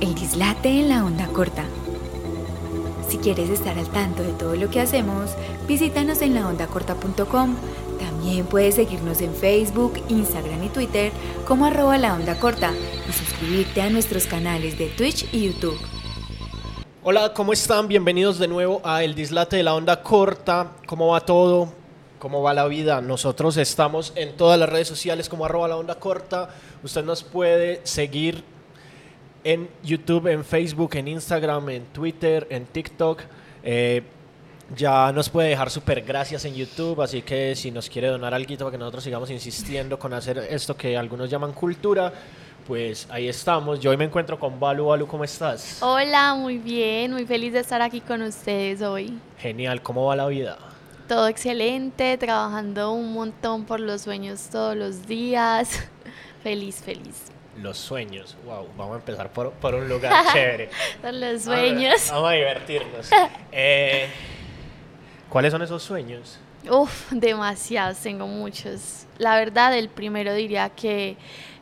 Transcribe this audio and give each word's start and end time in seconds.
El 0.00 0.14
dislate 0.14 0.70
en 0.70 0.88
la 0.88 1.04
onda 1.04 1.26
corta. 1.26 1.66
Si 3.06 3.18
quieres 3.18 3.50
estar 3.50 3.78
al 3.78 3.88
tanto 3.88 4.22
de 4.22 4.32
todo 4.32 4.56
lo 4.56 4.70
que 4.70 4.80
hacemos, 4.80 5.32
visítanos 5.68 6.22
en 6.22 6.34
laondacorta.com. 6.34 7.54
También 7.98 8.46
puedes 8.46 8.76
seguirnos 8.76 9.20
en 9.20 9.34
Facebook, 9.34 10.02
Instagram 10.08 10.64
y 10.64 10.68
Twitter 10.70 11.12
como 11.46 11.66
arroba 11.66 11.98
la 11.98 12.14
onda 12.14 12.38
corta 12.40 12.72
y 13.06 13.12
suscribirte 13.12 13.82
a 13.82 13.90
nuestros 13.90 14.26
canales 14.26 14.78
de 14.78 14.86
Twitch 14.86 15.28
y 15.34 15.48
YouTube. 15.48 15.78
Hola, 17.02 17.34
¿cómo 17.34 17.52
están? 17.52 17.86
Bienvenidos 17.86 18.38
de 18.38 18.48
nuevo 18.48 18.80
a 18.82 19.04
El 19.04 19.14
Dislate 19.14 19.56
de 19.56 19.64
la 19.64 19.74
Onda 19.74 20.02
Corta. 20.02 20.72
¿Cómo 20.86 21.08
va 21.08 21.20
todo? 21.20 21.74
¿Cómo 22.18 22.40
va 22.40 22.54
la 22.54 22.66
vida? 22.66 23.02
Nosotros 23.02 23.58
estamos 23.58 24.14
en 24.16 24.34
todas 24.34 24.58
las 24.58 24.68
redes 24.68 24.88
sociales 24.88 25.28
como 25.28 25.44
arroba 25.44 25.68
la 25.68 25.76
onda 25.76 25.96
corta. 25.96 26.48
Usted 26.82 27.04
nos 27.04 27.22
puede 27.22 27.80
seguir 27.84 28.44
en 29.44 29.68
YouTube, 29.82 30.28
en 30.28 30.44
Facebook, 30.44 30.94
en 30.94 31.08
Instagram, 31.08 31.68
en 31.70 31.84
Twitter, 31.86 32.46
en 32.50 32.66
TikTok. 32.66 33.22
Eh, 33.62 34.02
ya 34.76 35.10
nos 35.12 35.28
puede 35.28 35.48
dejar 35.48 35.70
super 35.70 36.00
gracias 36.02 36.44
en 36.44 36.54
YouTube, 36.54 37.00
así 37.02 37.22
que 37.22 37.56
si 37.56 37.70
nos 37.70 37.90
quiere 37.90 38.08
donar 38.08 38.32
algo 38.34 38.56
para 38.56 38.70
que 38.70 38.78
nosotros 38.78 39.02
sigamos 39.02 39.30
insistiendo 39.30 39.98
con 39.98 40.12
hacer 40.12 40.38
esto 40.38 40.76
que 40.76 40.96
algunos 40.96 41.28
llaman 41.28 41.52
cultura, 41.52 42.12
pues 42.66 43.08
ahí 43.10 43.28
estamos. 43.28 43.80
Yo 43.80 43.90
hoy 43.90 43.96
me 43.96 44.04
encuentro 44.04 44.38
con 44.38 44.60
Balu. 44.60 44.86
Balu, 44.86 45.06
¿cómo 45.08 45.24
estás? 45.24 45.82
Hola, 45.82 46.34
muy 46.34 46.58
bien, 46.58 47.12
muy 47.12 47.26
feliz 47.26 47.52
de 47.52 47.60
estar 47.60 47.82
aquí 47.82 48.00
con 48.00 48.22
ustedes 48.22 48.80
hoy. 48.82 49.18
Genial, 49.38 49.82
¿cómo 49.82 50.06
va 50.06 50.14
la 50.14 50.26
vida? 50.28 50.56
Todo 51.08 51.26
excelente, 51.26 52.16
trabajando 52.16 52.92
un 52.92 53.12
montón 53.12 53.64
por 53.64 53.80
los 53.80 54.02
sueños 54.02 54.48
todos 54.50 54.76
los 54.76 55.08
días. 55.08 55.88
feliz, 56.44 56.76
feliz. 56.76 57.32
Los 57.62 57.76
sueños, 57.76 58.36
wow, 58.44 58.66
vamos 58.76 58.94
a 58.94 58.98
empezar 58.98 59.30
por, 59.32 59.52
por 59.52 59.74
un 59.74 59.88
lugar 59.88 60.24
chévere. 60.32 60.70
Los 61.12 61.42
sueños. 61.42 62.08
Vamos 62.10 62.30
a, 62.30 62.32
divertirnos. 62.32 63.10
Eh, 63.52 64.08
¿Cuáles 65.28 65.52
son 65.52 65.62
esos 65.62 65.82
sueños? 65.82 66.38
Uf, 66.68 67.10
demasiados, 67.10 67.98
tengo 67.98 68.26
muchos. 68.26 69.06
La 69.18 69.36
verdad, 69.36 69.76
el 69.76 69.88
primero 69.88 70.34
diría 70.34 70.68
que 70.70 71.16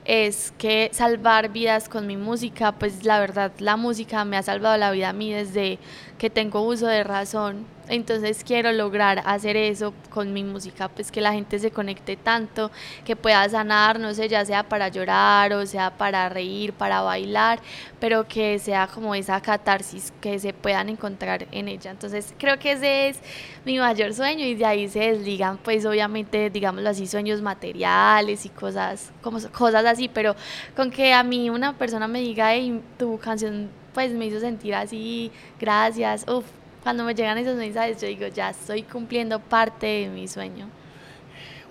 es 0.05 0.53
que 0.57 0.89
salvar 0.93 1.51
vidas 1.51 1.89
con 1.89 2.07
mi 2.07 2.17
música, 2.17 2.73
pues 2.73 3.05
la 3.05 3.21
verdad, 3.21 3.53
la 3.59 3.77
música 3.77 4.25
me 4.25 4.39
ha 4.39 4.43
salvado 4.43 4.77
la 4.79 4.91
vida 4.91 5.11
a 5.11 5.13
mí 5.13 5.33
desde 5.33 5.79
que 6.19 6.31
tengo 6.31 6.63
uso 6.63 6.87
de 6.87 7.05
razón 7.05 7.67
entonces 7.89 8.45
quiero 8.45 8.71
lograr 8.73 9.23
hacer 9.25 9.57
eso 9.57 9.95
con 10.11 10.33
mi 10.33 10.45
música, 10.45 10.89
pues 10.89 11.11
que 11.11 11.21
la 11.21 11.33
gente 11.33 11.59
se 11.59 11.71
conecte 11.71 12.17
tanto, 12.17 12.71
que 13.05 13.17
pueda 13.17 13.49
sanar, 13.49 13.99
no 13.99 14.13
sé, 14.15 14.29
ya 14.29 14.45
sea 14.45 14.63
para 14.69 14.89
llorar 14.89 15.53
o 15.55 15.65
sea 15.67 15.97
para 15.97 16.29
reír, 16.29 16.73
para 16.73 17.01
bailar, 17.01 17.61
pero 17.99 18.29
que 18.29 18.59
sea 18.59 18.87
como 18.87 19.15
esa 19.15 19.41
catarsis 19.41 20.13
que 20.21 20.39
se 20.39 20.53
puedan 20.53 20.89
encontrar 20.89 21.47
en 21.51 21.69
ella. 21.69 21.91
Entonces 21.91 22.35
creo 22.39 22.59
que 22.59 22.73
ese 22.73 23.09
es 23.09 23.21
mi 23.65 23.79
mayor 23.79 24.13
sueño 24.15 24.45
y 24.45 24.55
de 24.55 24.67
ahí 24.67 24.89
se 24.89 25.01
desligan 25.01 25.59
pues 25.59 25.87
obviamente, 25.87 26.51
digámoslo 26.51 26.91
así, 26.91 27.07
sueños 27.07 27.41
materiales 27.41 28.45
y 28.45 28.51
cosas, 28.51 29.13
como, 29.23 29.41
cosas 29.51 29.85
así, 29.87 30.09
pero 30.09 30.37
con 30.77 30.91
que 30.91 31.13
a 31.13 31.23
mí 31.23 31.49
una 31.51 31.77
persona 31.77 32.07
me 32.07 32.21
diga, 32.21 32.53
hey, 32.53 32.83
tu 32.99 33.19
canción 33.19 33.71
pues 33.99 34.13
me 34.13 34.27
hizo 34.27 34.39
sentir 34.39 34.77
así, 34.77 35.33
gracias, 35.59 36.25
uff, 36.29 36.45
cuando 36.85 37.03
me 37.03 37.17
llegan 37.17 37.37
esos 37.37 37.57
mensajes, 37.57 38.01
yo 38.01 38.07
digo, 38.07 38.29
ya 38.29 38.51
estoy 38.51 38.85
cumpliendo 38.85 39.41
parte 39.41 39.87
de 39.89 40.09
mi 40.09 40.29
sueño. 40.29 40.69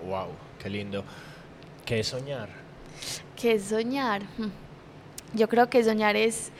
Wow, 0.06 0.26
qué 0.62 0.68
lindo. 0.68 1.04
¿Qué 1.86 2.00
es 2.00 2.08
soñar? 2.08 2.50
¿Qué 3.34 3.52
es 3.52 3.64
soñar? 3.64 4.24
Hmm. 4.36 4.50
Yo 5.32 5.48
creo 5.48 5.70
que 5.70 5.82
soñar 5.82 6.16
es 6.16 6.52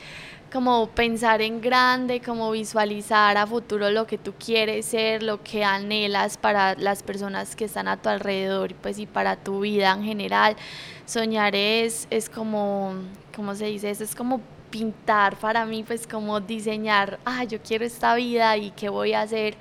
como 0.51 0.87
pensar 0.89 1.39
en 1.43 1.61
grande, 1.61 2.19
como 2.19 2.49
visualizar 2.49 3.37
a 3.37 3.45
futuro 3.45 3.91
lo 3.91 4.07
que 4.07 4.17
tú 4.17 4.33
quieres 4.43 4.87
ser, 4.87 5.21
lo 5.21 5.43
que 5.43 5.63
anhelas 5.63 6.39
para 6.39 6.73
las 6.77 7.03
personas 7.03 7.55
que 7.55 7.65
están 7.65 7.87
a 7.87 7.97
tu 7.97 8.09
alrededor 8.09 8.73
pues, 8.73 8.97
y 8.97 9.05
para 9.05 9.35
tu 9.35 9.59
vida 9.59 9.91
en 9.91 10.03
general. 10.03 10.55
Soñar 11.05 11.55
es, 11.55 12.07
es 12.09 12.27
como, 12.27 12.95
¿cómo 13.35 13.53
se 13.53 13.65
dice? 13.65 13.91
es 13.91 14.15
como 14.15 14.41
pintar 14.69 15.37
para 15.37 15.65
mí, 15.65 15.83
pues 15.83 16.07
como 16.07 16.39
diseñar, 16.39 17.19
ah, 17.25 17.43
yo 17.43 17.59
quiero 17.61 17.85
esta 17.85 18.15
vida 18.15 18.55
y 18.57 18.71
qué 18.71 18.89
voy 18.89 19.13
a 19.13 19.21
hacer 19.21 19.55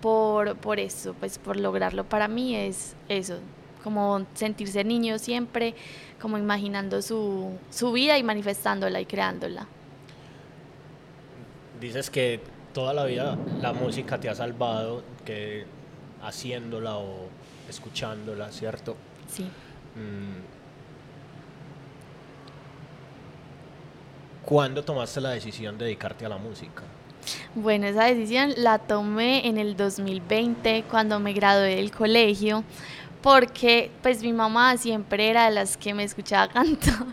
por, 0.00 0.56
por 0.56 0.78
eso, 0.78 1.14
pues 1.14 1.38
por 1.38 1.56
lograrlo 1.56 2.04
para 2.04 2.28
mí 2.28 2.54
es 2.54 2.94
eso, 3.08 3.38
como 3.82 4.26
sentirse 4.34 4.84
niño 4.84 5.18
siempre, 5.18 5.74
como 6.20 6.38
imaginando 6.38 7.02
su, 7.02 7.52
su 7.70 7.92
vida 7.92 8.18
y 8.18 8.22
manifestándola 8.22 9.00
y 9.00 9.06
creándola. 9.06 9.66
Dices 11.80 12.10
que 12.10 12.40
toda 12.72 12.92
la 12.92 13.04
vida 13.04 13.38
la 13.60 13.72
música 13.72 14.18
te 14.18 14.28
ha 14.28 14.34
salvado, 14.34 15.02
que 15.24 15.64
haciéndola 16.22 16.96
o 16.96 17.28
escuchándola, 17.68 18.50
¿cierto? 18.50 18.96
Sí. 19.28 19.44
Mm, 19.44 20.57
¿Cuándo 24.44 24.82
tomaste 24.82 25.20
la 25.20 25.30
decisión 25.30 25.78
de 25.78 25.86
dedicarte 25.86 26.24
a 26.24 26.28
la 26.28 26.38
música? 26.38 26.82
Bueno, 27.54 27.86
esa 27.86 28.04
decisión 28.04 28.54
la 28.56 28.78
tomé 28.78 29.46
en 29.46 29.58
el 29.58 29.76
2020 29.76 30.84
cuando 30.90 31.20
me 31.20 31.32
gradué 31.32 31.76
del 31.76 31.90
colegio 31.90 32.64
porque 33.22 33.90
pues 34.02 34.22
mi 34.22 34.32
mamá 34.32 34.76
siempre 34.76 35.28
era 35.28 35.46
de 35.46 35.50
las 35.52 35.76
que 35.76 35.94
me 35.94 36.04
escuchaba 36.04 36.48
cantar 36.52 37.06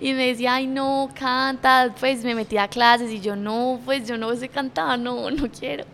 y 0.00 0.12
me 0.12 0.28
decía, 0.28 0.54
ay 0.54 0.66
no, 0.66 1.10
canta, 1.18 1.94
pues 1.98 2.24
me 2.24 2.34
metía 2.34 2.64
a 2.64 2.68
clases 2.68 3.10
y 3.10 3.20
yo 3.20 3.36
no, 3.36 3.80
pues 3.84 4.06
yo 4.08 4.16
no 4.16 4.34
sé 4.34 4.48
cantar, 4.48 4.98
no, 4.98 5.30
no 5.30 5.50
quiero. 5.50 5.84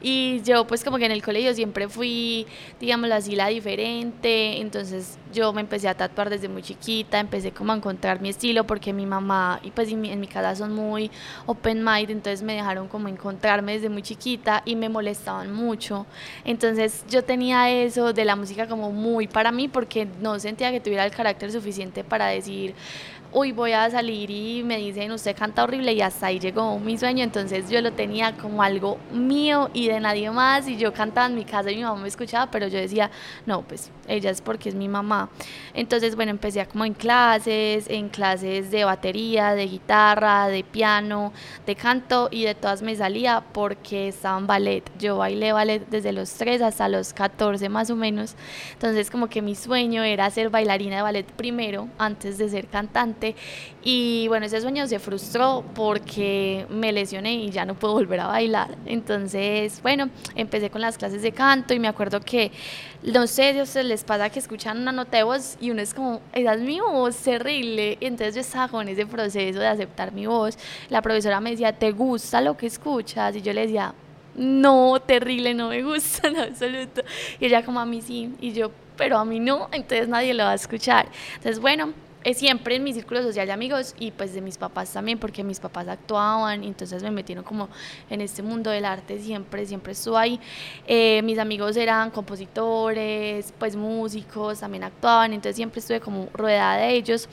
Y 0.00 0.42
yo 0.42 0.66
pues 0.66 0.84
como 0.84 0.98
que 0.98 1.06
en 1.06 1.12
el 1.12 1.22
colegio 1.22 1.54
siempre 1.54 1.88
fui, 1.88 2.46
digámoslo 2.80 3.14
así, 3.14 3.34
la 3.34 3.48
diferente, 3.48 4.60
entonces 4.60 5.18
yo 5.32 5.52
me 5.52 5.60
empecé 5.60 5.88
a 5.88 5.94
tatuar 5.94 6.30
desde 6.30 6.48
muy 6.48 6.62
chiquita, 6.62 7.18
empecé 7.18 7.50
como 7.50 7.72
a 7.72 7.76
encontrar 7.76 8.20
mi 8.20 8.28
estilo 8.28 8.64
porque 8.64 8.92
mi 8.92 9.06
mamá 9.06 9.60
y 9.62 9.70
pues 9.70 9.90
en 9.90 10.20
mi 10.20 10.26
casa 10.28 10.54
son 10.54 10.74
muy 10.74 11.10
open 11.46 11.84
mind, 11.84 12.10
entonces 12.10 12.42
me 12.42 12.54
dejaron 12.54 12.88
como 12.88 13.08
encontrarme 13.08 13.72
desde 13.72 13.88
muy 13.88 14.02
chiquita 14.02 14.62
y 14.64 14.76
me 14.76 14.88
molestaban 14.88 15.52
mucho. 15.52 16.06
Entonces 16.44 17.04
yo 17.08 17.24
tenía 17.24 17.70
eso 17.70 18.12
de 18.12 18.24
la 18.24 18.36
música 18.36 18.68
como 18.68 18.92
muy 18.92 19.03
para 19.30 19.52
mí 19.52 19.68
porque 19.68 20.06
no 20.20 20.38
sentía 20.38 20.70
que 20.70 20.80
tuviera 20.80 21.04
el 21.04 21.10
carácter 21.10 21.52
suficiente 21.52 22.04
para 22.04 22.26
decir 22.26 22.74
uy, 23.34 23.50
voy 23.50 23.72
a 23.72 23.90
salir 23.90 24.30
y 24.30 24.62
me 24.62 24.78
dicen, 24.78 25.10
usted 25.10 25.36
canta 25.36 25.64
horrible 25.64 25.92
y 25.92 26.00
hasta 26.00 26.26
ahí 26.26 26.38
llegó 26.38 26.78
mi 26.78 26.96
sueño, 26.96 27.24
entonces 27.24 27.68
yo 27.68 27.80
lo 27.80 27.92
tenía 27.92 28.36
como 28.36 28.62
algo 28.62 28.96
mío 29.12 29.70
y 29.74 29.88
de 29.88 29.98
nadie 29.98 30.30
más 30.30 30.68
y 30.68 30.76
yo 30.76 30.92
cantaba 30.92 31.26
en 31.26 31.34
mi 31.34 31.44
casa 31.44 31.72
y 31.72 31.76
mi 31.76 31.82
mamá 31.82 32.00
me 32.00 32.06
escuchaba, 32.06 32.48
pero 32.52 32.68
yo 32.68 32.78
decía, 32.78 33.10
no, 33.44 33.62
pues 33.62 33.90
ella 34.06 34.30
es 34.30 34.40
porque 34.40 34.68
es 34.68 34.76
mi 34.76 34.88
mamá. 34.88 35.30
Entonces, 35.74 36.14
bueno, 36.14 36.30
empecé 36.30 36.64
como 36.66 36.84
en 36.84 36.94
clases, 36.94 37.90
en 37.90 38.08
clases 38.08 38.70
de 38.70 38.84
batería, 38.84 39.54
de 39.54 39.66
guitarra, 39.66 40.46
de 40.46 40.62
piano, 40.62 41.32
de 41.66 41.74
canto 41.74 42.28
y 42.30 42.44
de 42.44 42.54
todas 42.54 42.82
me 42.82 42.94
salía 42.94 43.42
porque 43.52 44.08
estaba 44.08 44.38
en 44.38 44.46
ballet. 44.46 44.84
Yo 44.98 45.16
bailé 45.16 45.52
ballet 45.52 45.84
desde 45.90 46.12
los 46.12 46.32
3 46.34 46.62
hasta 46.62 46.88
los 46.88 47.12
14 47.12 47.68
más 47.68 47.90
o 47.90 47.96
menos. 47.96 48.36
Entonces, 48.74 49.10
como 49.10 49.26
que 49.28 49.42
mi 49.42 49.56
sueño 49.56 50.04
era 50.04 50.30
ser 50.30 50.50
bailarina 50.50 50.96
de 50.96 51.02
ballet 51.02 51.26
primero 51.32 51.88
antes 51.98 52.38
de 52.38 52.48
ser 52.48 52.68
cantante 52.68 53.23
y 53.82 54.26
bueno, 54.28 54.46
ese 54.46 54.60
sueño 54.60 54.86
se 54.86 54.98
frustró 54.98 55.64
porque 55.74 56.66
me 56.68 56.92
lesioné 56.92 57.34
y 57.34 57.50
ya 57.50 57.64
no 57.64 57.74
puedo 57.74 57.94
volver 58.00 58.20
a 58.20 58.26
bailar. 58.26 58.76
Entonces, 58.86 59.80
bueno, 59.82 60.10
empecé 60.34 60.70
con 60.70 60.80
las 60.80 60.98
clases 60.98 61.22
de 61.22 61.32
canto 61.32 61.74
y 61.74 61.78
me 61.78 61.88
acuerdo 61.88 62.20
que, 62.20 62.50
no 63.02 63.26
sé 63.26 63.52
si 63.52 63.58
a 63.58 63.62
ustedes 63.62 63.86
les 63.86 64.04
pasa 64.04 64.30
que 64.30 64.38
escuchan 64.38 64.80
una 64.80 64.92
nota 64.92 65.16
de 65.16 65.22
voz 65.22 65.56
y 65.60 65.70
uno 65.70 65.82
es 65.82 65.94
como, 65.94 66.20
esa 66.32 66.54
es 66.54 66.60
mi 66.60 66.80
voz, 66.80 67.16
terrible. 67.16 67.96
Y 68.00 68.06
entonces 68.06 68.34
yo 68.34 68.40
estaba 68.40 68.68
con 68.68 68.88
ese 68.88 69.06
proceso 69.06 69.60
de 69.60 69.66
aceptar 69.66 70.12
mi 70.12 70.26
voz. 70.26 70.58
La 70.88 71.02
profesora 71.02 71.40
me 71.40 71.50
decía, 71.50 71.72
¿te 71.72 71.92
gusta 71.92 72.40
lo 72.40 72.56
que 72.56 72.66
escuchas? 72.66 73.36
Y 73.36 73.42
yo 73.42 73.52
le 73.52 73.62
decía, 73.62 73.94
no, 74.34 75.00
terrible, 75.00 75.54
no 75.54 75.68
me 75.68 75.82
gusta 75.82 76.28
en 76.28 76.36
absoluto. 76.38 77.02
Y 77.40 77.46
ella 77.46 77.64
como 77.64 77.80
a 77.80 77.86
mí 77.86 78.02
sí, 78.02 78.34
y 78.40 78.52
yo, 78.52 78.70
pero 78.96 79.18
a 79.18 79.24
mí 79.24 79.40
no, 79.40 79.68
entonces 79.72 80.08
nadie 80.08 80.34
lo 80.34 80.44
va 80.44 80.52
a 80.52 80.54
escuchar. 80.54 81.06
Entonces, 81.36 81.60
bueno, 81.60 81.92
siempre 82.32 82.76
en 82.76 82.84
mi 82.84 82.94
círculo 82.94 83.22
social 83.22 83.46
de 83.46 83.52
amigos 83.52 83.94
y 83.98 84.10
pues 84.10 84.32
de 84.32 84.40
mis 84.40 84.56
papás 84.56 84.92
también, 84.92 85.18
porque 85.18 85.44
mis 85.44 85.60
papás 85.60 85.88
actuaban, 85.88 86.64
entonces 86.64 87.02
me 87.02 87.10
metieron 87.10 87.44
como 87.44 87.68
en 88.08 88.22
este 88.22 88.42
mundo 88.42 88.70
del 88.70 88.86
arte, 88.86 89.18
siempre, 89.18 89.66
siempre 89.66 89.92
estuve 89.92 90.16
ahí. 90.16 90.40
Eh, 90.86 91.20
mis 91.22 91.38
amigos 91.38 91.76
eran 91.76 92.10
compositores, 92.10 93.52
pues 93.58 93.76
músicos, 93.76 94.60
también 94.60 94.84
actuaban, 94.84 95.34
entonces 95.34 95.56
siempre 95.56 95.80
estuve 95.80 96.00
como 96.00 96.28
rodeada 96.32 96.76
de 96.78 96.94
ellos. 96.94 97.28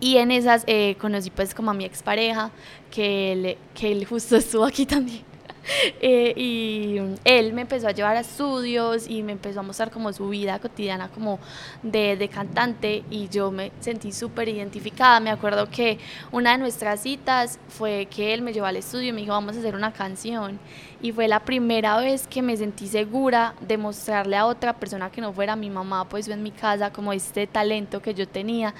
Y 0.00 0.18
en 0.18 0.30
esas 0.30 0.62
eh, 0.68 0.94
conocí 1.00 1.30
pues 1.30 1.54
como 1.54 1.72
a 1.72 1.74
mi 1.74 1.84
expareja, 1.84 2.52
que, 2.92 3.58
que 3.74 3.90
él 3.90 4.04
justo 4.04 4.36
estuvo 4.36 4.64
aquí 4.64 4.86
también. 4.86 5.27
Eh, 6.00 6.32
y 6.36 7.00
él 7.24 7.52
me 7.52 7.62
empezó 7.62 7.88
a 7.88 7.92
llevar 7.92 8.16
a 8.16 8.20
estudios 8.20 9.08
y 9.08 9.22
me 9.22 9.32
empezó 9.32 9.60
a 9.60 9.62
mostrar 9.62 9.90
como 9.90 10.12
su 10.12 10.28
vida 10.28 10.58
cotidiana 10.58 11.08
como 11.08 11.38
de, 11.82 12.16
de 12.16 12.28
cantante 12.28 13.02
y 13.10 13.28
yo 13.28 13.50
me 13.50 13.72
sentí 13.80 14.12
súper 14.12 14.48
identificada. 14.48 15.18
Me 15.20 15.30
acuerdo 15.30 15.68
que 15.68 15.98
una 16.30 16.52
de 16.52 16.58
nuestras 16.58 17.00
citas 17.00 17.58
fue 17.68 18.06
que 18.06 18.32
él 18.32 18.42
me 18.42 18.52
llevó 18.52 18.66
al 18.66 18.76
estudio 18.76 19.08
y 19.08 19.12
me 19.12 19.20
dijo 19.22 19.32
vamos 19.32 19.56
a 19.56 19.58
hacer 19.58 19.74
una 19.74 19.92
canción 19.92 20.58
y 21.00 21.12
fue 21.12 21.28
la 21.28 21.40
primera 21.40 21.98
vez 21.98 22.26
que 22.26 22.42
me 22.42 22.56
sentí 22.56 22.88
segura 22.88 23.54
de 23.60 23.76
mostrarle 23.76 24.36
a 24.36 24.46
otra 24.46 24.74
persona 24.74 25.10
que 25.10 25.20
no 25.20 25.32
fuera 25.32 25.56
mi 25.56 25.70
mamá, 25.70 26.08
pues 26.08 26.28
en 26.28 26.42
mi 26.42 26.50
casa, 26.50 26.92
como 26.92 27.12
este 27.12 27.46
talento 27.46 28.00
que 28.02 28.14
yo 28.14 28.26
tenía 28.26 28.74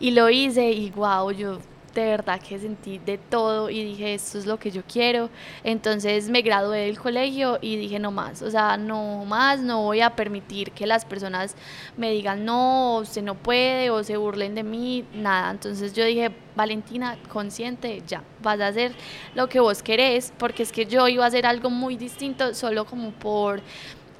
y 0.00 0.12
lo 0.12 0.30
hice 0.30 0.70
y 0.70 0.90
wow, 0.90 1.30
yo 1.32 1.58
de 1.94 2.06
verdad 2.06 2.40
que 2.40 2.58
sentí 2.58 2.98
de 2.98 3.18
todo 3.18 3.70
y 3.70 3.84
dije, 3.84 4.14
esto 4.14 4.38
es 4.38 4.46
lo 4.46 4.58
que 4.58 4.70
yo 4.70 4.82
quiero. 4.90 5.30
Entonces 5.62 6.28
me 6.28 6.42
gradué 6.42 6.86
del 6.86 6.98
colegio 6.98 7.58
y 7.60 7.76
dije, 7.76 7.98
no 7.98 8.10
más, 8.10 8.42
o 8.42 8.50
sea, 8.50 8.76
no 8.76 9.24
más, 9.24 9.60
no 9.60 9.82
voy 9.82 10.00
a 10.00 10.16
permitir 10.16 10.72
que 10.72 10.86
las 10.86 11.04
personas 11.04 11.56
me 11.96 12.10
digan, 12.10 12.44
no, 12.44 12.98
usted 12.98 13.22
no 13.22 13.34
puede 13.34 13.90
o 13.90 14.02
se 14.02 14.16
burlen 14.16 14.54
de 14.54 14.62
mí, 14.62 15.04
nada. 15.14 15.50
Entonces 15.50 15.92
yo 15.94 16.04
dije, 16.04 16.30
Valentina, 16.56 17.18
consciente, 17.28 18.02
ya, 18.06 18.22
vas 18.42 18.60
a 18.60 18.68
hacer 18.68 18.92
lo 19.34 19.48
que 19.48 19.60
vos 19.60 19.82
querés, 19.82 20.32
porque 20.38 20.62
es 20.62 20.72
que 20.72 20.86
yo 20.86 21.08
iba 21.08 21.24
a 21.24 21.28
hacer 21.28 21.46
algo 21.46 21.70
muy 21.70 21.96
distinto 21.96 22.54
solo 22.54 22.84
como 22.84 23.10
por 23.10 23.60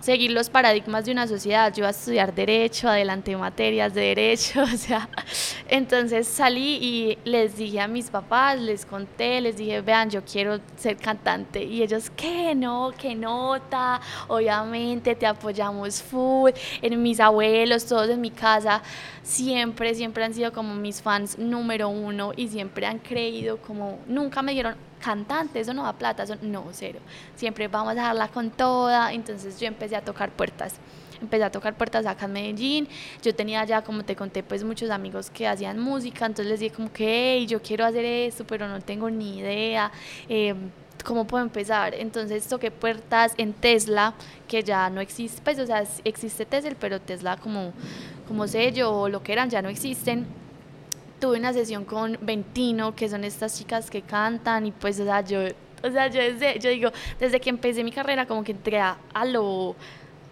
seguir 0.05 0.33
los 0.33 0.51
paradigmas 0.51 1.07
de 1.07 1.13
una 1.13 1.27
sociedad. 1.27 1.73
Yo 1.73 1.81
iba 1.81 1.89
a 1.89 1.93
estudiar 1.93 2.35
derecho, 2.35 2.91
adelanté 2.91 3.35
materias 3.39 3.95
de 3.95 4.03
derecho, 4.03 4.63
o 4.75 4.77
sea, 4.77 5.09
entonces 5.67 6.29
salí 6.29 6.77
y 6.77 7.19
les 7.25 7.57
dije 7.57 7.81
a 7.81 7.89
mis 7.89 8.11
papás, 8.11 8.61
les 8.61 8.85
conté, 8.85 9.41
les 9.41 9.57
dije, 9.57 9.81
vean, 9.81 10.11
yo 10.11 10.23
quiero 10.23 10.61
ser 10.77 10.99
cantante. 10.99 11.65
Y 11.65 11.83
ellos, 11.83 12.11
¿qué 12.11 12.55
no? 12.55 12.93
¿Qué 12.99 13.15
nota? 13.15 13.99
Obviamente 14.29 15.15
te 15.15 15.27
apoyamos 15.27 16.03
full. 16.03 16.51
En 16.83 17.03
mis 17.03 17.19
abuelos, 17.19 17.87
todos 17.87 18.11
en 18.11 18.21
mi 18.21 18.31
casa, 18.31 18.83
siempre, 19.23 19.95
siempre 19.95 20.23
han 20.23 20.35
sido 20.35 20.53
como 20.53 20.75
mis 20.75 21.01
fans 21.01 21.39
número 21.39 21.89
uno 21.89 22.33
y 22.37 22.49
siempre 22.49 22.85
han 22.85 22.99
creído 22.99 23.57
como, 23.57 23.99
nunca 24.07 24.43
me 24.43 24.53
dieron 24.53 24.77
cantante, 25.05 25.61
eso 25.61 25.75
no 25.75 25.83
da 25.83 25.93
plata, 25.93 26.23
eso 26.23 26.37
no, 26.41 26.65
cero. 26.73 26.99
Siempre 27.37 27.69
vamos 27.69 27.93
a 27.93 27.95
dejarla 27.95 28.29
con 28.29 28.51
toda. 28.51 29.13
Entonces 29.13 29.61
yo 29.61 29.67
empecé 29.67 29.97
a 29.97 30.01
tocar 30.03 30.31
puertas. 30.31 30.77
Empecé 31.21 31.45
a 31.45 31.51
tocar 31.51 31.77
puertas 31.77 32.07
acá 32.07 32.25
en 32.25 32.33
Medellín. 32.33 32.89
Yo 33.23 33.35
tenía 33.35 33.65
ya, 33.65 33.83
como 33.83 34.03
te 34.03 34.17
conté, 34.17 34.43
pues 34.43 34.65
muchos 34.65 34.91
amigos 34.91 35.31
que 35.31 35.47
hacían 35.47 35.79
música. 35.79 36.25
Entonces 36.25 36.47
les 36.47 36.61
dije 36.61 36.75
como 36.75 36.91
que, 36.91 37.45
yo 37.47 37.61
quiero 37.61 37.85
hacer 37.85 38.05
esto, 38.05 38.47
pero 38.47 38.67
no 38.67 38.81
tengo 38.81 39.11
ni 39.11 39.39
idea. 39.41 39.93
Eh, 40.29 40.55
¿Cómo 41.05 41.27
puedo 41.27 41.45
empezar? 41.45 41.95
Entonces 41.95 42.47
toqué 42.49 42.71
puertas 42.71 43.35
en 43.37 43.53
Tesla, 43.53 44.15
que 44.49 44.63
ya 44.63 44.89
no 44.89 45.03
existe, 45.03 45.43
pues 45.45 45.59
o 45.59 45.67
sea, 45.67 45.85
existe 46.03 46.47
Tesla, 46.47 46.75
pero 46.81 46.99
Tesla 46.99 47.37
como, 47.37 47.75
como 48.27 48.49
sello 48.49 48.91
o 48.91 49.09
lo 49.11 49.23
que 49.23 49.35
eran 49.35 49.51
ya 49.51 49.61
no 49.61 49.69
existen 49.69 50.27
tuve 51.19 51.39
una 51.39 51.53
sesión 51.53 51.85
con 51.85 52.19
Ventino, 52.21 52.95
que 52.95 53.09
son 53.09 53.25
estas 53.25 53.59
chicas 53.59 53.91
que 53.91 54.03
cantan 54.03 54.67
y 54.67 54.73
pues, 54.73 54.99
o 55.01 55.05
sea, 55.05 55.21
yo, 55.23 55.41
o 55.83 55.91
sea, 55.91 56.09
yo 56.09 56.21
desde, 56.21 56.59
yo 56.59 56.71
digo, 56.71 56.91
desde 57.19 57.41
que 57.41 57.51
empecé 57.51 57.85
mi 57.85 57.93
carrera 57.93 58.27
como 58.27 58.43
que 58.43 58.53
entré 58.53 58.81
a, 58.81 58.97
lo 59.27 59.77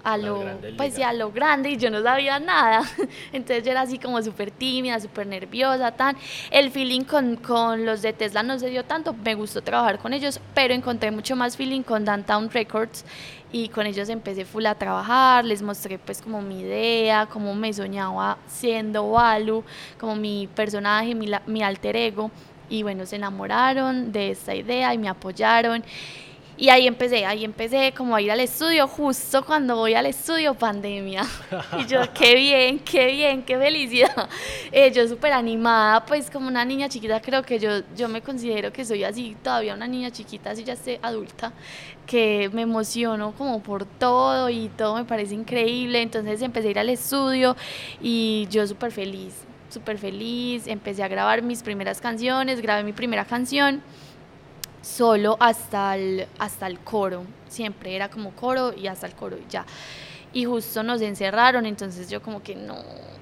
a 0.05 0.17
lo, 0.17 0.45
pues 0.77 0.95
sí, 0.95 1.03
a 1.03 1.13
lo 1.13 1.31
grande 1.31 1.71
y 1.71 1.77
yo 1.77 1.91
no 1.91 2.03
sabía 2.03 2.41
nada. 2.41 2.83
Entonces 3.33 3.65
yo 3.65 3.71
era 3.71 3.83
así 3.83 3.99
como 3.99 4.21
súper 4.21 4.51
tímida, 4.51 4.99
súper 4.99 5.27
nerviosa, 5.27 5.93
tan. 5.93 6.17
El 6.51 6.71
feeling 6.71 7.03
con, 7.05 7.37
con, 7.37 7.85
los 7.87 8.03
de 8.03 8.13
Tesla 8.13 8.43
no 8.43 8.59
se 8.59 8.69
dio 8.69 8.85
tanto, 8.85 9.15
me 9.15 9.35
gustó 9.35 9.63
trabajar 9.63 9.99
con 9.99 10.13
ellos, 10.13 10.41
pero 10.55 10.75
encontré 10.75 11.11
mucho 11.11 11.37
más 11.37 11.57
feeling 11.57 11.83
con 11.83 12.05
Downtown 12.05 12.51
Records 12.51 13.05
y 13.53 13.69
con 13.69 13.87
ellos 13.87 14.09
empecé 14.09 14.47
full 14.47 14.65
a 14.65 14.75
trabajar, 14.75 15.45
les 15.45 15.61
mostré 15.61 15.99
pues 15.99 16.23
como 16.23 16.41
mi 16.41 16.61
idea, 16.61 17.27
cómo 17.27 17.55
me 17.55 17.73
soñaba 17.73 18.39
siendo 18.47 19.05
Walu, 19.05 19.63
como 20.01 20.17
mi 20.17 20.49
personaje, 20.55 21.15
mi, 21.15 21.31
mi 21.47 21.63
alter 21.63 21.97
ego. 21.97 22.31
Y 22.71 22.83
bueno, 22.83 23.05
se 23.05 23.17
enamoraron 23.17 24.11
de 24.11 24.31
esta 24.31 24.55
idea 24.55 24.95
y 24.95 24.99
me 24.99 25.11
apoyaron 25.11 25.85
y 26.63 26.69
ahí 26.69 26.87
empecé, 26.87 27.27
ahí 27.27 27.45
empecé 27.45 27.93
como 27.93 28.15
a 28.15 28.23
ir 28.23 28.31
al 28.31 28.39
estudio, 28.39 28.87
justo 28.87 29.45
cuando 29.45 29.75
voy 29.75 29.95
al 29.95 30.07
estudio, 30.07 30.55
pandemia. 30.55 31.25
Y 31.77 31.87
yo, 31.87 32.03
qué 32.15 32.37
bien, 32.37 32.79
qué 32.79 33.07
bien, 33.07 33.43
qué 33.43 33.59
felicidad. 33.59 34.29
Eh, 34.71 34.93
yo 34.93 35.09
súper 35.09 35.33
animada, 35.33 36.07
pues 36.07 36.31
como 36.31 36.47
una 36.47 36.65
niña 36.65 36.89
chiquita, 36.89 37.21
creo 37.21 37.43
que 37.43 37.59
yo, 37.59 37.81
yo 37.97 38.09
me 38.09 38.23
considero 38.23 38.73
que 38.73 38.85
soy 38.85 39.03
así, 39.03 39.37
todavía 39.43 39.75
una 39.75 39.89
niña 39.89 40.13
chiquita, 40.13 40.53
así 40.53 40.63
ya 40.63 40.77
sé, 40.77 41.01
adulta, 41.03 41.53
que 42.07 42.49
me 42.53 42.63
emociono 42.63 43.33
como 43.37 43.61
por 43.61 43.85
todo 43.85 44.49
y 44.49 44.69
todo 44.69 44.95
me 44.95 45.05
parece 45.05 45.35
increíble. 45.35 46.01
Entonces 46.01 46.43
empecé 46.43 46.69
a 46.69 46.71
ir 46.71 46.79
al 46.79 46.91
estudio 46.91 47.57
y 48.01 48.47
yo 48.53 48.65
súper 48.69 48.93
feliz, 48.93 49.35
súper 49.69 49.99
feliz. 49.99 50.69
Empecé 50.69 51.03
a 51.03 51.09
grabar 51.09 51.43
mis 51.43 51.65
primeras 51.65 52.01
canciones, 52.01 52.63
grabé 52.63 52.85
mi 52.85 52.93
primera 52.93 53.25
canción 53.25 53.83
solo 54.83 55.37
hasta 55.41 55.97
el, 55.97 56.27
hasta 56.39 56.67
el 56.67 56.81
coro, 56.81 57.25
siempre 57.49 57.97
era 57.97 58.11
como 58.11 58.33
coro 58.33 58.75
y 58.77 58.87
hasta 58.89 59.07
el 59.07 59.15
coro 59.15 59.37
y 59.39 59.51
ya. 59.51 59.65
Y 60.35 60.45
justo 60.45 60.83
nos 60.83 61.01
encerraron, 61.01 61.67
entonces 61.67 62.11
yo 62.11 62.23
como 62.23 62.43
que 62.43 62.57
no, 62.57 62.77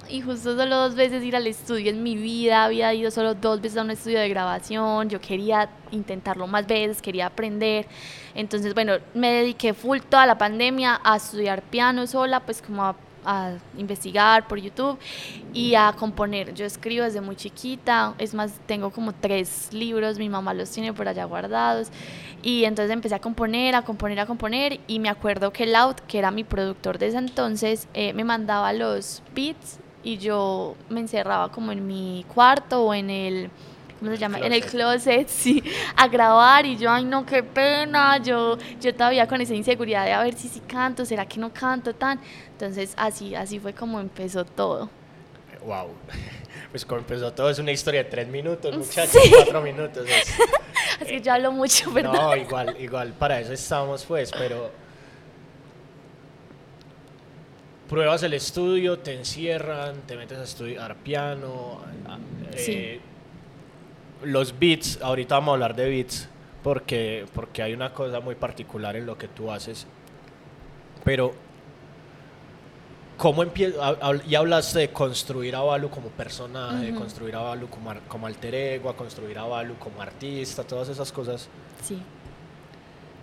y 0.09 0.21
justo 0.21 0.55
solo 0.55 0.75
dos 0.75 0.95
veces 0.95 1.23
ir 1.23 1.35
al 1.35 1.47
estudio 1.47 1.89
en 1.89 2.03
mi 2.03 2.15
vida, 2.15 2.65
había 2.65 2.93
ido 2.93 3.11
solo 3.11 3.33
dos 3.33 3.61
veces 3.61 3.77
a 3.77 3.81
un 3.81 3.91
estudio 3.91 4.19
de 4.19 4.29
grabación, 4.29 5.09
yo 5.09 5.21
quería 5.21 5.69
intentarlo 5.91 6.47
más 6.47 6.67
veces, 6.67 7.01
quería 7.01 7.27
aprender, 7.27 7.87
entonces 8.35 8.73
bueno, 8.73 8.93
me 9.13 9.31
dediqué 9.31 9.73
full 9.73 9.99
toda 9.99 10.25
la 10.25 10.37
pandemia 10.37 10.99
a 11.03 11.17
estudiar 11.17 11.61
piano 11.61 12.07
sola, 12.07 12.41
pues 12.41 12.61
como 12.61 12.83
a 12.83 12.95
a 13.25 13.53
investigar 13.77 14.47
por 14.47 14.59
YouTube 14.59 14.97
y 15.53 15.75
a 15.75 15.93
componer. 15.93 16.53
Yo 16.53 16.65
escribo 16.65 17.03
desde 17.03 17.21
muy 17.21 17.35
chiquita, 17.35 18.15
es 18.17 18.33
más, 18.33 18.53
tengo 18.65 18.89
como 18.89 19.13
tres 19.13 19.69
libros, 19.71 20.17
mi 20.17 20.29
mamá 20.29 20.53
los 20.53 20.71
tiene 20.71 20.93
por 20.93 21.07
allá 21.07 21.25
guardados 21.25 21.89
y 22.41 22.63
entonces 22.65 22.91
empecé 22.91 23.15
a 23.15 23.19
componer, 23.19 23.75
a 23.75 23.83
componer, 23.83 24.19
a 24.19 24.25
componer 24.25 24.79
y 24.87 24.99
me 24.99 25.09
acuerdo 25.09 25.53
que 25.53 25.67
Loud, 25.67 25.95
que 26.07 26.17
era 26.17 26.31
mi 26.31 26.43
productor 26.43 26.97
de 26.97 27.11
entonces, 27.11 27.87
eh, 27.93 28.13
me 28.13 28.23
mandaba 28.23 28.73
los 28.73 29.21
beats 29.35 29.79
y 30.03 30.17
yo 30.17 30.75
me 30.89 30.99
encerraba 30.99 31.51
como 31.51 31.71
en 31.71 31.85
mi 31.85 32.25
cuarto 32.33 32.83
o 32.83 32.93
en 32.93 33.09
el 33.09 33.51
¿cómo 34.01 34.11
se 34.11 34.17
llama? 34.17 34.39
En 34.39 34.51
el 34.51 34.65
closet, 34.65 35.27
sí, 35.29 35.63
a 35.95 36.07
grabar 36.07 36.65
y 36.65 36.75
yo, 36.75 36.89
ay 36.89 37.05
no, 37.05 37.23
qué 37.23 37.43
pena, 37.43 38.17
yo, 38.17 38.57
yo 38.81 38.95
todavía 38.95 39.27
con 39.27 39.39
esa 39.41 39.53
inseguridad 39.53 40.05
de 40.05 40.13
a 40.13 40.23
ver 40.23 40.33
si 40.33 40.49
sí 40.49 40.59
canto, 40.61 41.05
será 41.05 41.25
que 41.27 41.39
no 41.39 41.53
canto 41.53 41.93
tan. 41.93 42.19
Entonces 42.51 42.93
así, 42.97 43.35
así 43.35 43.59
fue 43.59 43.73
como 43.73 43.99
empezó 43.99 44.43
todo. 44.43 44.89
Wow. 45.65 45.89
Pues 46.69 46.85
como 46.85 46.99
empezó 46.99 47.33
todo 47.33 47.49
es 47.49 47.59
una 47.59 47.71
historia 47.71 48.01
de 48.01 48.09
tres 48.09 48.29
minutos, 48.29 48.77
muchachos, 48.77 49.21
cuatro 49.29 49.61
minutos. 49.61 50.07
Es, 50.07 50.33
Así 51.01 51.09
que 51.15 51.21
yo 51.21 51.33
hablo 51.33 51.51
mucho, 51.51 51.91
¿verdad? 51.91 52.13
No, 52.13 52.35
igual, 52.37 52.77
igual, 52.79 53.11
para 53.11 53.41
eso 53.41 53.51
estamos 53.51 54.05
pues, 54.05 54.31
pero 54.31 54.71
pruebas 57.89 58.23
el 58.23 58.33
estudio, 58.33 58.99
te 58.99 59.13
encierran, 59.13 60.03
te 60.07 60.15
metes 60.15 60.37
a 60.37 60.43
estudiar 60.43 60.95
piano, 60.95 61.81
sí. 62.55 63.01
Los 64.23 64.57
beats, 64.57 64.99
ahorita 65.01 65.35
vamos 65.35 65.49
a 65.49 65.53
hablar 65.53 65.75
de 65.75 65.89
beats, 65.89 66.29
porque, 66.63 67.25
porque 67.33 67.63
hay 67.63 67.73
una 67.73 67.93
cosa 67.93 68.19
muy 68.19 68.35
particular 68.35 68.95
en 68.95 69.05
lo 69.05 69.17
que 69.17 69.27
tú 69.27 69.51
haces, 69.51 69.87
pero 71.03 71.33
¿cómo 73.17 73.43
empieza? 73.43 73.97
Ya 74.27 74.39
hablaste 74.39 74.79
de 74.79 74.91
construir 74.91 75.55
a 75.55 75.61
Balu 75.61 75.89
como 75.89 76.09
personaje, 76.09 76.93
construir 76.93 77.35
a 77.35 77.41
Balu 77.41 77.67
como, 77.69 77.93
como 78.07 78.27
alter 78.27 78.53
ego, 78.55 78.95
construir 78.95 79.37
a 79.37 79.43
Balu 79.43 79.75
como 79.75 80.01
artista, 80.01 80.63
todas 80.63 80.89
esas 80.89 81.11
cosas. 81.11 81.47
Sí. 81.83 82.01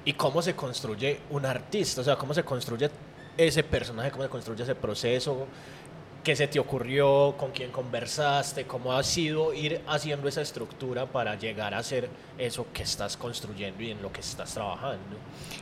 ¿Y 0.05 0.13
cómo 0.15 0.41
se 0.41 0.55
construye 0.55 1.21
un 1.31 1.45
artista? 1.45 2.01
O 2.01 2.05
sea, 2.05 2.17
¿cómo 2.17 2.33
se 2.33 2.43
construye 2.43 2.91
ese 3.37 3.63
personaje? 3.63 4.11
¿Cómo 4.11 4.23
se 4.23 4.31
construye 4.31 4.63
ese 4.63 4.75
proceso? 4.75 5.47
¿Qué 6.23 6.37
se 6.37 6.47
te 6.47 6.59
ocurrió? 6.59 7.35
¿Con 7.39 7.53
quién 7.53 7.71
conversaste? 7.71 8.67
¿Cómo 8.67 8.93
ha 8.93 9.03
sido 9.03 9.55
ir 9.55 9.81
haciendo 9.87 10.29
esa 10.29 10.43
estructura 10.43 11.07
para 11.07 11.37
llegar 11.37 11.75
a 11.75 11.83
ser 11.83 12.11
eso 12.37 12.67
que 12.73 12.83
estás 12.83 13.17
construyendo 13.17 13.83
y 13.83 13.93
en 13.93 14.03
lo 14.03 14.13
que 14.13 14.21
estás 14.21 14.53
trabajando? 14.53 15.17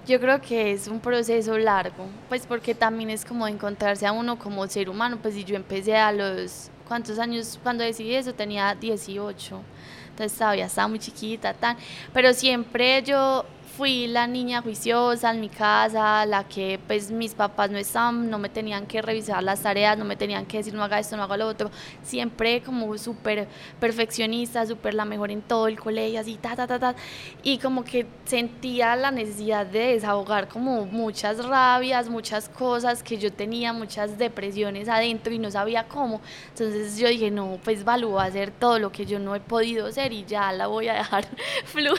Yo 0.06 0.18
creo 0.18 0.40
que 0.40 0.72
es 0.72 0.88
un 0.88 0.98
proceso 0.98 1.56
largo, 1.58 2.06
pues 2.28 2.46
porque 2.46 2.74
también 2.74 3.10
es 3.10 3.24
como 3.24 3.46
encontrarse 3.46 4.06
a 4.06 4.12
uno 4.12 4.38
como 4.38 4.66
ser 4.66 4.88
humano, 4.88 5.18
pues 5.20 5.34
si 5.34 5.44
yo 5.44 5.56
empecé 5.56 5.96
a 5.96 6.10
los, 6.10 6.70
¿cuántos 6.88 7.18
años? 7.18 7.60
Cuando 7.62 7.84
decidí 7.84 8.14
eso 8.14 8.34
tenía 8.34 8.74
18, 8.74 9.60
entonces 10.10 10.38
todavía 10.38 10.66
estaba 10.66 10.88
muy 10.88 10.98
chiquita, 10.98 11.54
tan, 11.54 11.76
pero 12.12 12.32
siempre 12.32 13.02
yo 13.02 13.44
fui 13.76 14.06
la 14.06 14.26
niña 14.26 14.62
juiciosa 14.62 15.30
en 15.30 15.40
mi 15.40 15.50
casa, 15.50 16.24
la 16.24 16.44
que 16.44 16.80
pues 16.86 17.10
mis 17.10 17.34
papás 17.34 17.70
no 17.70 17.76
estaban, 17.76 18.30
no 18.30 18.38
me 18.38 18.48
tenían 18.48 18.86
que 18.86 19.02
revisar 19.02 19.42
las 19.42 19.60
tareas, 19.60 19.98
no 19.98 20.06
me 20.06 20.16
tenían 20.16 20.46
que 20.46 20.56
decir 20.58 20.72
no 20.72 20.82
haga 20.82 20.98
esto, 20.98 21.14
no 21.16 21.24
haga 21.24 21.36
lo 21.36 21.46
otro, 21.46 21.70
siempre 22.02 22.62
como 22.62 22.96
súper 22.96 23.48
perfeccionista, 23.78 24.64
súper 24.64 24.94
la 24.94 25.04
mejor 25.04 25.30
en 25.30 25.42
todo 25.42 25.68
el 25.68 25.78
colegio, 25.78 26.20
así, 26.20 26.36
ta, 26.36 26.56
ta, 26.56 26.66
ta, 26.66 26.78
ta, 26.78 26.96
y 27.42 27.58
como 27.58 27.84
que 27.84 28.06
sentía 28.24 28.96
la 28.96 29.10
necesidad 29.10 29.66
de 29.66 29.94
desahogar 29.94 30.48
como 30.48 30.86
muchas 30.86 31.44
rabias, 31.44 32.08
muchas 32.08 32.48
cosas 32.48 33.02
que 33.02 33.18
yo 33.18 33.30
tenía, 33.30 33.74
muchas 33.74 34.16
depresiones 34.16 34.88
adentro 34.88 35.34
y 35.34 35.38
no 35.38 35.50
sabía 35.50 35.86
cómo, 35.86 36.22
entonces 36.48 36.96
yo 36.96 37.08
dije, 37.08 37.30
no, 37.30 37.58
pues 37.62 37.84
Valu 37.84 38.12
va 38.12 38.24
a 38.24 38.26
hacer 38.26 38.52
todo 38.52 38.78
lo 38.78 38.90
que 38.90 39.04
yo 39.04 39.18
no 39.18 39.34
he 39.34 39.40
podido 39.40 39.86
hacer 39.86 40.14
y 40.14 40.24
ya 40.24 40.50
la 40.52 40.66
voy 40.66 40.88
a 40.88 40.94
dejar 40.94 41.26
fluir. 41.66 41.98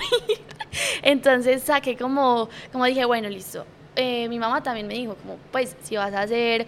Entonces 1.01 1.66
saqué 1.67 1.95
como, 1.95 2.49
como 2.71 2.85
dije, 2.85 3.05
bueno, 3.05 3.29
listo. 3.29 3.65
Eh, 3.95 4.27
mi 4.29 4.39
mamá 4.39 4.61
también 4.61 4.87
me 4.87 4.93
dijo, 4.93 5.15
como, 5.15 5.37
pues, 5.51 5.75
si 5.81 5.95
vas 5.95 6.13
a 6.13 6.21
hacer 6.21 6.65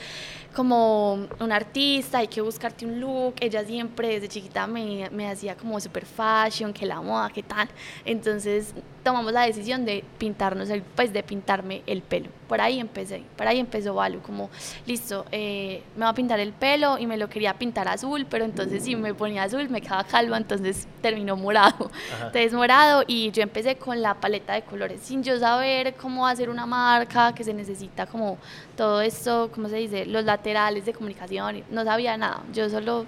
como 0.55 1.27
un 1.39 1.51
artista, 1.51 2.19
hay 2.19 2.27
que 2.27 2.41
buscarte 2.41 2.85
un 2.85 2.99
look. 2.99 3.35
Ella 3.39 3.63
siempre 3.63 4.09
desde 4.09 4.27
chiquita 4.27 4.67
me, 4.67 5.09
me 5.11 5.29
hacía 5.29 5.55
como 5.55 5.79
super 5.79 6.05
fashion, 6.05 6.73
que 6.73 6.85
la 6.85 7.01
moda, 7.01 7.29
que 7.29 7.43
tal. 7.43 7.67
Entonces 8.05 8.73
tomamos 9.03 9.33
la 9.33 9.41
decisión 9.41 9.85
de 9.85 10.03
pintarnos, 10.17 10.69
el, 10.69 10.81
pues 10.81 11.13
de 11.13 11.23
pintarme 11.23 11.81
el 11.87 12.01
pelo. 12.01 12.29
Por 12.47 12.61
ahí 12.61 12.79
empecé, 12.79 13.23
por 13.35 13.47
ahí 13.47 13.59
empezó 13.59 13.93
Valu, 13.93 14.21
como, 14.21 14.49
listo, 14.85 15.25
eh, 15.31 15.83
me 15.95 16.03
va 16.03 16.09
a 16.09 16.13
pintar 16.13 16.39
el 16.39 16.51
pelo 16.51 16.97
y 16.97 17.05
me 17.05 17.17
lo 17.17 17.29
quería 17.29 17.53
pintar 17.53 17.87
azul, 17.87 18.25
pero 18.29 18.45
entonces 18.45 18.83
si 18.83 18.95
me 18.95 19.13
ponía 19.13 19.43
azul 19.43 19.69
me 19.69 19.81
quedaba 19.81 20.03
calvo, 20.03 20.35
entonces 20.35 20.87
terminó 21.01 21.35
morado. 21.35 21.91
Entonces 22.17 22.53
morado 22.53 23.03
y 23.07 23.31
yo 23.31 23.43
empecé 23.43 23.75
con 23.75 24.01
la 24.01 24.15
paleta 24.15 24.53
de 24.53 24.63
colores 24.63 25.01
sin 25.01 25.23
yo 25.23 25.37
saber 25.39 25.93
cómo 25.95 26.27
hacer 26.27 26.49
una 26.49 26.65
marca, 26.65 27.33
que 27.33 27.43
se 27.43 27.53
necesita 27.53 28.05
como 28.07 28.37
todo 28.79 29.01
esto, 29.01 29.51
¿cómo 29.53 29.67
se 29.67 29.75
dice? 29.75 30.05
Los 30.05 30.23
laterales 30.23 30.85
de 30.85 30.93
comunicación, 30.93 31.65
no 31.69 31.83
sabía 31.83 32.15
nada, 32.15 32.43
yo 32.53 32.69
solo 32.69 33.05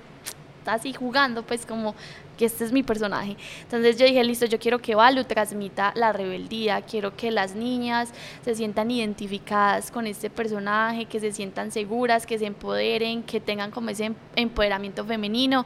así 0.65 0.91
jugando, 0.91 1.43
pues 1.43 1.65
como 1.65 1.95
que 2.37 2.43
este 2.43 2.65
es 2.65 2.73
mi 2.73 2.83
personaje. 2.83 3.37
Entonces 3.61 3.97
yo 3.97 4.05
dije, 4.05 4.21
listo, 4.25 4.45
yo 4.47 4.59
quiero 4.59 4.79
que 4.79 4.95
Valu 4.95 5.23
transmita 5.23 5.93
la 5.95 6.11
rebeldía, 6.11 6.81
quiero 6.81 7.15
que 7.15 7.31
las 7.31 7.55
niñas 7.55 8.09
se 8.43 8.53
sientan 8.53 8.91
identificadas 8.91 9.91
con 9.91 10.07
este 10.07 10.29
personaje, 10.29 11.05
que 11.05 11.21
se 11.21 11.31
sientan 11.31 11.71
seguras, 11.71 12.25
que 12.25 12.37
se 12.37 12.47
empoderen, 12.47 13.23
que 13.23 13.39
tengan 13.39 13.71
como 13.71 13.91
ese 13.91 14.11
empoderamiento 14.35 15.05
femenino. 15.05 15.65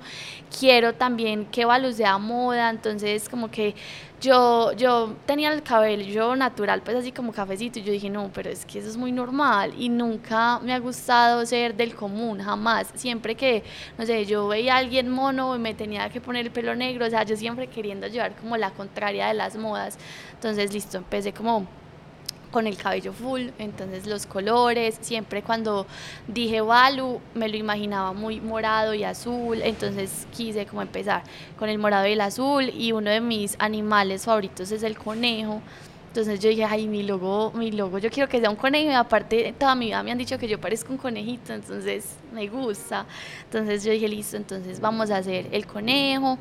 Quiero 0.60 0.94
también 0.94 1.48
que 1.48 1.66
Valu 1.66 1.92
sea 1.92 2.20
moda, 2.20 2.70
entonces 2.70 3.28
como 3.28 3.50
que 3.50 3.74
yo, 4.22 4.72
yo 4.74 5.16
tenía 5.26 5.52
el 5.54 5.62
cabello 5.64 6.36
natural, 6.36 6.82
pues 6.82 6.98
así 6.98 7.12
como 7.12 7.32
cafecito, 7.32 7.80
y 7.80 7.84
yo 7.84 7.92
dije, 7.92 8.10
no, 8.10 8.32
pero 8.34 8.50
es 8.50 8.66
que 8.66 8.80
eso 8.80 8.90
es 8.90 8.98
muy 8.98 9.12
normal 9.12 9.74
y 9.78 9.90
nunca 9.90 10.60
me 10.60 10.74
ha 10.74 10.80
gustado 10.80 11.46
ser 11.46 11.76
del 11.76 11.96
común, 11.96 12.40
jamás. 12.40 12.92
Siempre 12.96 13.36
que, 13.36 13.64
no 13.98 14.06
sé, 14.06 14.26
yo 14.26 14.48
veía 14.48 14.76
a 14.76 14.78
alguien 14.78 15.10
mono 15.10 15.56
y 15.56 15.60
me 15.60 15.74
tenía 15.74 16.10
que 16.10 16.22
poner 16.22 16.46
el 16.46 16.52
pelo 16.52 16.76
negro, 16.76 17.06
o 17.06 17.10
sea, 17.10 17.24
yo 17.24 17.36
siempre 17.36 17.68
queriendo 17.68 18.08
llevar 18.08 18.36
como 18.36 18.58
la 18.58 18.72
contraria 18.72 19.28
de 19.28 19.34
las 19.34 19.56
modas. 19.56 19.98
Entonces, 20.34 20.74
listo, 20.74 20.98
empecé 20.98 21.34
como 21.34 21.68
con 22.56 22.68
el 22.68 22.78
cabello 22.78 23.12
full, 23.12 23.50
entonces 23.60 24.08
los 24.08 24.26
colores, 24.26 24.98
siempre 25.02 25.42
cuando 25.42 25.86
dije 26.26 26.62
Balu 26.62 27.20
me 27.34 27.50
lo 27.50 27.58
imaginaba 27.58 28.14
muy 28.14 28.40
morado 28.40 28.94
y 28.94 29.04
azul, 29.04 29.62
entonces 29.62 30.26
quise 30.34 30.66
como 30.66 30.82
empezar 30.82 31.24
con 31.60 31.68
el 31.68 31.78
morado 31.78 32.08
y 32.08 32.14
el 32.14 32.22
azul 32.22 32.70
y 32.70 32.94
uno 32.94 33.10
de 33.10 33.20
mis 33.20 33.58
animales 33.60 34.24
favoritos 34.24 34.72
es 34.72 34.84
el 34.84 34.98
conejo. 34.98 35.62
Entonces 36.08 36.40
yo 36.40 36.48
dije, 36.48 36.64
ay, 36.64 36.88
mi 36.88 37.04
logo, 37.04 37.52
mi 37.54 37.74
logo, 37.74 37.98
yo 37.98 38.10
quiero 38.10 38.30
que 38.30 38.40
sea 38.40 38.50
un 38.50 38.56
conejo 38.56 38.90
y 38.90 38.94
aparte 38.94 39.54
toda 39.60 39.76
mi 39.76 39.88
vida 39.88 40.02
me 40.02 40.14
han 40.14 40.18
dicho 40.18 40.38
que 40.38 40.48
yo 40.48 40.58
parezco 40.58 40.94
un 40.94 40.98
conejito, 40.98 41.52
entonces 41.52 42.16
me 42.32 42.48
gusta. 42.48 43.06
Entonces 43.44 43.84
yo 43.84 43.92
dije, 43.92 44.08
listo, 44.08 44.38
entonces 44.38 44.80
vamos 44.80 45.12
a 45.12 45.18
hacer 45.18 45.50
el 45.52 45.68
conejo 45.68 46.38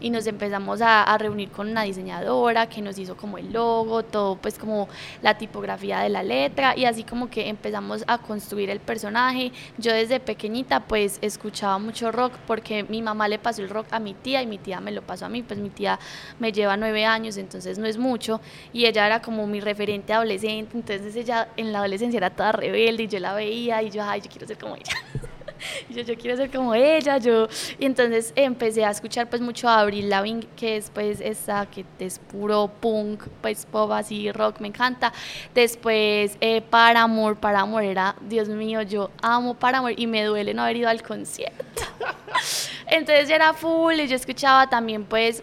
y 0.00 0.10
nos 0.10 0.26
empezamos 0.26 0.80
a, 0.82 1.16
reunir 1.18 1.50
con 1.50 1.68
una 1.68 1.82
diseñadora 1.82 2.68
que 2.68 2.80
nos 2.80 2.98
hizo 2.98 3.16
como 3.16 3.38
el 3.38 3.52
logo, 3.52 4.04
todo 4.04 4.36
pues 4.36 4.58
como 4.58 4.88
la 5.22 5.36
tipografía 5.36 6.00
de 6.00 6.08
la 6.08 6.22
letra 6.22 6.76
y 6.76 6.84
así 6.84 7.02
como 7.02 7.28
que 7.28 7.48
empezamos 7.48 8.04
a 8.06 8.18
construir 8.18 8.70
el 8.70 8.78
personaje. 8.80 9.52
Yo 9.78 9.92
desde 9.92 10.20
pequeñita 10.20 10.80
pues 10.80 11.18
escuchaba 11.22 11.78
mucho 11.78 12.12
rock 12.12 12.34
porque 12.46 12.84
mi 12.84 13.02
mamá 13.02 13.26
le 13.26 13.38
pasó 13.38 13.62
el 13.62 13.70
rock 13.70 13.86
a 13.90 13.98
mi 13.98 14.14
tía 14.14 14.42
y 14.42 14.46
mi 14.46 14.58
tía 14.58 14.80
me 14.80 14.92
lo 14.92 15.02
pasó 15.02 15.26
a 15.26 15.28
mí, 15.28 15.42
pues 15.42 15.58
mi 15.58 15.70
tía 15.70 15.98
me 16.38 16.52
lleva 16.52 16.76
nueve 16.76 17.04
años, 17.04 17.36
entonces 17.36 17.78
no 17.78 17.86
es 17.86 17.98
mucho 17.98 18.40
y 18.72 18.86
ella 18.86 19.06
era 19.06 19.20
como 19.20 19.46
mi 19.46 19.60
referente 19.60 20.12
adolescente, 20.12 20.76
entonces 20.76 21.16
ella 21.16 21.48
en 21.56 21.72
la 21.72 21.78
adolescencia 21.78 22.18
era 22.18 22.30
toda 22.30 22.52
rebelde 22.52 23.04
y 23.04 23.08
yo 23.08 23.18
la 23.18 23.34
veía 23.34 23.82
y 23.82 23.90
yo, 23.90 24.02
ay, 24.04 24.20
yo 24.20 24.30
quiero 24.30 24.46
ser 24.46 24.58
como 24.58 24.76
ella. 24.76 24.92
yo, 25.90 26.02
yo 26.02 26.16
quiero 26.16 26.36
ser 26.36 26.50
como 26.50 26.74
ella, 26.74 27.18
yo, 27.18 27.48
y 27.78 27.86
entonces 27.86 28.32
empecé 28.36 28.84
a 28.84 28.90
escuchar 28.90 29.28
pues 29.28 29.40
mucho 29.40 29.68
a 29.68 29.80
Avril 29.80 30.08
Lavigne, 30.08 30.46
que 30.56 30.76
es 30.76 30.90
pues 30.90 31.20
esa 31.20 31.66
que 31.66 31.84
es 31.98 32.18
puro 32.18 32.70
punk, 32.80 33.24
pues 33.40 33.66
pop 33.66 33.90
así, 33.92 34.30
rock, 34.32 34.60
me 34.60 34.68
encanta, 34.68 35.12
después 35.54 36.36
eh, 36.40 36.60
Paramore, 36.60 37.36
Paramore 37.36 37.90
era, 37.90 38.16
Dios 38.22 38.48
mío, 38.48 38.82
yo 38.82 39.10
amo 39.22 39.54
Paramore 39.54 39.94
y 39.96 40.06
me 40.06 40.24
duele 40.24 40.54
no 40.54 40.62
haber 40.62 40.76
ido 40.76 40.88
al 40.88 41.02
concierto, 41.02 41.84
entonces 42.86 43.30
era 43.30 43.52
full 43.54 43.94
y 43.94 44.08
yo 44.08 44.16
escuchaba 44.16 44.68
también 44.68 45.04
pues 45.04 45.42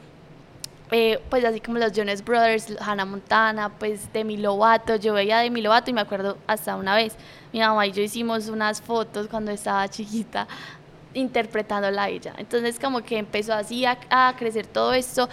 eh, 0.92 1.20
pues 1.30 1.44
así 1.44 1.60
como 1.60 1.80
los 1.80 1.92
Jonas 1.94 2.24
Brothers, 2.24 2.76
Hannah 2.80 3.06
Montana, 3.06 3.70
pues 3.70 4.12
Demi 4.14 4.38
Lovato, 4.38 4.96
yo 4.98 5.14
veía 5.14 5.40
a 5.40 5.42
Demi 5.42 5.62
Lovato 5.62 5.90
y 5.90 5.94
me 5.94 6.02
acuerdo 6.02 6.38
hasta 6.48 6.76
una 6.76 6.96
vez, 6.96 7.16
mi 7.52 7.60
mamá 7.60 7.88
y 7.88 7.92
yo 7.92 8.04
hicimos 8.04 8.50
unas 8.50 8.82
fotos 8.82 9.28
cuando 9.28 9.52
estaba 9.52 9.88
chiquita 9.88 10.48
interpretándola 11.14 12.04
a 12.04 12.10
ella. 12.10 12.34
Entonces 12.38 12.80
como 12.80 13.02
que 13.02 13.18
empezó 13.18 13.54
así 13.54 13.86
a, 13.86 14.36
crecer 14.38 14.68
todo 14.68 14.94
esto 14.94 15.30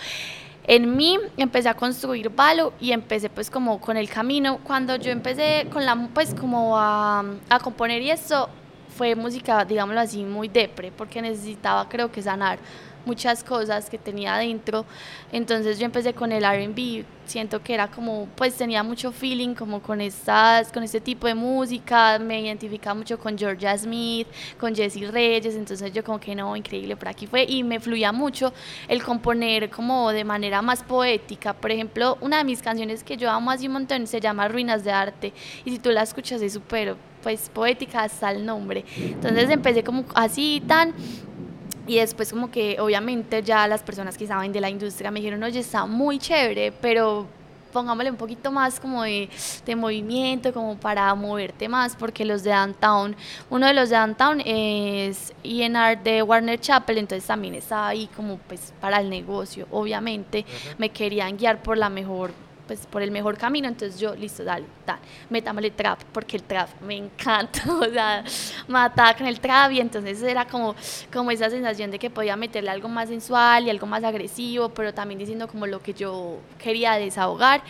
en 0.65 0.97
mí 0.97 1.19
empecé 1.37 1.69
a 1.69 1.75
construir 1.75 2.31
Valo 2.31 2.73
y 2.81 2.93
empecé 2.93 3.29
pues 3.29 3.51
como 3.51 3.81
con 3.81 3.97
el 3.97 4.09
camino. 4.09 4.59
Cuando 4.63 4.95
yo 4.95 5.11
empecé 5.11 5.67
con 5.73 5.85
la 5.85 5.97
pues 6.15 6.35
como 6.35 6.79
a, 6.79 7.25
a 7.49 7.59
componer 7.59 8.01
y 8.01 8.13
eso 8.13 8.49
fue 8.97 9.17
música, 9.17 9.65
digámoslo 9.65 10.01
así, 10.01 10.23
muy 10.23 10.49
depre, 10.49 10.93
porque 10.97 11.21
necesitaba 11.21 11.89
creo 11.89 12.13
que 12.13 12.23
sanar 12.23 12.59
muchas 13.05 13.45
cosas 13.45 13.89
que 13.89 13.99
tenía 13.99 14.35
adentro. 14.35 14.85
Entonces 15.31 15.79
yo 15.79 15.85
empecé 15.85 16.15
con 16.15 16.33
el 16.33 16.45
RB, 16.45 17.05
siento 17.25 17.63
que 17.63 17.75
era 17.75 17.89
como, 17.89 18.29
pues 18.37 18.55
tenía 18.55 18.83
mucho 18.83 19.13
feeling 19.13 19.55
como 19.55 19.81
con, 19.81 20.01
estas, 20.01 20.73
con 20.73 20.83
este 20.83 21.01
tipo 21.01 21.27
de 21.27 21.35
música, 21.35 22.19
me 22.19 22.41
identificaba 22.41 22.95
mucho 22.95 23.19
con 23.19 23.39
Georgia 23.39 23.77
Smith, 23.77 24.27
con 24.59 24.75
Jessie 24.75 25.07
Reyes, 25.07 25.55
entonces 25.55 25.93
yo 25.93 26.03
como 26.05 26.21
que 26.21 26.35
no, 26.35 26.55
increíble, 26.57 26.97
por 26.97 27.09
aquí 27.09 27.27
fue, 27.27 27.45
y 27.45 27.63
me 27.63 27.81
fluía 27.81 28.13
mucho 28.13 28.53
el 28.89 29.03
componer 29.03 29.71
como 29.71 30.11
de 30.13 30.25
manera 30.25 30.63
más 30.63 30.83
poética. 30.83 31.55
Por 31.55 31.71
ejemplo, 31.71 32.19
una 32.21 32.39
de 32.39 32.45
mis 32.45 32.63
canciones 32.63 33.05
que 33.05 33.17
yo 33.17 33.31
amo 33.31 33.51
así 33.51 33.67
un 33.67 33.75
montón 33.75 34.07
se 34.07 34.21
llama 34.21 34.49
Ruinas 34.49 34.85
de 34.85 34.93
Arte, 34.93 35.33
y 35.65 35.71
si 35.71 35.79
tú 35.79 35.91
la 35.91 36.03
escuchas 36.03 36.43
es 36.43 36.53
súper 36.53 36.97
pues 37.23 37.49
poética 37.49 38.03
hasta 38.03 38.31
el 38.31 38.45
nombre. 38.45 38.85
Entonces 38.97 39.49
empecé 39.49 39.85
como 39.85 40.05
así 40.15 40.63
tan 40.67 40.93
y 41.87 41.97
después 41.97 42.33
como 42.33 42.51
que 42.51 42.81
obviamente 42.81 43.43
ya 43.43 43.67
las 43.67 43.83
personas 43.83 44.17
que 44.17 44.27
saben 44.27 44.53
de 44.53 44.61
la 44.61 44.71
industria 44.71 45.11
me 45.11 45.21
dijeron, 45.21 45.43
oye, 45.43 45.61
está 45.61 45.87
muy 45.87 46.19
chévere, 46.19 46.73
pero 46.73 47.27
pongámosle 47.73 48.11
un 48.11 48.17
poquito 48.17 48.53
más 48.53 48.79
como 48.79 49.03
de, 49.03 49.29
de, 49.65 49.77
movimiento, 49.77 50.53
como 50.53 50.77
para 50.77 51.13
moverte 51.15 51.69
más, 51.69 51.97
porque 51.97 52.25
los 52.25 52.43
de 52.43 52.51
Downtown, 52.51 53.17
uno 53.51 53.67
de 53.67 53.75
los 53.75 53.91
de 53.91 53.97
Downtown 53.97 54.43
es 54.45 55.33
ENR 55.43 56.03
de 56.03 56.23
Warner 56.23 56.61
Chapel, 56.61 56.99
entonces 56.99 57.27
también 57.27 57.55
estaba 57.55 57.89
ahí 57.89 58.09
como 58.15 58.37
pues 58.37 58.73
para 58.81 59.01
el 59.01 59.09
negocio, 59.09 59.67
obviamente. 59.71 60.45
Me 60.79 60.91
querían 60.91 61.37
guiar 61.37 61.63
por 61.63 61.79
la 61.79 61.89
mejor 61.89 62.33
pues 62.73 62.87
por 62.87 63.03
el 63.03 63.11
mejor 63.11 63.37
camino, 63.37 63.69
entonces 63.69 64.01
yo, 64.01 64.15
listo, 64.15 64.45
dale, 64.45 64.65
dale, 64.87 65.03
metámosle 65.29 65.71
trap, 65.73 66.01
porque 66.11 66.39
el 66.39 66.43
trap 66.43 66.71
me 66.81 66.97
encanta, 66.97 67.63
o 67.81 67.85
sea, 67.85 68.25
mataba 68.67 69.15
con 69.15 69.27
el 69.27 69.41
trap 69.41 69.73
y 69.73 69.81
entonces 69.81 70.23
era 70.23 70.47
como, 70.47 70.75
como 71.13 71.31
esa 71.31 71.51
sensación 71.51 71.91
de 71.91 71.99
que 71.99 72.09
podía 72.09 72.35
meterle 72.35 72.71
algo 72.71 72.89
más 72.89 73.11
sensual 73.11 73.67
y 73.67 73.71
algo 73.71 73.87
más 73.87 74.03
agresivo, 74.05 74.71
pero 74.71 74.95
también 74.95 75.19
diciendo 75.19 75.49
como 75.49 75.67
lo 75.67 75.83
que 75.83 75.93
yo 75.93 76.39
quería 76.59 76.95
desahogar. 76.95 77.63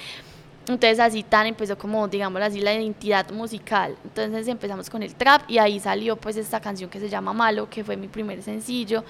Entonces 0.69 1.01
así 1.01 1.25
tan 1.25 1.47
empezó 1.47 1.77
como, 1.77 2.07
digamos 2.07 2.41
así, 2.41 2.61
la 2.61 2.73
identidad 2.73 3.29
musical. 3.33 3.97
Entonces 4.05 4.47
empezamos 4.47 4.89
con 4.89 5.03
el 5.03 5.15
trap 5.15 5.43
y 5.49 5.59
ahí 5.59 5.81
salió 5.81 6.17
pues 6.17 6.37
esta 6.37 6.61
canción 6.61 6.89
que 6.89 7.01
se 7.01 7.09
llama 7.09 7.33
Malo, 7.33 7.69
que 7.69 7.83
fue 7.83 7.97
mi 7.97 8.07
primer 8.07 8.43
sencillo. 8.43 9.05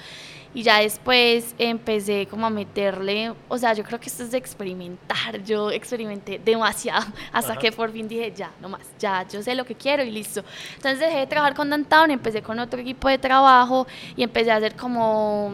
Y 0.54 0.62
ya 0.62 0.80
después 0.80 1.54
empecé 1.58 2.26
como 2.26 2.46
a 2.46 2.50
meterle, 2.50 3.32
o 3.48 3.58
sea, 3.58 3.72
yo 3.74 3.84
creo 3.84 3.98
que 4.00 4.08
esto 4.08 4.22
es 4.22 4.30
de 4.30 4.38
experimentar. 4.38 5.42
Yo 5.44 5.70
experimenté 5.70 6.38
demasiado 6.42 7.06
hasta 7.32 7.56
que 7.56 7.70
por 7.70 7.90
fin 7.90 8.08
dije, 8.08 8.32
ya, 8.34 8.50
no 8.60 8.70
más, 8.70 8.82
ya, 8.98 9.26
yo 9.28 9.42
sé 9.42 9.54
lo 9.54 9.64
que 9.64 9.74
quiero 9.74 10.02
y 10.02 10.10
listo. 10.10 10.42
Entonces 10.76 11.00
dejé 11.00 11.18
de 11.18 11.26
trabajar 11.26 11.54
con 11.54 11.68
Downtown, 11.68 12.10
empecé 12.10 12.42
con 12.42 12.58
otro 12.58 12.80
equipo 12.80 13.08
de 13.08 13.18
trabajo 13.18 13.86
y 14.16 14.22
empecé 14.22 14.50
a 14.50 14.56
hacer 14.56 14.74
como 14.74 15.52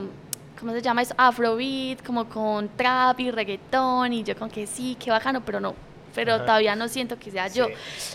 ¿cómo 0.58 0.72
se 0.72 0.82
llama 0.82 1.02
eso? 1.02 1.14
Afrobeat, 1.16 2.04
como 2.04 2.28
con 2.28 2.68
trap 2.76 3.20
y 3.20 3.30
reggaetón, 3.30 4.12
y 4.12 4.24
yo 4.24 4.36
con 4.36 4.50
que 4.50 4.66
sí, 4.66 4.96
qué 4.98 5.10
bacano, 5.10 5.40
pero 5.44 5.60
no, 5.60 5.74
pero 6.14 6.40
todavía 6.42 6.76
no 6.76 6.88
siento 6.88 7.18
que 7.18 7.30
sea 7.30 7.48
yo. 7.48 7.68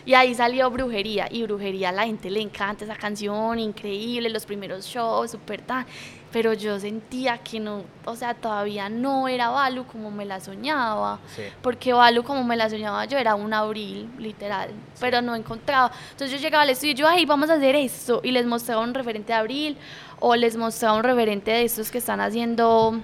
Y 0.06 0.14
ahí 0.14 0.34
salió 0.36 0.70
Brujería, 0.70 1.28
y 1.30 1.44
Brujería 1.44 1.90
a 1.90 1.92
la 1.92 2.06
gente 2.06 2.30
le 2.30 2.42
encanta 2.42 2.86
esa 2.86 2.96
canción, 2.96 3.60
increíble, 3.60 4.30
los 4.30 4.46
primeros 4.46 4.86
shows, 4.86 5.32
súper 5.32 5.62
tan 5.62 5.86
pero 6.34 6.52
yo 6.54 6.80
sentía 6.80 7.38
que 7.38 7.60
no, 7.60 7.84
o 8.06 8.16
sea, 8.16 8.34
todavía 8.34 8.90
no 8.90 9.28
era 9.28 9.50
Balu 9.50 9.86
como 9.86 10.10
me 10.10 10.26
la 10.26 10.40
soñaba, 10.40 11.20
porque 11.62 11.94
Balu 11.94 12.24
como 12.24 12.44
me 12.44 12.58
la 12.58 12.72
soñaba 12.72 13.06
yo 13.06 13.20
era 13.20 13.36
un 13.36 13.54
abril, 13.54 14.10
literal, 14.18 14.72
pero 15.00 15.22
no 15.22 15.36
encontraba. 15.36 15.92
Entonces 16.10 16.32
yo 16.32 16.44
llegaba 16.44 16.64
al 16.64 16.72
estudio 16.72 16.94
y 16.94 16.96
yo, 16.96 17.08
ay, 17.08 17.28
vamos 17.28 17.52
a 17.52 17.54
hacer 17.54 17.76
esto, 17.76 18.20
y 18.24 18.32
les 18.32 18.48
mostraba 18.48 18.82
un 18.82 18.96
referente 18.96 19.32
de 19.32 19.38
abril, 19.38 19.78
o 20.20 20.36
les 20.36 20.58
mostraba 20.58 20.98
un 20.98 21.04
referente 21.04 21.52
de 21.52 21.66
estos 21.66 21.92
que 21.92 22.00
están 22.00 22.20
haciendo 22.20 23.00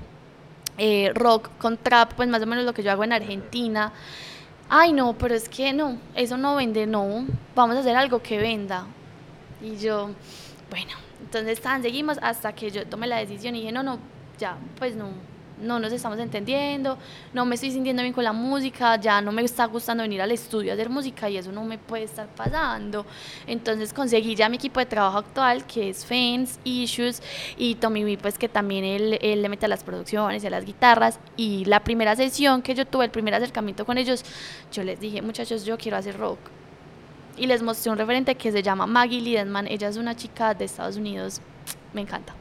eh, 0.79 1.12
rock 1.13 1.50
con 1.60 1.77
trap, 1.77 2.13
pues 2.13 2.27
más 2.29 2.41
o 2.41 2.48
menos 2.48 2.65
lo 2.65 2.74
que 2.74 2.81
yo 2.81 2.91
hago 2.91 3.03
en 3.03 3.13
Argentina. 3.13 3.93
Ay, 4.70 4.94
no, 4.94 5.18
pero 5.18 5.34
es 5.34 5.50
que 5.50 5.74
no, 5.74 5.98
eso 6.14 6.38
no 6.38 6.56
vende, 6.56 6.86
no, 6.86 7.26
vamos 7.56 7.76
a 7.76 7.80
hacer 7.80 7.96
algo 7.96 8.22
que 8.22 8.38
venda. 8.38 8.86
Y 9.62 9.78
yo, 9.78 10.12
bueno, 10.70 10.92
entonces, 11.22 11.60
tan, 11.60 11.82
seguimos 11.82 12.20
hasta 12.22 12.54
que 12.54 12.70
yo 12.70 12.86
tomé 12.86 13.08
la 13.08 13.18
decisión 13.18 13.56
y 13.56 13.62
dije, 13.62 13.72
no, 13.72 13.82
no, 13.82 13.98
ya, 14.38 14.58
pues 14.78 14.96
no, 14.96 15.10
no 15.62 15.80
nos 15.80 15.92
estamos 15.92 16.20
entendiendo, 16.20 16.98
no 17.34 17.46
me 17.46 17.56
estoy 17.56 17.72
sintiendo 17.72 18.01
bien 18.01 18.13
con 18.13 18.24
la 18.24 18.34
música, 18.34 18.96
ya 18.98 19.22
no 19.22 19.32
me 19.32 19.42
está 19.44 19.66
gustando 19.66 20.04
venir 20.04 20.22
al 20.22 20.32
estudio 20.32 20.72
a 20.72 20.74
hacer 20.74 20.89
música 20.89 21.30
y 21.30 21.38
eso 21.38 21.51
no 21.51 21.63
me 21.63 21.78
puede 21.78 22.04
estar 22.04 22.28
pasando. 22.28 23.06
Entonces 23.48 23.94
conseguí 23.94 24.36
ya 24.36 24.50
mi 24.50 24.58
equipo 24.58 24.80
de 24.80 24.86
trabajo 24.86 25.18
actual, 25.18 25.66
que 25.66 25.89
es 25.89 26.06
Fans, 26.06 26.60
Issues 26.63 27.22
y 27.58 27.75
Tommy 27.75 28.04
B, 28.04 28.18
pues 28.18 28.38
que 28.38 28.50
también 28.50 28.84
él, 28.84 29.20
él, 29.22 29.42
le 29.42 29.50
mete 29.50 29.66
a 29.66 29.70
las 29.70 29.84
producciones 29.84 30.44
y 30.44 30.48
a 30.48 30.50
las 30.50 30.66
guitarras. 30.66 31.20
Y 31.38 31.66
la 31.66 31.84
primera 31.84 32.16
sesión 32.16 32.62
que 32.62 32.75
yo 32.75 32.86
tuve, 32.86 33.06
el 33.06 33.12
primer 33.12 33.34
acercamiento 33.34 33.86
con 33.86 33.98
ellos, 33.98 34.24
yo 34.72 34.84
les 34.84 35.00
dije, 35.00 35.22
muchachos, 35.22 35.66
yo 35.66 35.78
quiero 35.78 35.98
hacer 35.98 36.18
rock 36.18 36.39
y 37.39 37.48
les 37.48 37.62
mostré 37.62 37.92
un 37.92 37.98
referente 37.98 38.36
que 38.36 38.51
se 38.51 38.62
llama 38.62 38.86
Maggie 38.86 39.22
Liedman. 39.22 39.68
Ella 39.68 39.88
es 39.88 39.98
una 39.98 40.16
chica 40.16 40.54
de 40.54 40.66
Estados 40.66 40.98
Unidos, 40.98 41.42
me 41.94 42.01
encanta. 42.01 42.36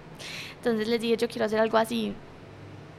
Entonces 0.57 0.89
les 0.89 1.01
dije, 1.01 1.17
yo 1.17 1.29
quiero 1.29 1.45
hacer 1.47 1.61
algo 1.61 1.79
así. 1.79 2.13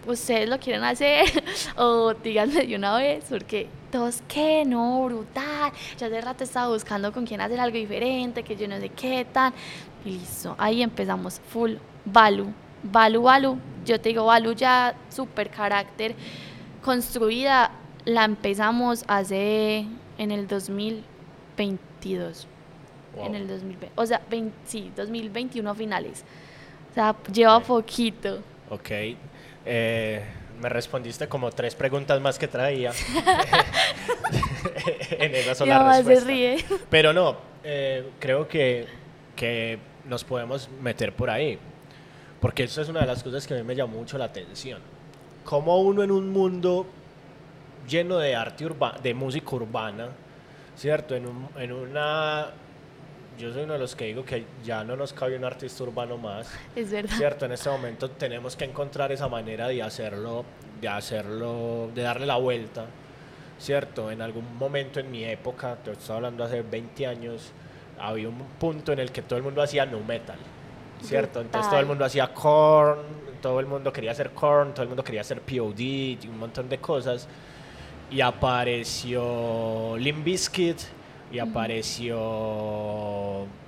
¿Ustedes 0.07 0.49
lo 0.49 0.59
quieren 0.59 0.83
hacer? 0.83 1.25
o 1.77 2.13
díganme 2.13 2.65
de 2.65 2.75
una 2.75 2.97
vez, 2.97 3.25
porque 3.29 3.67
todos, 3.91 4.21
¿qué? 4.27 4.63
No, 4.65 5.05
brutal. 5.05 5.71
Ya 5.97 6.07
hace 6.07 6.21
rato 6.21 6.43
estaba 6.43 6.69
buscando 6.69 7.11
con 7.11 7.25
quién 7.25 7.41
hacer 7.41 7.59
algo 7.59 7.77
diferente, 7.77 8.43
que 8.43 8.55
yo 8.55 8.67
no 8.67 8.79
sé 8.79 8.89
qué 8.89 9.25
tal. 9.31 9.53
Y 10.05 10.11
listo, 10.11 10.55
ahí 10.57 10.81
empezamos, 10.81 11.41
full 11.49 11.73
Balu. 12.05 12.53
Balu, 12.83 13.21
Balu. 13.21 13.57
Yo 13.85 13.99
te 13.99 14.09
digo, 14.09 14.25
Balu 14.25 14.53
ya 14.53 14.95
super 15.09 15.49
carácter 15.49 16.15
construida. 16.81 17.71
La 18.05 18.23
empezamos 18.23 19.03
hace 19.07 19.85
en 20.17 20.31
el 20.31 20.47
2022 20.47 22.47
en 23.17 23.35
el 23.35 23.47
2020. 23.47 23.91
O 23.95 24.05
sea, 24.05 24.21
sí, 24.65 24.91
2021 24.95 25.75
finales. 25.75 26.23
O 26.91 26.93
sea, 26.93 27.15
lleva 27.31 27.59
poquito. 27.59 28.39
Ok. 28.69 28.89
Eh, 29.65 30.23
me 30.61 30.69
respondiste 30.69 31.27
como 31.27 31.51
tres 31.51 31.75
preguntas 31.75 32.19
más 32.21 32.37
que 32.37 32.47
traía. 32.47 32.91
en 35.11 35.35
esa 35.35 35.55
sola 35.55 35.95
respuesta. 35.95 36.21
Se 36.21 36.27
ríe. 36.27 36.65
Pero 36.89 37.13
no, 37.13 37.37
eh, 37.63 38.09
creo 38.19 38.47
que, 38.47 38.87
que 39.35 39.79
nos 40.05 40.23
podemos 40.23 40.69
meter 40.81 41.13
por 41.13 41.29
ahí. 41.29 41.57
Porque 42.39 42.63
eso 42.63 42.81
es 42.81 42.89
una 42.89 43.01
de 43.01 43.07
las 43.07 43.23
cosas 43.23 43.45
que 43.45 43.53
a 43.53 43.57
mí 43.57 43.63
me 43.63 43.75
llamó 43.75 43.97
mucho 43.97 44.17
la 44.17 44.25
atención. 44.25 44.81
Como 45.43 45.81
uno 45.81 46.03
en 46.03 46.11
un 46.11 46.29
mundo 46.29 46.85
lleno 47.87 48.17
de 48.17 48.35
arte 48.35 48.65
urbana, 48.65 48.99
de 48.99 49.13
música 49.13 49.55
urbana, 49.55 50.09
¿cierto? 50.75 51.15
En, 51.15 51.25
un, 51.25 51.49
en 51.57 51.71
una 51.71 52.47
yo 53.39 53.53
soy 53.53 53.63
uno 53.63 53.73
de 53.73 53.79
los 53.79 53.95
que 53.95 54.05
digo 54.05 54.25
que 54.25 54.45
ya 54.65 54.83
no 54.83 54.97
nos 54.97 55.13
cabe 55.13 55.37
un 55.37 55.45
artista 55.45 55.83
urbano 55.83 56.17
más. 56.17 56.51
Es 56.75 56.91
verdad. 56.91 57.15
Cierto, 57.15 57.45
en 57.45 57.53
este 57.53 57.69
momento 57.69 58.09
tenemos 58.11 58.55
que 58.55 58.65
encontrar 58.65 59.11
esa 59.13 59.29
manera 59.29 59.69
de 59.69 59.81
hacerlo, 59.81 60.43
de 60.81 60.89
hacerlo, 60.89 61.89
de 61.95 62.01
darle 62.01 62.25
la 62.25 62.35
vuelta. 62.35 62.85
Cierto, 63.57 64.11
en 64.11 64.21
algún 64.21 64.57
momento 64.57 64.99
en 64.99 65.09
mi 65.09 65.23
época, 65.23 65.77
te 65.77 65.91
estoy 65.91 66.17
hablando 66.17 66.43
hace 66.43 66.61
20 66.61 67.07
años, 67.07 67.51
había 67.97 68.27
un 68.27 68.37
punto 68.59 68.91
en 68.91 68.99
el 68.99 69.11
que 69.11 69.21
todo 69.21 69.37
el 69.37 69.43
mundo 69.43 69.61
hacía 69.61 69.85
no 69.85 69.99
metal. 70.01 70.37
¿Cierto? 71.01 71.39
Entonces 71.39 71.69
todo 71.69 71.79
el 71.79 71.85
mundo 71.85 72.03
hacía 72.03 72.33
corn, 72.33 72.99
todo 73.41 73.61
el 73.61 73.65
mundo 73.65 73.93
quería 73.93 74.11
hacer 74.11 74.31
corn, 74.31 74.73
todo 74.73 74.83
el 74.83 74.89
mundo 74.89 75.01
quería 75.01 75.21
hacer 75.21 75.39
POD 75.41 75.79
y 75.79 76.19
un 76.27 76.39
montón 76.39 76.67
de 76.67 76.77
cosas. 76.79 77.25
Y 78.11 78.19
apareció 78.19 79.95
Limp 79.97 80.25
Bizkit 80.25 80.98
y 81.31 81.39
apareció 81.39 82.17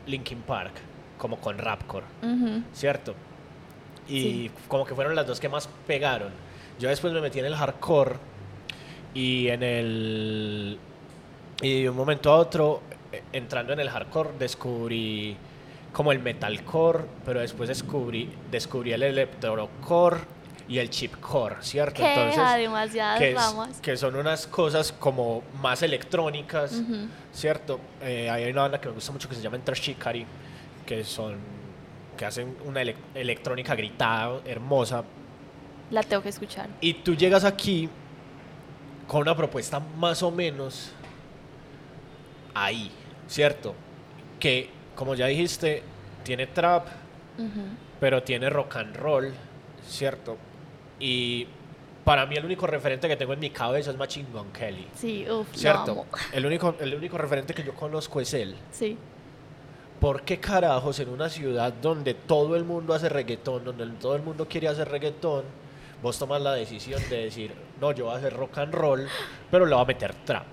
Linkin 0.08 0.42
Park, 0.42 0.74
como 1.18 1.38
con 1.38 1.58
rapcore, 1.58 2.06
¿cierto? 2.74 3.14
Y 4.08 4.50
como 4.68 4.86
que 4.86 4.96
fueron 4.96 5.16
las 5.16 5.28
dos 5.28 5.40
que 5.40 5.48
más 5.48 5.70
pegaron. 5.88 6.32
Yo 6.80 6.90
después 6.90 7.14
me 7.14 7.22
metí 7.22 7.40
en 7.40 7.46
el 7.46 7.56
hardcore 7.56 8.16
y 9.14 9.48
en 9.48 9.64
el... 9.64 10.80
Y 11.62 11.84
de 11.84 11.90
un 11.90 11.96
momento 11.96 12.32
a 12.32 12.38
otro, 12.38 12.82
eh, 13.12 13.22
entrando 13.34 13.74
en 13.74 13.80
el 13.80 13.90
hardcore, 13.90 14.32
descubrí 14.40 15.38
como 15.94 16.12
el 16.12 16.20
metalcore, 16.20 17.04
pero 17.24 17.42
después 17.42 17.70
descubrí, 17.70 18.30
descubrí 18.50 18.94
el 18.94 19.04
electrocore 19.04 20.22
y 20.72 20.80
el 20.80 20.90
chipcore, 20.90 21.58
¿cierto? 21.60 22.02
Entonces, 22.02 22.42
que, 23.18 23.36
que, 23.82 23.98
son 23.98 24.16
unas 24.16 24.48
cosas 24.48 24.94
como 24.94 25.44
más 25.62 25.82
electrónicas, 25.82 26.82
¿cierto? 27.34 27.82
Eh, 28.02 28.30
hay 28.30 28.50
una 28.50 28.62
banda 28.62 28.80
que 28.80 28.88
me 28.88 28.94
gusta 28.94 29.12
mucho 29.12 29.28
que 29.28 29.36
se 29.36 29.42
llama 29.42 29.58
Enter 29.58 29.76
Shikari, 29.76 30.26
que 30.86 31.04
son 31.04 31.36
que 32.16 32.26
hacen 32.26 32.56
una 32.66 32.84
electrónica 33.14 33.76
gritada, 33.76 34.40
hermosa. 34.46 35.04
La 35.90 36.04
tengo 36.04 36.24
que 36.24 36.30
escuchar. 36.30 36.70
Y 36.80 36.94
tú 36.94 37.16
llegas 37.16 37.44
aquí 37.44 37.90
con 39.10 39.24
una 39.24 39.36
propuesta 39.36 39.82
más 39.98 40.24
o 40.24 40.32
menos 40.32 40.94
ahí, 42.54 42.90
¿cierto? 43.28 43.76
Que, 44.40 44.70
como 44.96 45.16
ya 45.16 45.26
dijiste, 45.26 45.84
tiene 46.24 46.48
trap, 46.48 46.88
pero 48.00 48.24
tiene 48.24 48.50
rock 48.50 48.78
and 48.78 48.96
roll, 48.96 49.34
¿cierto? 49.86 50.38
Y 51.02 51.48
para 52.06 52.28
mí 52.28 52.36
el 52.36 52.46
único 52.46 52.68
referente 52.68 53.08
que 53.08 53.16
tengo 53.16 53.34
en 53.34 53.40
mi 53.40 53.50
cabeza 53.50 53.90
es 53.90 53.98
Machine 53.98 54.30
Gun 54.32 54.52
Kelly. 54.52 54.88
Sí, 54.96 55.26
uff, 55.30 55.48
¿Cierto? 55.54 56.06
El 56.32 56.46
único, 56.46 56.76
el 56.80 56.94
único 56.94 57.18
referente 57.18 57.54
que 57.54 57.64
yo 57.64 57.74
conozco 57.74 58.22
es 58.22 58.34
él. 58.34 58.56
Sí. 58.72 58.98
¿Por 60.00 60.24
qué 60.24 60.40
carajos 60.40 61.00
en 61.00 61.10
una 61.10 61.30
ciudad 61.30 61.74
donde 61.74 62.14
todo 62.14 62.56
el 62.56 62.64
mundo 62.64 62.94
hace 62.94 63.10
reggaetón, 63.10 63.64
donde 63.66 63.86
todo 64.00 64.16
el 64.16 64.22
mundo 64.22 64.48
quiere 64.48 64.68
hacer 64.68 64.90
reggaetón, 64.90 65.44
vos 66.02 66.18
tomas 66.18 66.42
la 66.42 66.54
decisión 66.54 67.02
de 67.10 67.26
decir, 67.26 67.52
no, 67.80 67.92
yo 67.92 68.06
voy 68.06 68.16
a 68.16 68.18
hacer 68.18 68.34
rock 68.34 68.58
and 68.60 68.74
roll, 68.74 69.08
pero 69.52 69.66
le 69.66 69.76
voy 69.76 69.84
a 69.84 69.86
meter 69.86 70.16
trap? 70.26 70.46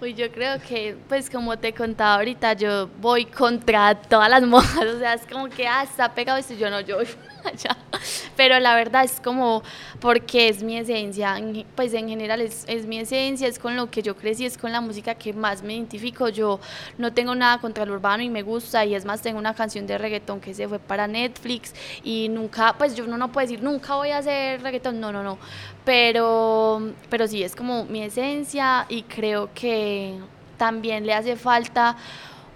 Pues 0.00 0.16
yo 0.16 0.30
creo 0.30 0.60
que, 0.60 0.96
pues 1.08 1.30
como 1.30 1.56
te 1.58 1.72
contaba 1.72 2.16
ahorita, 2.16 2.52
yo 2.54 2.88
voy 3.00 3.24
contra 3.26 3.94
todas 3.94 4.28
las 4.28 4.42
modas, 4.46 4.76
o 4.76 4.98
sea, 4.98 5.14
es 5.14 5.26
como 5.26 5.48
que, 5.48 5.66
ah, 5.66 5.84
está 5.84 6.12
pegado 6.12 6.38
esto, 6.38 6.54
yo 6.54 6.68
no, 6.68 6.80
yo 6.80 6.96
voy 6.96 7.06
Pero 8.36 8.58
la 8.60 8.74
verdad 8.74 9.04
es 9.04 9.20
como, 9.20 9.62
porque 10.00 10.48
es 10.48 10.62
mi 10.62 10.76
esencia, 10.76 11.40
pues 11.74 11.94
en 11.94 12.08
general 12.08 12.40
es, 12.40 12.64
es, 12.68 12.86
mi 12.86 12.98
esencia, 12.98 13.48
es 13.48 13.58
con 13.58 13.76
lo 13.76 13.90
que 13.90 14.02
yo 14.02 14.16
crecí, 14.16 14.46
es 14.46 14.58
con 14.58 14.72
la 14.72 14.80
música 14.80 15.14
que 15.14 15.32
más 15.32 15.62
me 15.62 15.74
identifico. 15.74 16.28
Yo 16.28 16.60
no 16.98 17.12
tengo 17.12 17.34
nada 17.34 17.58
contra 17.58 17.84
el 17.84 17.90
urbano 17.90 18.22
y 18.22 18.30
me 18.30 18.42
gusta, 18.42 18.84
y 18.84 18.94
es 18.94 19.04
más, 19.04 19.22
tengo 19.22 19.38
una 19.38 19.54
canción 19.54 19.86
de 19.86 19.98
reggaetón 19.98 20.40
que 20.40 20.54
se 20.54 20.68
fue 20.68 20.78
para 20.78 21.06
Netflix 21.06 21.74
y 22.02 22.28
nunca, 22.28 22.74
pues 22.78 22.94
yo 22.94 23.06
no, 23.06 23.16
no 23.16 23.32
puedo 23.32 23.46
decir, 23.46 23.62
nunca 23.62 23.96
voy 23.96 24.10
a 24.10 24.18
hacer 24.18 24.62
reggaetón, 24.62 25.00
no, 25.00 25.12
no, 25.12 25.22
no. 25.22 25.38
Pero, 25.84 26.92
pero 27.08 27.26
sí, 27.26 27.42
es 27.42 27.54
como 27.54 27.84
mi 27.84 28.02
esencia 28.02 28.86
y 28.88 29.02
creo 29.02 29.50
que 29.54 30.18
también 30.56 31.06
le 31.06 31.14
hace 31.14 31.36
falta 31.36 31.96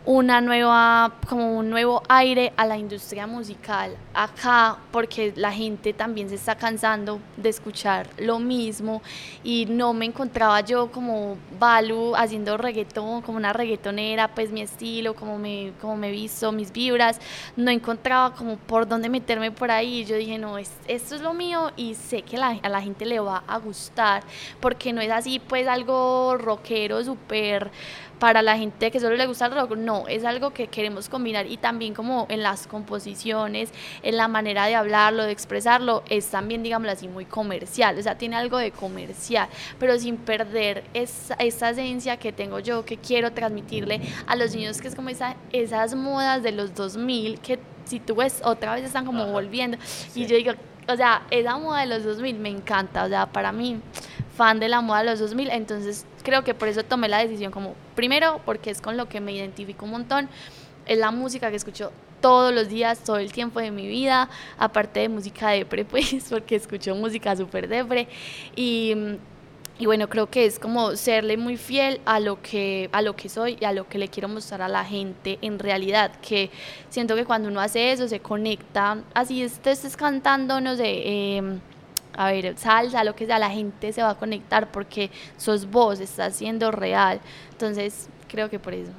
una 0.07 0.41
nueva, 0.41 1.13
como 1.29 1.59
un 1.59 1.69
nuevo 1.69 2.03
aire 2.09 2.53
a 2.57 2.65
la 2.65 2.79
industria 2.79 3.27
musical 3.27 3.97
acá, 4.15 4.79
porque 4.91 5.33
la 5.37 5.53
gente 5.53 5.93
también 5.93 6.29
se 6.29 6.37
está 6.37 6.55
cansando 6.55 7.21
de 7.37 7.51
escuchar 7.51 8.09
lo 8.19 8.39
mismo 8.39 9.03
y 9.45 9.67
no 9.67 9.93
me 9.93 10.07
encontraba 10.07 10.61
yo 10.63 10.91
como 10.91 11.37
Balu 11.59 12.17
haciendo 12.17 12.57
reggaetón, 12.57 13.21
como 13.23 13.37
una 13.37 13.53
reggaetonera, 13.53 14.29
pues 14.29 14.51
mi 14.51 14.63
estilo, 14.63 15.15
como 15.15 15.39
me, 15.39 15.73
como 15.81 15.97
me 15.97 16.11
visto, 16.11 16.51
mis 16.51 16.73
vibras, 16.73 17.21
no 17.57 17.71
encontraba 17.71 18.35
como 18.35 18.57
por 18.57 18.89
dónde 18.89 19.09
meterme 19.11 19.51
por 19.51 19.71
ahí. 19.71 20.05
Yo 20.05 20.17
dije, 20.17 20.39
no, 20.39 20.57
esto 20.57 21.15
es 21.15 21.21
lo 21.21 21.35
mío 21.35 21.73
y 21.77 21.95
sé 21.95 22.23
que 22.23 22.37
a 22.37 22.69
la 22.69 22.81
gente 22.81 23.05
le 23.05 23.21
va 23.21 23.45
a 23.47 23.59
gustar, 23.59 24.23
porque 24.61 24.93
no 24.93 25.03
es 25.03 25.11
así, 25.11 25.41
pues 25.41 25.69
algo 25.69 26.37
rockero, 26.39 27.05
súper 27.05 27.71
para 28.20 28.42
la 28.42 28.56
gente 28.56 28.90
que 28.90 29.00
solo 29.00 29.16
le 29.16 29.26
gusta 29.26 29.46
el 29.46 29.52
rock, 29.52 29.76
no, 29.76 30.06
es 30.06 30.24
algo 30.24 30.50
que 30.50 30.68
queremos 30.68 31.09
combinar 31.09 31.46
y 31.46 31.56
también 31.56 31.94
como 31.94 32.26
en 32.28 32.42
las 32.42 32.66
composiciones, 32.66 33.70
en 34.02 34.16
la 34.16 34.28
manera 34.28 34.66
de 34.66 34.76
hablarlo, 34.76 35.24
de 35.24 35.33
expresarlo, 35.33 36.04
es 36.09 36.26
también, 36.28 36.62
digámoslo 36.62 36.92
así, 36.92 37.09
muy 37.09 37.24
comercial, 37.24 37.98
o 37.98 38.02
sea, 38.02 38.16
tiene 38.16 38.37
algo 38.37 38.59
de 38.59 38.70
comercial, 38.70 39.48
pero 39.78 39.98
sin 39.98 40.18
perder 40.18 40.85
esa, 40.92 41.35
esa 41.35 41.70
esencia 41.70 42.18
que 42.18 42.30
tengo 42.30 42.61
yo, 42.61 42.85
que 42.85 42.98
quiero 42.98 43.33
transmitirle 43.33 44.02
a 44.26 44.37
los 44.37 44.54
niños, 44.54 44.80
que 44.80 44.88
es 44.88 44.94
como 44.94 45.09
esa, 45.09 45.37
esas 45.52 45.94
modas 45.94 46.42
de 46.42 46.52
los 46.52 46.74
2000 46.74 47.40
que 47.40 47.59
si 47.87 48.00
tú 48.00 48.14
ves 48.14 48.42
otra 48.44 48.74
vez 48.74 48.85
están 48.85 49.06
como 49.06 49.26
volviendo. 49.26 49.78
Y 50.14 50.26
yo 50.26 50.37
digo, 50.37 50.52
o 50.87 50.96
sea, 50.96 51.22
esa 51.30 51.59
moda 51.59 51.80
de 51.80 51.87
los 51.87 52.04
2000 52.04 52.38
me 52.38 52.50
encanta, 52.50 53.04
o 53.04 53.09
sea, 53.09 53.26
para 53.26 53.50
mí 53.50 53.80
fan 54.40 54.59
de 54.59 54.70
la 54.70 54.81
moda 54.81 55.00
de 55.00 55.11
los 55.11 55.18
2000, 55.18 55.50
entonces 55.50 56.07
creo 56.22 56.42
que 56.44 56.55
por 56.55 56.66
eso 56.66 56.83
tomé 56.83 57.11
la 57.11 57.18
decisión 57.18 57.53
como, 57.53 57.74
primero, 57.94 58.40
porque 58.46 58.70
es 58.70 58.81
con 58.81 58.96
lo 58.96 59.07
que 59.07 59.20
me 59.20 59.33
identifico 59.33 59.85
un 59.85 59.90
montón, 59.90 60.31
es 60.87 60.96
la 60.96 61.11
música 61.11 61.50
que 61.50 61.57
escucho 61.57 61.92
todos 62.22 62.50
los 62.55 62.70
días, 62.70 63.05
todo 63.05 63.18
el 63.18 63.33
tiempo 63.33 63.61
de 63.61 63.70
mi 63.70 63.87
vida, 63.87 64.31
aparte 64.57 65.00
de 65.00 65.11
música 65.11 65.50
depre, 65.50 65.85
pues, 65.90 66.26
porque 66.31 66.57
escucho 66.57 66.94
música 66.94 67.37
súper 67.37 67.68
depre, 67.68 68.09
y, 68.57 68.94
y 69.79 69.85
bueno, 69.85 70.09
creo 70.09 70.31
que 70.31 70.46
es 70.46 70.59
como 70.59 70.96
serle 70.96 71.37
muy 71.37 71.59
fiel 71.59 72.00
a 72.07 72.18
lo, 72.18 72.40
que, 72.40 72.88
a 72.92 73.03
lo 73.03 73.14
que 73.16 73.29
soy 73.29 73.59
y 73.61 73.66
a 73.66 73.74
lo 73.74 73.90
que 73.90 73.98
le 73.98 74.09
quiero 74.09 74.31
mostrar 74.31 74.62
a 74.62 74.68
la 74.68 74.87
gente 74.87 75.38
en 75.42 75.59
realidad, 75.59 76.12
que 76.22 76.50
siento 76.88 77.14
que 77.14 77.26
cuando 77.26 77.50
uno 77.50 77.61
hace 77.61 77.92
eso 77.92 78.09
se 78.09 78.20
conecta, 78.20 79.03
así 79.12 79.42
estés 79.42 79.98
cantando, 79.98 80.62
no 80.62 80.76
sé, 80.76 80.87
eh, 80.87 81.42
a 82.16 82.31
ver, 82.33 82.57
salsa, 82.57 83.05
lo 83.05 83.14
que 83.14 83.27
sea, 83.27 83.38
la 83.38 83.51
gente 83.51 83.92
se 83.92 84.03
va 84.03 84.11
a 84.11 84.14
conectar 84.16 84.70
porque 84.70 85.11
sos 85.37 85.70
vos, 85.70 86.01
estás 86.01 86.35
siendo 86.37 86.70
real. 86.70 87.20
Entonces, 87.53 88.09
creo 88.29 88.51
que 88.51 88.59
por 88.59 88.75
eso. 88.75 88.92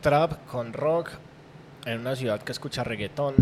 Trap 0.00 0.46
con 0.46 0.72
rock 0.72 1.10
en 1.84 2.00
una 2.00 2.16
ciudad 2.16 2.42
que 2.42 2.52
escucha 2.52 2.84
reggaetón, 2.84 3.34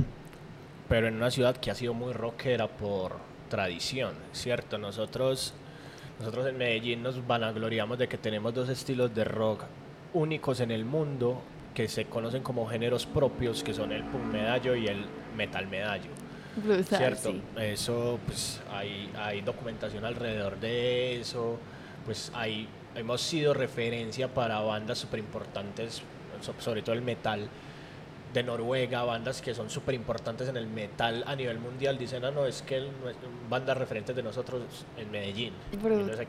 pero 0.88 1.08
en 1.08 1.16
una 1.16 1.30
ciudad 1.30 1.56
que 1.56 1.70
ha 1.70 1.74
sido 1.74 1.94
muy 1.94 2.12
rockera 2.12 2.68
por 2.68 3.16
tradición, 3.48 4.14
¿cierto? 4.32 4.78
Nosotros, 4.78 5.54
nosotros 6.18 6.46
en 6.46 6.56
Medellín 6.56 7.02
nos 7.02 7.26
vanagloriamos 7.26 7.98
de 7.98 8.08
que 8.08 8.18
tenemos 8.18 8.54
dos 8.54 8.68
estilos 8.68 9.14
de 9.14 9.24
rock 9.24 9.64
únicos 10.14 10.60
en 10.60 10.70
el 10.70 10.84
mundo 10.84 11.42
que 11.76 11.88
se 11.88 12.06
conocen 12.06 12.42
como 12.42 12.66
géneros 12.66 13.04
propios, 13.04 13.62
que 13.62 13.74
son 13.74 13.92
el 13.92 14.02
punk 14.04 14.24
medallo 14.32 14.74
y 14.74 14.86
el 14.86 15.04
metal 15.36 15.66
medallo. 15.66 16.08
¿Cierto? 16.88 17.32
sí. 17.32 17.42
Eso, 17.60 18.18
pues 18.24 18.62
hay, 18.70 19.10
hay 19.14 19.42
documentación 19.42 20.06
alrededor 20.06 20.58
de 20.58 21.20
eso, 21.20 21.58
pues 22.06 22.32
hay, 22.34 22.66
hemos 22.94 23.20
sido 23.20 23.52
referencia 23.52 24.32
para 24.32 24.58
bandas 24.60 24.96
súper 24.96 25.20
importantes, 25.20 26.00
sobre 26.60 26.80
todo 26.80 26.94
el 26.94 27.02
metal 27.02 27.46
de 28.36 28.42
Noruega, 28.42 29.02
bandas 29.02 29.40
que 29.40 29.54
son 29.54 29.70
súper 29.70 29.94
importantes 29.94 30.48
en 30.48 30.56
el 30.58 30.66
metal 30.66 31.24
a 31.26 31.34
nivel 31.34 31.58
mundial, 31.58 31.96
dicen, 31.96 32.22
ah, 32.24 32.30
no, 32.30 32.44
es 32.44 32.60
que 32.60 32.76
el, 32.76 32.90
bandas 33.48 33.76
referentes 33.78 34.14
de 34.14 34.22
nosotros 34.22 34.62
en 34.96 35.10
Medellín. 35.10 35.54
Brutal, 35.82 36.26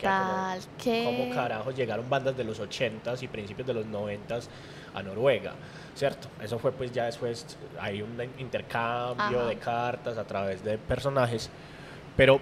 ¿qué? 0.81 1.03
¿Cómo 1.03 1.35
carajos 1.35 1.75
llegaron 1.75 2.09
bandas 2.09 2.37
de 2.37 2.45
los 2.45 2.61
80s 2.61 3.21
y 3.23 3.27
principios 3.27 3.67
de 3.67 3.73
los 3.73 3.85
90s 3.85 4.47
a 4.93 5.03
Noruega? 5.03 5.53
¿Cierto? 5.95 6.29
Eso 6.41 6.57
fue 6.57 6.71
pues 6.71 6.93
ya 6.93 7.05
después, 7.05 7.57
hay 7.79 8.01
un 8.01 8.17
intercambio 8.39 9.39
Ajá. 9.39 9.49
de 9.49 9.57
cartas 9.57 10.17
a 10.17 10.23
través 10.23 10.63
de 10.63 10.77
personajes, 10.77 11.49
pero 12.15 12.39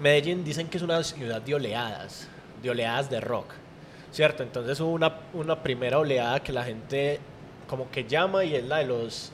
Medellín 0.00 0.44
dicen 0.44 0.68
que 0.68 0.76
es 0.76 0.82
una 0.84 1.02
ciudad 1.02 1.42
de 1.42 1.54
oleadas, 1.54 2.28
de 2.62 2.70
oleadas 2.70 3.10
de 3.10 3.20
rock, 3.20 3.54
¿cierto? 4.12 4.44
Entonces 4.44 4.78
hubo 4.78 4.92
una, 4.92 5.12
una 5.32 5.62
primera 5.62 5.98
oleada 5.98 6.40
que 6.40 6.52
la 6.52 6.62
gente 6.62 7.18
como 7.66 7.90
que 7.90 8.04
llama 8.04 8.44
y 8.44 8.54
es 8.54 8.64
la 8.64 8.78
de 8.78 8.84
los 8.86 9.30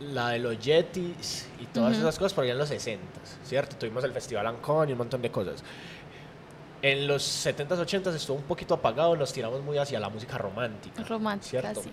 la 0.00 0.28
de 0.30 0.38
los 0.38 0.56
Yetis 0.60 1.48
y 1.60 1.64
todas 1.66 1.92
Ujú. 1.92 2.02
esas 2.02 2.18
cosas 2.18 2.32
por 2.32 2.44
allá 2.44 2.52
en 2.52 2.58
los 2.58 2.68
60, 2.68 3.02
¿cierto? 3.44 3.74
Tuvimos 3.76 4.04
el 4.04 4.12
Festival 4.12 4.46
Ancón 4.46 4.88
y 4.88 4.92
un 4.92 4.98
montón 4.98 5.20
de 5.22 5.30
cosas. 5.30 5.64
En 6.82 7.08
los 7.08 7.24
70s, 7.44 7.66
80s 7.84 8.14
estuvo 8.14 8.36
un 8.36 8.44
poquito 8.44 8.74
apagado, 8.74 9.16
nos 9.16 9.32
tiramos 9.32 9.60
muy 9.62 9.76
hacia 9.78 9.98
la 9.98 10.08
música 10.08 10.38
romántica. 10.38 11.02
Romántica, 11.02 11.60
¿cierto? 11.62 11.82
sí. 11.82 11.90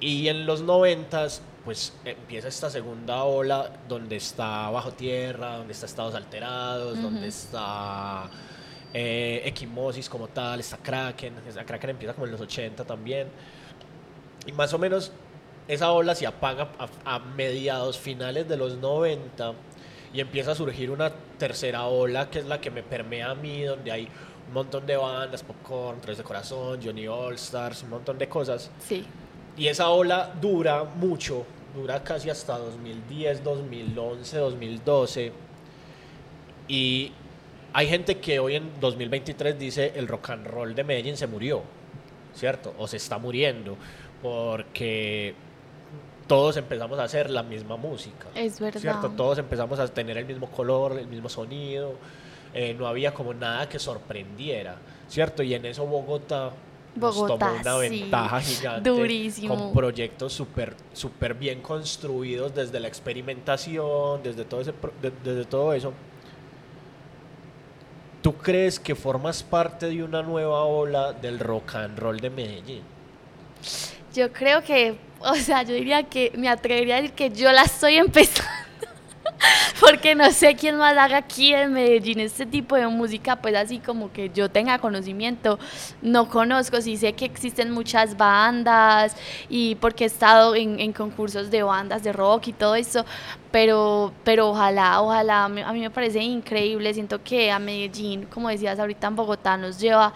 Y 0.00 0.28
en 0.28 0.46
los 0.46 0.64
90s, 0.64 1.40
pues 1.62 1.92
empieza 2.06 2.48
esta 2.48 2.70
segunda 2.70 3.22
ola 3.24 3.70
donde 3.86 4.16
está 4.16 4.70
Bajo 4.70 4.92
Tierra, 4.92 5.58
donde 5.58 5.74
está 5.74 5.84
Estados 5.84 6.14
Alterados, 6.14 6.94
Ujú. 6.94 7.02
donde 7.02 7.28
está 7.28 8.30
eh, 8.94 9.42
Equimosis 9.44 10.08
como 10.08 10.28
tal, 10.28 10.60
está 10.60 10.78
Kraken. 10.78 11.34
Esa 11.46 11.66
Kraken 11.66 11.90
empieza 11.90 12.14
como 12.14 12.24
en 12.24 12.32
los 12.32 12.40
80 12.40 12.82
también. 12.86 13.28
Y 14.46 14.52
más 14.52 14.72
o 14.72 14.78
menos 14.78 15.12
esa 15.68 15.92
ola 15.92 16.14
se 16.14 16.26
apaga 16.26 16.68
a, 16.78 17.14
a 17.14 17.18
mediados, 17.18 17.98
finales 17.98 18.48
de 18.48 18.56
los 18.56 18.76
90 18.78 19.54
y 20.12 20.20
empieza 20.20 20.52
a 20.52 20.54
surgir 20.54 20.90
una 20.90 21.12
tercera 21.38 21.86
ola 21.86 22.30
que 22.30 22.40
es 22.40 22.46
la 22.46 22.60
que 22.60 22.70
me 22.70 22.82
permea 22.82 23.30
a 23.30 23.34
mí, 23.34 23.62
donde 23.62 23.92
hay 23.92 24.08
un 24.48 24.54
montón 24.54 24.84
de 24.84 24.96
bandas, 24.96 25.42
Popcorn, 25.42 26.00
Tres 26.00 26.18
de 26.18 26.24
Corazón, 26.24 26.80
Johnny 26.82 27.06
All 27.06 27.34
Stars, 27.34 27.84
un 27.84 27.90
montón 27.90 28.18
de 28.18 28.28
cosas. 28.28 28.70
Sí. 28.80 29.04
Y 29.56 29.68
esa 29.68 29.90
ola 29.90 30.32
dura 30.40 30.84
mucho, 30.84 31.44
dura 31.74 32.02
casi 32.02 32.30
hasta 32.30 32.58
2010, 32.58 33.44
2011, 33.44 34.38
2012. 34.38 35.32
Y 36.66 37.12
hay 37.72 37.88
gente 37.88 38.18
que 38.18 38.40
hoy 38.40 38.56
en 38.56 38.80
2023 38.80 39.58
dice 39.58 39.92
el 39.94 40.08
rock 40.08 40.30
and 40.30 40.46
roll 40.46 40.74
de 40.74 40.82
Medellín 40.82 41.16
se 41.16 41.28
murió, 41.28 41.62
¿cierto? 42.34 42.74
O 42.78 42.88
se 42.88 42.96
está 42.96 43.18
muriendo, 43.18 43.76
porque 44.22 45.34
todos 46.26 46.56
empezamos 46.56 46.98
a 46.98 47.04
hacer 47.04 47.30
la 47.30 47.42
misma 47.42 47.76
música. 47.76 48.28
Es 48.34 48.60
verdad. 48.60 48.80
¿cierto? 48.80 49.10
Todos 49.10 49.38
empezamos 49.38 49.78
a 49.78 49.88
tener 49.88 50.16
el 50.18 50.26
mismo 50.26 50.50
color, 50.50 50.98
el 50.98 51.06
mismo 51.08 51.28
sonido, 51.28 51.94
eh, 52.54 52.74
no 52.78 52.86
había 52.86 53.12
como 53.14 53.34
nada 53.34 53.68
que 53.68 53.78
sorprendiera, 53.78 54.76
¿cierto? 55.08 55.42
Y 55.42 55.54
en 55.54 55.64
eso 55.66 55.86
Bogotá, 55.86 56.50
nos 56.96 57.14
tomó 57.14 57.34
una 57.36 57.80
sí. 57.80 58.00
ventaja 58.00 58.40
gigante 58.40 58.90
Durísimo. 58.90 59.56
con 59.56 59.72
proyectos 59.72 60.32
súper 60.32 60.74
super 60.92 61.34
bien 61.34 61.62
construidos 61.62 62.52
desde 62.54 62.80
la 62.80 62.88
experimentación, 62.88 64.22
desde 64.22 64.44
todo, 64.44 64.60
ese, 64.60 64.72
de- 65.00 65.12
desde 65.24 65.44
todo 65.44 65.72
eso. 65.72 65.92
¿Tú 68.22 68.34
crees 68.34 68.78
que 68.78 68.94
formas 68.94 69.42
parte 69.42 69.86
de 69.86 70.02
una 70.02 70.22
nueva 70.22 70.64
ola 70.64 71.12
del 71.12 71.38
rock 71.38 71.76
and 71.76 71.98
roll 71.98 72.18
de 72.20 72.28
Medellín? 72.30 72.82
Yo 74.14 74.32
creo 74.32 74.62
que, 74.62 74.96
o 75.20 75.34
sea, 75.36 75.62
yo 75.62 75.74
diría 75.74 76.02
que 76.02 76.32
me 76.36 76.48
atrevería 76.48 76.96
a 76.96 77.00
decir 77.00 77.14
que 77.14 77.30
yo 77.30 77.52
la 77.52 77.62
estoy 77.62 77.96
empezando. 77.96 78.50
Porque 79.80 80.14
no 80.14 80.30
sé 80.32 80.54
quién 80.54 80.76
más 80.76 80.96
haga 80.96 81.18
aquí 81.18 81.54
en 81.54 81.72
Medellín 81.72 82.20
este 82.20 82.44
tipo 82.44 82.76
de 82.76 82.86
música, 82.88 83.36
pues 83.36 83.54
así 83.54 83.78
como 83.78 84.12
que 84.12 84.30
yo 84.30 84.50
tenga 84.50 84.78
conocimiento, 84.78 85.58
no 86.02 86.28
conozco, 86.28 86.80
sí 86.80 86.96
sé 86.96 87.12
que 87.12 87.24
existen 87.24 87.70
muchas 87.70 88.16
bandas 88.16 89.16
y 89.48 89.76
porque 89.76 90.04
he 90.04 90.06
estado 90.06 90.54
en, 90.54 90.78
en 90.80 90.92
concursos 90.92 91.50
de 91.50 91.62
bandas 91.62 92.02
de 92.02 92.12
rock 92.12 92.48
y 92.48 92.52
todo 92.52 92.74
eso, 92.74 93.04
pero, 93.50 94.12
pero 94.24 94.50
ojalá, 94.50 95.00
ojalá, 95.00 95.44
a 95.44 95.48
mí 95.48 95.80
me 95.80 95.90
parece 95.90 96.20
increíble, 96.20 96.92
siento 96.92 97.22
que 97.22 97.50
a 97.50 97.58
Medellín, 97.58 98.26
como 98.26 98.48
decías 98.48 98.78
ahorita 98.78 99.06
en 99.06 99.16
Bogotá, 99.16 99.56
nos 99.56 99.78
lleva 99.80 100.12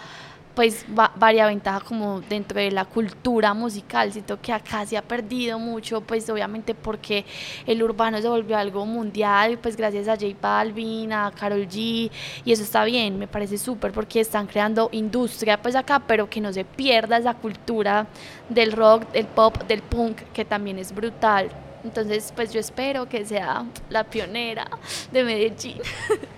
pues 0.55 0.85
va, 0.97 1.13
varia 1.17 1.47
ventaja 1.47 1.81
como 1.81 2.21
dentro 2.21 2.61
de 2.61 2.71
la 2.71 2.85
cultura 2.85 3.55
musical. 3.55 4.13
Siento 4.13 4.41
que 4.41 4.53
acá 4.53 4.87
se 4.87 4.97
ha 4.97 5.03
perdido 5.03 5.59
mucho, 5.59 6.01
pues 6.01 6.29
obviamente 6.31 6.75
porque 6.75 7.25
el 7.67 7.83
urbano 7.83 8.21
se 8.21 8.29
volvió 8.29 8.57
algo 8.57 8.87
mundial, 8.87 9.59
pues 9.59 9.77
gracias 9.77 10.09
a 10.09 10.15
J 10.15 10.37
Balvin, 10.41 11.13
a 11.13 11.33
Karol 11.33 11.67
G, 11.69 12.11
y 12.45 12.53
eso 12.53 12.63
está 12.63 12.85
bien, 12.85 13.19
me 13.19 13.27
parece 13.27 13.59
súper 13.59 13.93
porque 13.93 14.21
están 14.21 14.47
creando 14.47 14.89
industria 14.93 15.61
pues 15.61 15.75
acá, 15.75 16.01
pero 16.01 16.31
que 16.31 16.41
no 16.41 16.53
se 16.53 16.65
pierda 16.65 17.19
esa 17.19 17.35
cultura 17.35 18.07
del 18.49 18.73
rock, 18.73 19.11
del 19.13 19.27
pop, 19.27 19.57
del 19.65 19.83
punk, 19.83 20.19
que 20.33 20.45
también 20.45 20.79
es 20.79 20.95
brutal. 20.95 21.51
Entonces, 21.83 22.33
pues 22.35 22.51
yo 22.51 22.61
espero 22.61 23.07
que 23.07 23.27
sea 23.27 23.67
la 23.91 24.05
pionera 24.05 24.67
de 25.13 25.23
Medellín. 25.23 25.81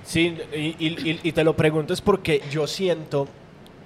Sí, 0.03 0.37
y 0.53 1.33
te 1.33 1.45
lo 1.45 1.55
pregunto 1.55 1.93
es 1.93 2.01
porque 2.01 2.43
yo 2.51 2.67
siento 2.67 3.29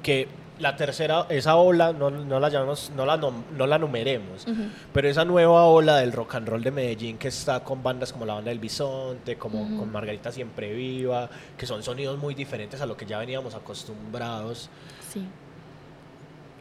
que 0.03 0.29
la 0.59 0.77
tercera, 0.77 1.25
esa 1.31 1.57
ola, 1.57 1.93
no, 1.95 2.11
no 2.11 2.39
la 2.39 2.51
llamamos, 2.51 2.91
no 2.95 3.07
la, 3.07 3.17
nom- 3.19 3.45
no 3.57 3.67
la 3.67 3.79
numeremos, 3.79 4.47
Ujú. 4.47 4.65
pero 4.93 5.09
esa 5.09 5.25
nueva 5.25 5.65
ola 5.65 5.97
del 5.97 6.13
rock 6.13 6.35
and 6.35 6.49
roll 6.49 6.63
de 6.63 6.71
Medellín 6.71 7.17
que 7.17 7.29
está 7.29 7.65
con 7.65 7.83
bandas 7.83 8.13
como 8.13 8.27
la 8.27 8.35
banda 8.35 8.51
del 8.51 8.59
Bisonte, 8.59 9.37
como 9.39 9.63
Ujú. 9.63 9.79
con 9.79 9.93
Margarita 9.93 10.31
Siempre 10.31 10.75
Viva, 10.75 11.31
que 11.57 11.65
son 11.67 11.83
sonidos 11.83 12.19
muy 12.19 12.35
diferentes 12.35 12.81
a 12.83 12.87
lo 12.87 12.95
que 12.97 13.07
ya 13.07 13.19
veníamos 13.19 13.55
acostumbrados, 13.55 14.69
Sí. 15.11 15.27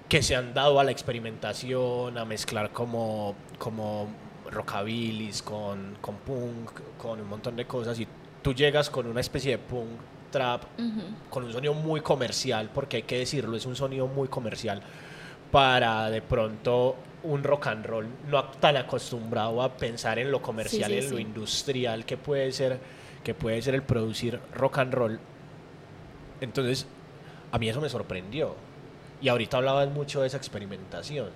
que 0.08 0.24
se 0.24 0.36
han 0.36 0.54
dado 0.54 0.80
a 0.80 0.84
la 0.86 0.92
experimentación, 0.92 2.18
a 2.18 2.24
mezclar 2.24 2.72
como, 2.72 3.36
como 3.58 4.08
rockabilis 4.50 5.42
con, 5.44 5.98
con 6.02 6.16
punk, 6.16 6.72
con 6.98 7.20
un 7.20 7.28
montón 7.28 7.56
de 7.58 7.66
cosas, 7.66 8.00
y 8.00 8.08
tú 8.42 8.54
llegas 8.54 8.90
con 8.90 9.08
una 9.08 9.20
especie 9.20 9.52
de 9.52 9.58
punk 9.58 9.90
trap, 10.32 10.64
con 11.30 11.44
un 11.44 11.52
sonido 11.52 11.74
muy 11.74 12.02
comercial, 12.02 12.70
porque 12.74 12.98
hay 12.98 13.04
que 13.04 13.20
decirlo, 13.20 13.56
es 13.56 13.66
un 13.66 13.76
sonido 13.76 14.08
muy 14.08 14.28
comercial, 14.28 14.82
para 15.52 16.10
de 16.10 16.22
pronto 16.22 16.96
un 17.24 17.44
rock 17.44 17.68
and 17.68 17.86
roll 17.86 18.08
no 18.30 18.44
tan 18.46 18.78
acostumbrado 18.78 19.62
a 19.62 19.76
pensar 19.76 20.20
en 20.20 20.32
lo 20.32 20.42
comercial, 20.42 20.92
en 20.92 21.10
lo 21.10 21.20
industrial 21.20 22.06
que 22.06 22.18
puede 22.18 22.52
ser 22.52 22.80
que 23.24 23.34
puede 23.34 23.62
ser 23.62 23.76
el 23.76 23.84
producir 23.84 24.40
rock 24.56 24.78
and 24.80 24.94
roll. 24.94 25.20
Entonces, 26.42 26.88
a 27.52 27.60
mí 27.60 27.68
eso 27.68 27.82
me 27.82 27.90
sorprendió. 27.90 28.56
Y 29.22 29.28
ahorita 29.28 29.58
hablabas 29.58 29.90
mucho 29.90 30.22
de 30.22 30.28
esa 30.28 30.38
experimentación. 30.38 31.30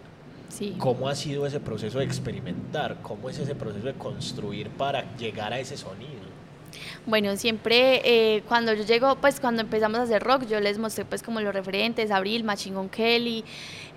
Sí. 0.48 0.76
¿Cómo 0.78 1.10
ha 1.10 1.16
sido 1.16 1.46
ese 1.46 1.60
proceso 1.60 2.00
de 2.00 2.06
experimentar? 2.06 3.02
¿Cómo 3.02 3.30
es 3.30 3.38
ese 3.40 3.56
proceso 3.56 3.86
de 3.86 3.96
construir 3.96 4.70
para 4.70 5.16
llegar 5.18 5.52
a 5.52 5.60
ese 5.60 5.76
sonido? 5.76 6.23
Bueno, 7.06 7.36
siempre 7.36 8.02
eh, 8.06 8.44
cuando 8.48 8.74
yo 8.74 8.86
llego, 8.86 9.18
pues 9.18 9.42
cuando 9.42 9.62
empezamos 9.62 10.00
a 10.00 10.04
hacer 10.04 10.24
rock, 10.24 10.46
yo 10.48 10.62
les 10.62 10.78
mostré 10.78 11.04
pues 11.04 11.22
como 11.22 11.42
los 11.42 11.54
referentes, 11.54 12.12
Abril, 12.12 12.46
Machine 12.46 12.88
Kelly, 12.90 13.44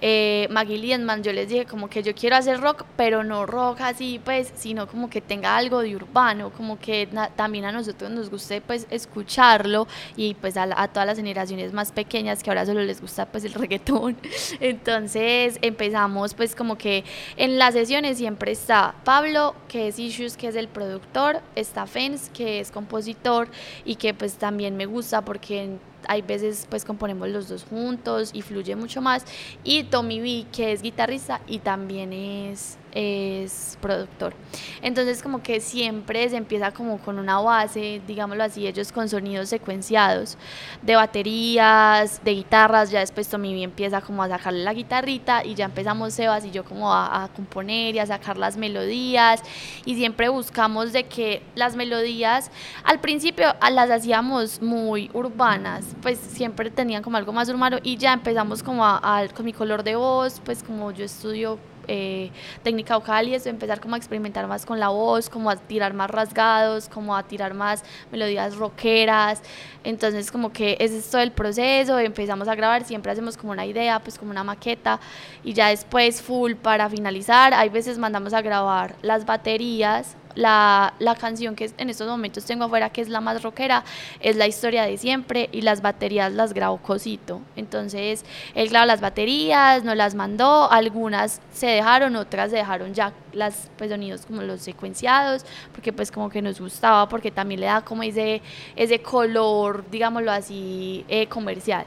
eh, 0.01 0.47
Maggie 0.51 0.79
Liedman, 0.79 1.23
yo 1.23 1.33
les 1.33 1.49
dije 1.49 1.65
como 1.65 1.89
que 1.89 2.03
yo 2.03 2.15
quiero 2.15 2.37
hacer 2.37 2.61
rock, 2.61 2.85
pero 2.97 3.25
no 3.25 3.47
rock 3.47 3.81
así 3.81 4.21
pues, 4.25 4.53
sino 4.55 4.87
como 4.87 5.09
que 5.09 5.21
tenga 5.21 5.57
algo 5.57 5.81
de 5.81 5.97
urbano, 5.97 6.51
como 6.51 6.79
que 6.79 7.09
también 7.35 7.65
a 7.65 7.73
nosotros 7.73 8.11
nos 8.11 8.31
guste 8.31 8.61
pues 8.61 8.87
escucharlo 8.91 9.87
y 10.17 10.35
pues 10.35 10.57
a, 10.57 10.89
todas 10.89 11.07
las 11.07 11.17
generaciones 11.17 11.73
más 11.73 11.93
pequeñas 11.93 12.43
que 12.43 12.51
ahora 12.51 12.67
solo 12.67 12.83
les 12.83 13.01
gusta 13.01 13.27
pues 13.27 13.45
el 13.45 13.53
reggaetón. 13.55 14.17
Entonces 14.61 15.59
empezamos 15.63 16.35
pues 16.35 16.55
como 16.55 16.77
que 16.77 17.05
en 17.37 17.59
las 17.59 17.75
sesiones 17.75 18.19
siempre 18.19 18.53
está 18.53 18.95
Pablo, 19.05 19.55
que 19.69 19.89
es 19.89 19.99
Issues, 19.99 20.37
que 20.37 20.49
es 20.49 20.57
el 20.57 20.69
productor, 20.69 21.41
está 21.55 21.87
Fens, 21.87 22.31
que 22.35 22.61
es 22.61 22.71
compositor 22.71 23.49
y 23.85 23.97
que 23.97 24.15
pues 24.15 24.35
también 24.35 24.77
me 24.77 24.87
gusta 24.87 25.25
porque 25.25 25.79
hay 26.09 26.23
veces 26.23 26.67
pues 26.69 26.85
componemos 26.85 27.29
los 27.29 27.49
dos 27.49 27.65
juntos 27.65 28.31
y 28.33 28.43
fluye 28.43 28.77
mucho 28.77 29.01
más. 29.01 29.25
Y 29.65 29.85
Tommy 29.85 30.21
B, 30.21 30.47
que 30.53 30.73
es 30.73 30.83
guitarrista 30.83 31.41
y 31.47 31.59
también 31.59 32.13
es 32.13 32.79
es 32.97 33.77
productor. 33.83 34.33
Entonces 34.81 35.23
como 35.23 35.43
que 35.43 35.61
siempre 35.61 36.27
se 36.31 36.37
empieza 36.37 36.73
como 36.73 36.99
con 36.99 37.19
una 37.19 37.39
base, 37.41 38.01
digámoslo 38.07 38.43
así, 38.43 38.67
ellos 38.67 38.91
con 38.91 39.09
sonidos 39.09 39.51
secuenciados 39.51 40.39
de 40.81 40.97
baterías, 40.97 42.25
de 42.25 42.33
guitarras, 42.33 42.91
ya 42.91 43.01
después 43.01 43.29
Tommy 43.29 43.63
empieza 43.63 44.01
como 44.01 44.23
a 44.23 44.29
sacarle 44.29 44.65
la 44.65 44.73
guitarrita 44.73 45.45
y 45.45 45.55
ya 45.55 45.67
empezamos 45.67 46.15
Sebas 46.15 46.47
y 46.47 46.51
yo 46.51 46.65
como 46.65 46.93
a, 46.93 47.25
a 47.25 47.29
componer 47.29 47.95
y 47.95 47.99
a 47.99 48.07
sacar 48.07 48.39
las 48.39 48.57
melodías 48.57 49.43
y 49.85 49.95
siempre 49.95 50.31
buscamos 50.31 50.95
de 50.95 51.05
que 51.05 51.43
las 51.55 51.77
melodías 51.77 52.51
al 52.83 53.01
principio 53.01 53.55
las 53.71 53.91
hacíamos 53.91 54.63
muy 54.63 55.11
urbanas, 55.13 55.85
pues 56.01 56.19
siempre 56.19 56.71
tenían 56.71 57.03
como 57.03 57.19
algo 57.19 57.33
más 57.33 57.49
urbano 57.51 57.79
y 57.83 57.99
ya 57.99 58.15
empezamos 58.15 58.63
como 58.63 58.87
a, 58.87 59.27
con 59.35 59.45
mi 59.45 59.53
color 59.53 59.83
de 59.83 59.97
voz, 59.97 60.41
pues 60.45 60.63
como 60.63 60.93
yo 60.93 61.05
estudio 61.05 61.59
eh, 61.89 62.31
técnica 62.63 62.97
vocal 62.97 63.29
y 63.29 63.35
eso, 63.35 63.49
empezar 63.49 63.81
como 63.81 63.95
a 63.95 63.99
experimentar 63.99 64.47
más 64.47 64.67
con 64.67 64.81
la 64.81 64.89
voz, 64.89 65.29
como 65.29 65.51
a 65.51 65.57
tirar 65.57 65.95
más 65.95 66.11
rasgados, 66.11 66.89
como 66.89 67.17
a 67.17 67.23
tirar 67.23 67.55
más 67.55 67.83
melodías 68.11 68.57
rockeras. 68.57 69.43
Entonces 69.85 70.31
como 70.31 70.53
que 70.53 70.77
ese 70.81 70.99
es 70.99 71.11
todo 71.11 71.23
el 71.23 71.33
proceso, 71.33 71.99
empezamos 71.99 72.49
a 72.49 72.55
grabar, 72.55 72.85
siempre 72.85 73.13
hacemos 73.13 73.37
como 73.37 73.53
una 73.53 73.67
idea, 73.67 74.01
pues 74.01 74.19
como 74.19 74.31
una 74.31 74.45
maqueta 74.45 75.01
y 75.45 75.53
ya 75.53 75.69
después 75.69 76.23
full 76.23 76.55
para 76.55 76.89
finalizar. 76.89 77.55
Hay 77.55 77.69
veces 77.69 77.99
mandamos 77.99 78.33
a 78.33 78.43
grabar 78.43 78.97
las 79.03 79.25
baterías 79.25 80.17
la, 80.37 80.95
la, 80.99 81.15
canción 81.17 81.57
que 81.57 81.71
en 81.79 81.91
estos 81.91 82.07
momentos 82.07 82.45
tengo 82.45 82.65
afuera, 82.65 82.91
que 82.91 83.01
es 83.01 83.09
la 83.09 83.21
más 83.21 83.43
rockera, 83.43 83.85
es 84.21 84.37
la 84.37 84.47
historia 84.47 84.85
de 84.85 84.97
siempre 84.99 85.49
y 85.51 85.63
las 85.63 85.83
baterías 85.83 86.33
las 86.33 86.53
grabó 86.53 86.79
Cosito. 86.79 87.41
Entonces, 87.57 88.25
él 88.55 88.69
grabó 88.69 88.87
las 88.87 89.01
baterías, 89.01 89.83
nos 89.83 89.97
las 89.97 90.15
mandó, 90.15 90.71
algunas 90.71 91.41
se 91.53 91.67
dejaron, 91.67 92.15
otras 92.17 92.51
se 92.51 92.57
dejaron 92.57 92.95
ya 92.95 93.13
las 93.33 93.71
pues, 93.77 93.91
sonidos 93.91 94.27
como 94.27 94.43
los 94.43 94.61
secuenciados, 94.61 95.45
porque 95.73 95.93
pues 95.93 96.13
como 96.13 96.31
que 96.31 96.43
nos 96.43 96.61
gustaba, 96.61 97.09
porque 97.09 97.31
también 97.31 97.61
le 97.61 97.67
da 97.67 97.81
como 97.81 98.03
ese, 98.03 98.43
ese 98.77 99.01
color, 99.01 99.85
digámoslo 99.91 100.31
así, 100.31 101.05
eh, 101.09 101.27
comercial. 101.27 101.87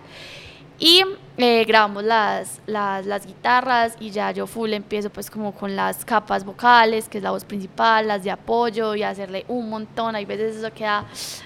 Y 0.80 1.04
eh, 1.42 1.64
grabamos 1.64 2.04
las, 2.04 2.60
las, 2.68 3.06
las, 3.06 3.26
guitarras 3.26 3.96
y 3.98 4.10
ya 4.10 4.32
yo 4.32 4.46
full 4.46 4.74
empiezo 4.74 5.10
pues 5.10 5.32
como 5.32 5.54
con 5.54 5.74
las 5.74 6.04
capas 6.04 6.44
vocales, 6.44 7.08
que 7.08 7.20
es 7.20 7.24
la 7.24 7.32
voz 7.32 7.46
principal, 7.46 8.10
las 8.10 8.26
de 8.26 8.32
apoyo 8.32 8.94
y 8.94 9.04
hacerle 9.04 9.46
un 9.48 9.70
montón. 9.70 10.18
Hay 10.18 10.26
veces 10.26 10.58
eso 10.58 10.74
queda 10.74 11.06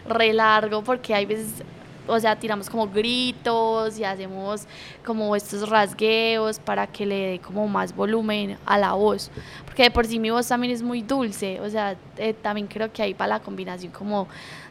re 0.10 0.34
largo 0.34 0.84
porque 0.84 1.14
hay 1.14 1.28
veces, 1.28 1.64
o 2.08 2.20
sea, 2.20 2.38
tiramos 2.38 2.70
como 2.70 2.88
gritos 2.88 3.98
y 3.98 4.04
hacemos 4.04 4.68
como 5.06 5.36
estos 5.36 5.68
rasgueos 5.70 6.60
para 6.60 6.88
que 6.88 7.06
le 7.06 7.16
dé 7.16 7.40
como 7.40 7.68
más 7.68 7.96
volumen 7.96 8.58
a 8.66 8.78
la 8.78 8.94
voz. 8.94 9.32
Porque 9.66 9.84
de 9.84 9.92
por 9.92 10.06
sí 10.06 10.20
mi 10.20 10.30
voz 10.30 10.48
también 10.48 10.74
es 10.74 10.82
muy 10.82 11.02
dulce, 11.02 11.60
o 11.62 11.70
sea, 11.70 11.96
eh, 12.18 12.34
también 12.34 12.68
creo 12.68 12.92
que 12.92 13.02
ahí 13.02 13.14
para 13.14 13.30
la 13.36 13.40
combinación 13.40 13.92
como 13.92 14.28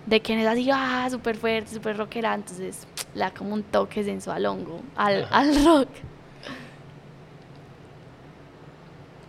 de 0.07 0.21
que 0.21 0.41
es 0.41 0.47
así, 0.47 0.69
ah, 0.73 1.09
súper 1.11 1.37
fuerte, 1.37 1.75
súper 1.75 1.97
rockera, 1.97 2.35
entonces 2.35 2.87
le 3.15 3.21
da 3.21 3.31
como 3.31 3.55
un 3.55 3.63
toque 3.63 4.03
sensual 4.03 4.47
hongo 4.47 4.81
al, 4.97 5.27
al 5.31 5.65
rock. 5.65 5.89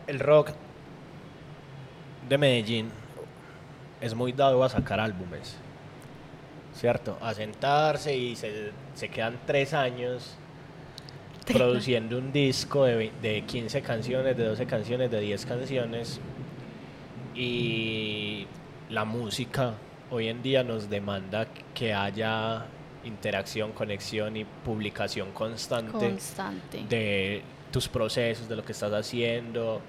El 0.08 0.20
rock 0.20 0.50
de 2.28 2.38
Medellín 2.38 2.90
es 4.02 4.14
muy 4.14 4.34
dado 4.34 4.64
a 4.64 4.70
sacar 4.70 5.00
álbumes, 5.00 5.56
¿cierto? 6.84 7.18
A 7.22 7.34
sentarse 7.34 8.14
y 8.14 8.36
se, 8.36 8.72
se 8.94 9.08
quedan 9.08 9.40
tres 9.48 9.74
años 9.74 10.36
produciendo 11.48 12.18
un 12.18 12.34
disco 12.34 12.84
de, 12.84 13.10
de 13.22 13.44
15 13.44 13.82
canciones, 13.82 14.36
de 14.36 14.44
12 14.44 14.66
canciones, 14.66 15.10
de 15.10 15.22
10 15.22 15.46
canciones. 15.46 16.20
Y 17.36 18.46
la 18.90 19.06
música 19.06 19.76
hoy 20.12 20.28
en 20.28 20.44
día 20.44 20.66
nos 20.66 20.90
demanda 20.90 21.48
que 21.74 21.94
haya 21.94 22.66
interacción, 23.06 23.72
conexión 23.72 24.36
y 24.36 24.44
publicación 24.44 25.32
constante, 25.32 26.18
de 26.90 27.44
tus 27.72 27.88
procesos, 27.88 28.50
de 28.50 28.58
lo 28.58 28.66
que 28.66 28.74
estás 28.74 28.92
haciendo, 28.92 29.80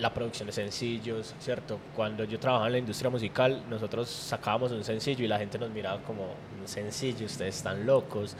la 0.00 0.12
producción 0.12 0.46
de 0.46 0.52
sencillos, 0.52 1.34
¿cierto? 1.38 1.78
Cuando 1.94 2.24
yo 2.24 2.38
trabajaba 2.38 2.68
en 2.68 2.72
la 2.72 2.78
industria 2.78 3.10
musical, 3.10 3.62
nosotros 3.68 4.08
sacábamos 4.08 4.72
un 4.72 4.82
sencillo 4.82 5.24
y 5.24 5.28
la 5.28 5.38
gente 5.38 5.58
nos 5.58 5.70
miraba 5.70 6.02
como 6.02 6.22
un 6.60 6.66
sencillo, 6.66 7.26
ustedes 7.26 7.56
están 7.56 7.86
locos. 7.86 8.36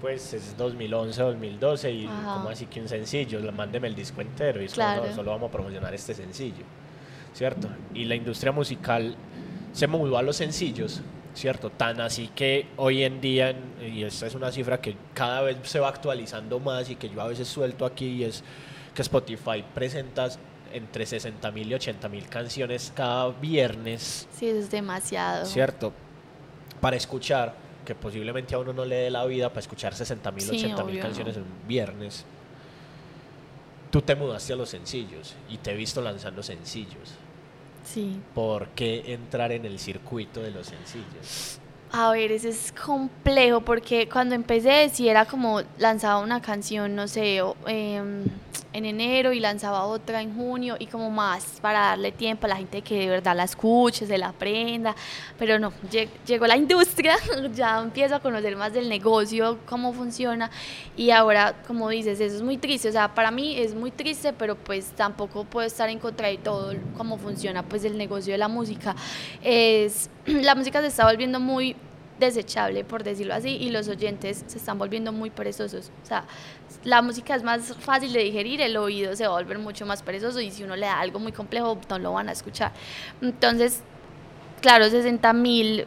Pues 0.00 0.32
es 0.32 0.56
2011, 0.56 1.20
2012 1.20 1.92
y 1.92 2.06
como 2.06 2.48
así 2.48 2.66
que 2.66 2.80
un 2.80 2.88
sencillo, 2.88 3.40
mándeme 3.52 3.86
el 3.88 3.94
disco 3.94 4.22
entero 4.22 4.62
y 4.62 4.68
solo, 4.68 5.12
solo 5.14 5.30
vamos 5.30 5.50
a 5.50 5.52
promocionar 5.52 5.92
este 5.94 6.14
sencillo, 6.14 6.64
¿cierto? 7.34 7.68
Y 7.92 8.06
la 8.06 8.14
industria 8.14 8.50
musical 8.50 9.14
se 9.72 9.86
mudó 9.86 10.16
a 10.16 10.22
los 10.22 10.36
sencillos, 10.36 11.02
¿cierto? 11.34 11.68
Tan 11.68 12.00
así 12.00 12.30
que 12.34 12.68
hoy 12.78 13.02
en 13.02 13.20
día, 13.20 13.54
y 13.86 14.04
esta 14.04 14.26
es 14.26 14.34
una 14.34 14.50
cifra 14.50 14.80
que 14.80 14.96
cada 15.12 15.42
vez 15.42 15.58
se 15.64 15.80
va 15.80 15.88
actualizando 15.88 16.60
más 16.60 16.88
y 16.88 16.96
que 16.96 17.10
yo 17.10 17.20
a 17.20 17.26
veces 17.26 17.46
suelto 17.46 17.84
aquí, 17.84 18.06
y 18.06 18.24
es 18.24 18.42
que 18.94 19.02
Spotify 19.02 19.62
presenta 19.74 20.28
entre 20.72 21.06
60 21.06 21.50
mil 21.50 21.70
y 21.70 21.74
80 21.74 22.08
mil 22.08 22.28
canciones 22.28 22.92
cada 22.94 23.28
viernes. 23.30 24.28
Sí, 24.36 24.48
es 24.48 24.70
demasiado. 24.70 25.46
¿Cierto? 25.46 25.92
Para 26.80 26.96
escuchar, 26.96 27.54
que 27.84 27.94
posiblemente 27.94 28.54
a 28.54 28.58
uno 28.58 28.72
no 28.72 28.84
le 28.84 28.96
dé 28.96 29.10
la 29.10 29.24
vida 29.24 29.48
para 29.48 29.60
escuchar 29.60 29.94
60 29.94 30.30
mil, 30.30 30.48
80 30.48 30.84
mil 30.84 31.00
canciones 31.00 31.36
en 31.36 31.42
un 31.42 31.68
viernes. 31.68 32.24
Tú 33.90 34.02
te 34.02 34.14
mudaste 34.14 34.52
a 34.52 34.56
los 34.56 34.68
sencillos 34.70 35.34
y 35.48 35.58
te 35.58 35.72
he 35.72 35.74
visto 35.74 36.00
lanzando 36.00 36.42
sencillos. 36.42 37.14
Sí. 37.84 38.20
¿Por 38.34 38.68
qué 38.68 39.14
entrar 39.14 39.50
en 39.52 39.64
el 39.64 39.78
circuito 39.78 40.40
de 40.40 40.52
los 40.52 40.68
sencillos? 40.68 41.58
A 41.92 42.12
ver, 42.12 42.30
ese 42.30 42.50
es 42.50 42.72
complejo 42.72 43.62
porque 43.62 44.08
cuando 44.08 44.36
empecé 44.36 44.88
si 44.90 45.08
era 45.08 45.24
como 45.24 45.62
lanzaba 45.78 46.20
una 46.20 46.40
canción, 46.40 46.94
no 46.94 47.08
sé, 47.08 47.42
em, 47.66 48.24
en 48.72 48.84
enero 48.84 49.32
y 49.32 49.40
lanzaba 49.40 49.84
otra 49.84 50.22
en 50.22 50.34
junio 50.34 50.76
y 50.78 50.86
como 50.86 51.10
más 51.10 51.58
para 51.60 51.80
darle 51.80 52.12
tiempo 52.12 52.46
a 52.46 52.50
la 52.50 52.56
gente 52.56 52.82
que 52.82 53.00
de 53.00 53.08
verdad 53.08 53.36
la 53.36 53.44
escuche, 53.44 54.06
se 54.06 54.18
la 54.18 54.28
aprenda, 54.28 54.94
pero 55.38 55.58
no, 55.58 55.72
llegó 56.26 56.46
la 56.46 56.56
industria, 56.56 57.16
ya 57.54 57.80
empiezo 57.80 58.14
a 58.14 58.20
conocer 58.20 58.56
más 58.56 58.72
del 58.72 58.88
negocio, 58.88 59.58
cómo 59.66 59.92
funciona. 59.92 60.50
Y 60.96 61.10
ahora, 61.10 61.62
como 61.66 61.88
dices, 61.88 62.20
eso 62.20 62.36
es 62.36 62.42
muy 62.42 62.58
triste, 62.58 62.88
o 62.88 62.92
sea, 62.92 63.14
para 63.14 63.30
mí 63.30 63.58
es 63.58 63.74
muy 63.74 63.90
triste, 63.90 64.32
pero 64.32 64.56
pues 64.56 64.92
tampoco 64.92 65.44
puedo 65.44 65.66
estar 65.66 65.88
en 65.88 65.98
contra 65.98 66.28
de 66.28 66.38
todo 66.38 66.74
cómo 66.96 67.18
funciona 67.18 67.62
pues 67.62 67.84
el 67.84 67.96
negocio 67.96 68.32
de 68.32 68.38
la 68.38 68.48
música. 68.48 68.94
Es, 69.42 70.10
la 70.26 70.54
música 70.54 70.80
se 70.80 70.88
está 70.88 71.04
volviendo 71.04 71.40
muy 71.40 71.76
desechable, 72.20 72.84
por 72.84 73.02
decirlo 73.02 73.34
así, 73.34 73.56
y 73.56 73.70
los 73.70 73.88
oyentes 73.88 74.44
se 74.46 74.58
están 74.58 74.78
volviendo 74.78 75.12
muy 75.12 75.30
perezosos. 75.30 75.90
O 76.02 76.06
sea, 76.06 76.24
la 76.84 77.02
música 77.02 77.34
es 77.34 77.42
más 77.42 77.74
fácil 77.76 78.12
de 78.12 78.20
digerir, 78.20 78.60
el 78.60 78.76
oído 78.76 79.16
se 79.16 79.26
va 79.26 79.34
a 79.34 79.40
volver 79.40 79.58
mucho 79.58 79.86
más 79.86 80.02
perezoso 80.02 80.40
y 80.40 80.50
si 80.50 80.62
uno 80.62 80.76
le 80.76 80.86
da 80.86 81.00
algo 81.00 81.18
muy 81.18 81.32
complejo, 81.32 81.78
no 81.88 81.98
lo 81.98 82.12
van 82.12 82.28
a 82.28 82.32
escuchar. 82.32 82.72
Entonces, 83.20 83.82
claro, 84.60 84.88
60 84.88 85.32
mil 85.32 85.86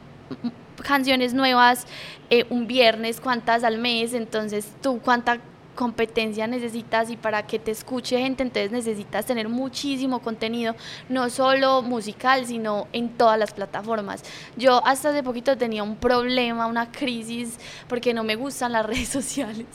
canciones 0.84 1.34
nuevas 1.34 1.86
eh, 2.30 2.46
un 2.50 2.68
viernes, 2.68 3.22
cuántas 3.22 3.64
al 3.64 3.78
mes, 3.78 4.14
entonces 4.14 4.74
tú 4.82 5.00
cuánta 5.02 5.40
competencia 5.76 6.48
necesitas 6.48 7.10
y 7.10 7.18
para 7.18 7.46
que 7.46 7.60
te 7.60 7.72
escuche 7.72 8.20
gente, 8.20 8.44
entonces 8.44 8.72
necesitas 8.72 9.26
tener 9.26 9.50
muchísimo 9.50 10.20
contenido, 10.22 10.76
no 11.10 11.30
solo 11.30 11.82
musical, 11.82 12.46
sino 12.46 12.88
en 12.94 13.10
todas 13.10 13.40
las 13.40 13.54
plataformas. 13.54 14.24
Yo 14.56 14.86
hasta 14.86 15.10
hace 15.10 15.24
poquito 15.24 15.58
tenía 15.58 15.84
un 15.84 15.96
problema, 15.96 16.68
una 16.68 16.92
crisis, 16.92 17.58
porque 17.88 18.14
no 18.14 18.24
me 18.24 18.36
gustan 18.36 18.72
las 18.72 18.86
redes 18.88 19.10
sociales. 19.10 19.68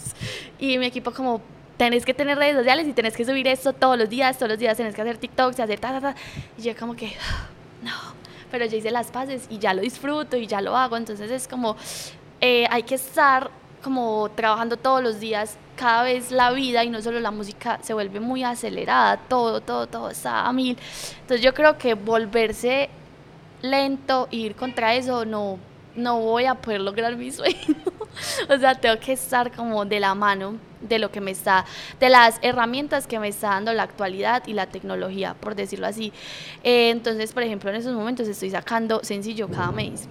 Y 0.59 0.79
mi 0.79 0.87
equipo 0.87 1.13
como, 1.13 1.41
tenés 1.77 2.05
que 2.05 2.13
tener 2.15 2.37
redes 2.37 2.57
sociales 2.57 2.87
y 2.87 2.93
tenés 2.93 3.17
que 3.17 3.25
subir 3.25 3.47
esto 3.47 3.73
todos 3.73 3.97
los 3.99 4.09
días, 4.09 4.37
todos 4.37 4.51
los 4.51 4.59
días 4.59 4.77
tenés 4.77 4.95
que 4.95 5.01
hacer 5.01 5.17
TikToks, 5.17 5.61
hacer 5.61 5.79
ta, 5.79 5.93
ta, 5.93 6.01
ta. 6.01 6.15
Y 6.59 6.63
yo 6.63 6.77
como 6.77 6.95
que, 6.95 7.13
no, 7.83 7.93
pero 8.51 8.67
ya 8.67 8.77
hice 8.77 8.91
las 8.91 9.11
paces 9.11 9.47
y 9.49 9.59
ya 9.59 9.75
lo 9.75 9.83
disfruto 9.83 10.37
y 10.37 10.47
ya 10.47 10.61
lo 10.61 10.77
hago, 10.77 10.97
entonces 10.97 11.31
es 11.31 11.49
como, 11.49 11.77
eh, 12.41 12.67
hay 12.71 12.83
que 12.83 12.97
estar 12.97 13.51
como 13.83 14.29
trabajando 14.35 14.77
todos 14.77 15.03
los 15.03 15.21
días, 15.21 15.57
cada 15.79 16.03
vez 16.03 16.33
la 16.33 16.51
vida 16.51 16.83
y 16.83 16.91
no 16.91 17.01
solo 17.01 17.21
la 17.21 17.31
música 17.31 17.79
se 17.83 17.95
vuelve 17.95 18.19
muy 18.19 18.43
acelerada, 18.43 19.17
todo, 19.17 19.61
todo, 19.61 19.87
todo 19.87 20.11
está 20.11 20.47
a 20.47 20.53
mil. 20.53 20.77
Entonces 21.21 21.41
yo 21.41 21.55
creo 21.55 21.79
que 21.79 21.95
volverse 21.95 22.91
lento, 23.63 24.27
ir 24.33 24.57
contra 24.57 24.95
eso, 24.95 25.25
no, 25.25 25.59
no 25.95 26.21
voy 26.21 26.47
a 26.47 26.57
poder 26.57 26.81
lograr 26.81 27.17
mi 27.17 27.31
sueño. 27.31 27.77
o 28.49 28.59
sea, 28.59 28.75
tengo 28.75 28.99
que 28.99 29.13
estar 29.13 29.53
como 29.53 29.85
de 29.85 30.01
la 30.01 30.15
mano 30.17 30.57
de 30.81 30.99
lo 30.99 31.13
que 31.13 31.21
me 31.21 31.31
está, 31.31 31.65
de 32.01 32.09
las 32.09 32.39
herramientas 32.43 33.07
que 33.07 33.21
me 33.21 33.29
está 33.29 33.51
dando 33.51 33.73
la 33.73 33.85
actualidad 33.85 34.43
y 34.47 34.55
la 34.55 34.67
tecnología, 34.67 35.35
por 35.35 35.55
decirlo 35.55 35.87
así. 35.87 36.13
Eh, 36.65 36.91
entonces, 36.91 37.33
por 37.33 37.45
ejemplo, 37.45 37.71
en 37.71 37.77
esos 37.77 37.95
momentos 37.95 38.27
estoy 38.27 38.51
sacando 38.51 39.01
sencillo 39.05 39.49
cada 39.49 39.71
mes. 39.71 40.09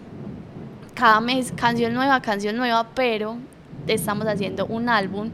Cada 0.93 1.19
mes, 1.19 1.51
canción 1.55 1.93
nueva, 1.93 2.21
canción 2.21 2.55
nueva, 2.55 2.87
pero 2.95 3.37
estamos 3.87 4.27
haciendo 4.27 4.65
un 4.65 4.89
álbum 4.89 5.31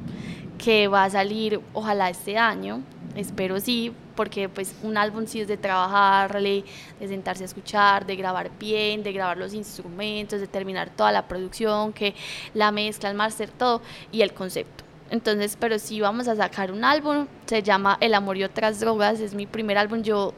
que 0.57 0.87
va 0.87 1.03
a 1.03 1.09
salir 1.09 1.59
ojalá 1.73 2.09
este 2.09 2.37
año, 2.37 2.81
espero 3.15 3.59
sí, 3.59 3.93
porque 4.15 4.47
pues 4.49 4.75
un 4.83 4.97
álbum 4.97 5.25
sí 5.25 5.41
es 5.41 5.47
de 5.47 5.57
trabajarle, 5.57 6.63
de 6.99 7.07
sentarse 7.07 7.43
a 7.43 7.45
escuchar, 7.45 8.05
de 8.05 8.15
grabar 8.15 8.51
bien, 8.59 9.03
de 9.03 9.11
grabar 9.11 9.37
los 9.37 9.53
instrumentos, 9.53 10.39
de 10.39 10.47
terminar 10.47 10.89
toda 10.89 11.11
la 11.11 11.27
producción, 11.27 11.93
que 11.93 12.15
la 12.53 12.71
mezcla, 12.71 13.09
el 13.09 13.15
máster, 13.15 13.49
todo, 13.49 13.81
y 14.11 14.21
el 14.21 14.33
concepto. 14.33 14.83
Entonces, 15.09 15.57
pero 15.59 15.77
sí 15.79 15.99
vamos 16.01 16.27
a 16.27 16.35
sacar 16.35 16.71
un 16.71 16.83
álbum, 16.83 17.27
se 17.45 17.61
llama 17.61 17.97
El 17.99 18.13
amor 18.13 18.37
y 18.37 18.43
otras 18.43 18.79
drogas, 18.79 19.19
es 19.19 19.33
mi 19.33 19.45
primer 19.45 19.77
álbum, 19.77 20.01
yo 20.01 20.33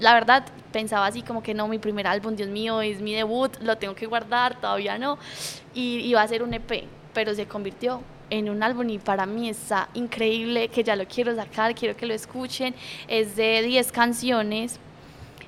la 0.00 0.14
verdad 0.14 0.44
pensaba 0.72 1.06
así 1.06 1.22
como 1.22 1.42
que 1.42 1.54
no, 1.54 1.66
mi 1.68 1.78
primer 1.78 2.06
álbum, 2.06 2.36
Dios 2.36 2.48
mío, 2.48 2.80
es 2.82 3.00
mi 3.00 3.14
debut, 3.14 3.56
lo 3.62 3.78
tengo 3.78 3.94
que 3.94 4.06
guardar, 4.06 4.60
todavía 4.60 4.98
no, 4.98 5.18
y 5.74 6.00
iba 6.00 6.20
a 6.20 6.28
ser 6.28 6.42
un 6.42 6.54
EP, 6.54 6.84
pero 7.18 7.34
se 7.34 7.48
convirtió 7.48 8.00
en 8.30 8.48
un 8.48 8.62
álbum 8.62 8.88
y 8.90 9.00
para 9.00 9.26
mí 9.26 9.48
está 9.48 9.88
increíble 9.94 10.68
que 10.68 10.84
ya 10.84 10.94
lo 10.94 11.04
quiero 11.04 11.34
sacar, 11.34 11.74
quiero 11.74 11.96
que 11.96 12.06
lo 12.06 12.14
escuchen, 12.14 12.76
es 13.08 13.34
de 13.34 13.60
10 13.60 13.90
canciones. 13.90 14.78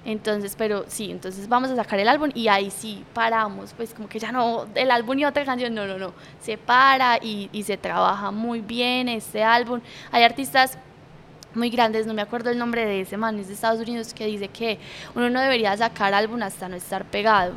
Entonces, 0.04 0.56
pero 0.59 0.85
sí, 0.88 1.12
entonces 1.12 1.48
vamos 1.48 1.70
a 1.70 1.76
sacar 1.76 2.00
el 2.00 2.09
álbum 2.09 2.30
y 2.35 2.48
ahí 2.48 2.72
sí 2.72 3.04
paramos, 3.14 3.72
pues 3.76 3.94
como 3.94 4.09
que 4.09 4.18
ya 4.18 4.33
no, 4.33 4.66
el 4.74 4.90
álbum 4.90 5.16
y 5.20 5.24
otra 5.24 5.44
canción, 5.44 5.72
no, 5.72 5.87
no, 5.87 5.96
no, 5.96 6.12
se 6.40 6.59
para 6.59 7.18
y, 7.22 7.48
y 7.52 7.62
se 7.62 7.76
trabaja 7.76 8.33
muy 8.33 8.62
bien 8.62 9.09
este 9.09 9.44
álbum. 9.44 9.80
Hay 10.11 10.24
artistas 10.24 10.76
muy 11.54 11.70
grandes, 11.70 12.04
no 12.04 12.14
me 12.14 12.22
acuerdo 12.22 12.50
el 12.50 12.59
nombre 12.59 12.85
de 12.85 13.02
ese 13.02 13.16
man, 13.16 13.38
es 13.38 13.46
de 13.46 13.54
Estados 13.54 13.78
Unidos, 13.78 14.12
que 14.12 14.26
dice 14.26 14.48
que 14.48 14.80
uno 15.14 15.30
no 15.30 15.40
debería 15.40 15.76
sacar 15.76 16.14
álbum 16.14 16.42
hasta 16.42 16.68
no 16.68 16.74
estar 16.74 17.04
pegado. 17.04 17.52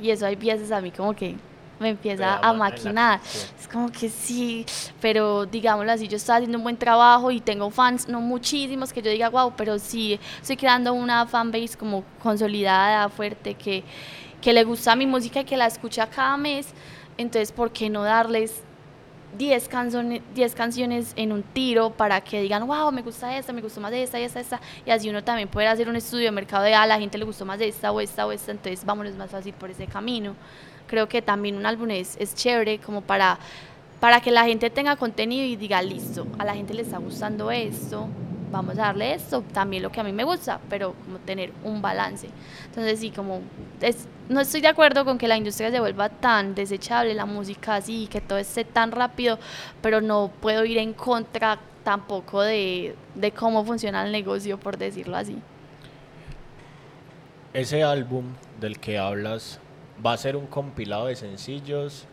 Y 0.00 0.08
eso 0.08 0.24
hay 0.24 0.36
piezas 0.36 0.72
a 0.72 0.80
mí 0.80 0.90
como 0.90 1.14
que 1.14 1.36
me 1.82 1.90
empieza 1.90 2.36
a 2.36 2.52
maquinar. 2.52 3.20
Es 3.24 3.68
como 3.70 3.90
que 3.90 4.08
sí, 4.08 4.64
pero 5.00 5.44
digámoslo 5.46 5.92
así, 5.92 6.08
yo 6.08 6.16
estoy 6.16 6.36
haciendo 6.36 6.58
un 6.58 6.64
buen 6.64 6.76
trabajo 6.76 7.30
y 7.30 7.40
tengo 7.40 7.70
fans, 7.70 8.08
no 8.08 8.20
muchísimos 8.20 8.92
que 8.92 9.02
yo 9.02 9.10
diga, 9.10 9.28
wow, 9.28 9.52
pero 9.56 9.78
sí 9.78 10.18
estoy 10.40 10.56
creando 10.56 10.94
una 10.94 11.26
fanbase 11.26 11.76
como 11.76 12.04
consolidada, 12.22 13.08
fuerte, 13.08 13.54
que, 13.54 13.84
que 14.40 14.52
le 14.52 14.64
gusta 14.64 14.96
mi 14.96 15.06
música 15.06 15.40
y 15.40 15.44
que 15.44 15.56
la 15.56 15.66
escucha 15.66 16.06
cada 16.08 16.36
mes. 16.36 16.68
Entonces, 17.18 17.52
¿por 17.52 17.72
qué 17.72 17.90
no 17.90 18.02
darles 18.02 18.62
10 19.36 19.68
canciones, 19.68 20.22
10 20.34 20.54
canciones 20.54 21.12
en 21.16 21.32
un 21.32 21.42
tiro 21.42 21.90
para 21.90 22.20
que 22.20 22.42
digan, 22.42 22.66
wow, 22.66 22.92
me 22.92 23.02
gusta 23.02 23.36
esta, 23.36 23.52
me 23.52 23.62
gustó 23.62 23.80
más 23.80 23.90
de 23.90 24.02
esta 24.02 24.20
y 24.20 24.24
esta, 24.24 24.40
esta. 24.40 24.60
Y 24.84 24.90
así 24.90 25.08
uno 25.08 25.24
también 25.24 25.48
puede 25.48 25.68
hacer 25.68 25.88
un 25.88 25.96
estudio 25.96 26.26
de 26.26 26.32
mercado 26.32 26.64
de, 26.64 26.74
ah, 26.74 26.82
a 26.82 26.86
la 26.86 26.98
gente 26.98 27.18
le 27.18 27.24
gustó 27.24 27.44
más 27.44 27.58
de 27.58 27.68
esta 27.68 27.92
o 27.92 28.00
esta 28.00 28.26
o 28.26 28.32
esta, 28.32 28.52
entonces 28.52 28.84
vámonos 28.84 29.14
más 29.16 29.30
fácil 29.30 29.54
por 29.54 29.70
ese 29.70 29.86
camino 29.86 30.34
creo 30.92 31.08
que 31.08 31.22
también 31.22 31.56
un 31.56 31.64
álbum 31.64 31.90
es, 31.90 32.18
es 32.20 32.34
chévere 32.34 32.78
como 32.78 33.00
para, 33.00 33.38
para 33.98 34.20
que 34.20 34.30
la 34.30 34.44
gente 34.44 34.68
tenga 34.68 34.94
contenido 34.96 35.42
y 35.42 35.56
diga, 35.56 35.80
listo, 35.80 36.26
a 36.38 36.44
la 36.44 36.54
gente 36.54 36.74
le 36.74 36.82
está 36.82 36.98
gustando 36.98 37.50
esto, 37.50 38.08
vamos 38.50 38.74
a 38.74 38.82
darle 38.82 39.14
esto, 39.14 39.40
también 39.54 39.82
lo 39.82 39.90
que 39.90 40.00
a 40.00 40.04
mí 40.04 40.12
me 40.12 40.22
gusta, 40.24 40.60
pero 40.68 40.92
como 41.02 41.18
tener 41.20 41.50
un 41.64 41.80
balance. 41.80 42.28
Entonces 42.66 43.00
sí, 43.00 43.10
como 43.10 43.40
es, 43.80 44.06
no 44.28 44.42
estoy 44.42 44.60
de 44.60 44.68
acuerdo 44.68 45.06
con 45.06 45.16
que 45.16 45.26
la 45.28 45.38
industria 45.38 45.70
se 45.70 45.80
vuelva 45.80 46.10
tan 46.10 46.54
desechable, 46.54 47.14
la 47.14 47.24
música 47.24 47.76
así, 47.76 48.06
que 48.06 48.20
todo 48.20 48.36
esté 48.36 48.66
tan 48.66 48.92
rápido, 48.92 49.38
pero 49.80 50.02
no 50.02 50.30
puedo 50.42 50.62
ir 50.66 50.76
en 50.76 50.92
contra 50.92 51.58
tampoco 51.84 52.42
de, 52.42 52.94
de 53.14 53.30
cómo 53.30 53.64
funciona 53.64 54.04
el 54.04 54.12
negocio, 54.12 54.60
por 54.60 54.76
decirlo 54.76 55.16
así. 55.16 55.38
Ese 57.54 57.82
álbum 57.82 58.26
del 58.60 58.78
que 58.78 58.98
hablas 58.98 59.58
va 60.04 60.12
a 60.12 60.16
ser 60.16 60.36
un 60.36 60.46
compilado 60.46 61.06
de 61.06 61.16
sencillos, 61.16 62.06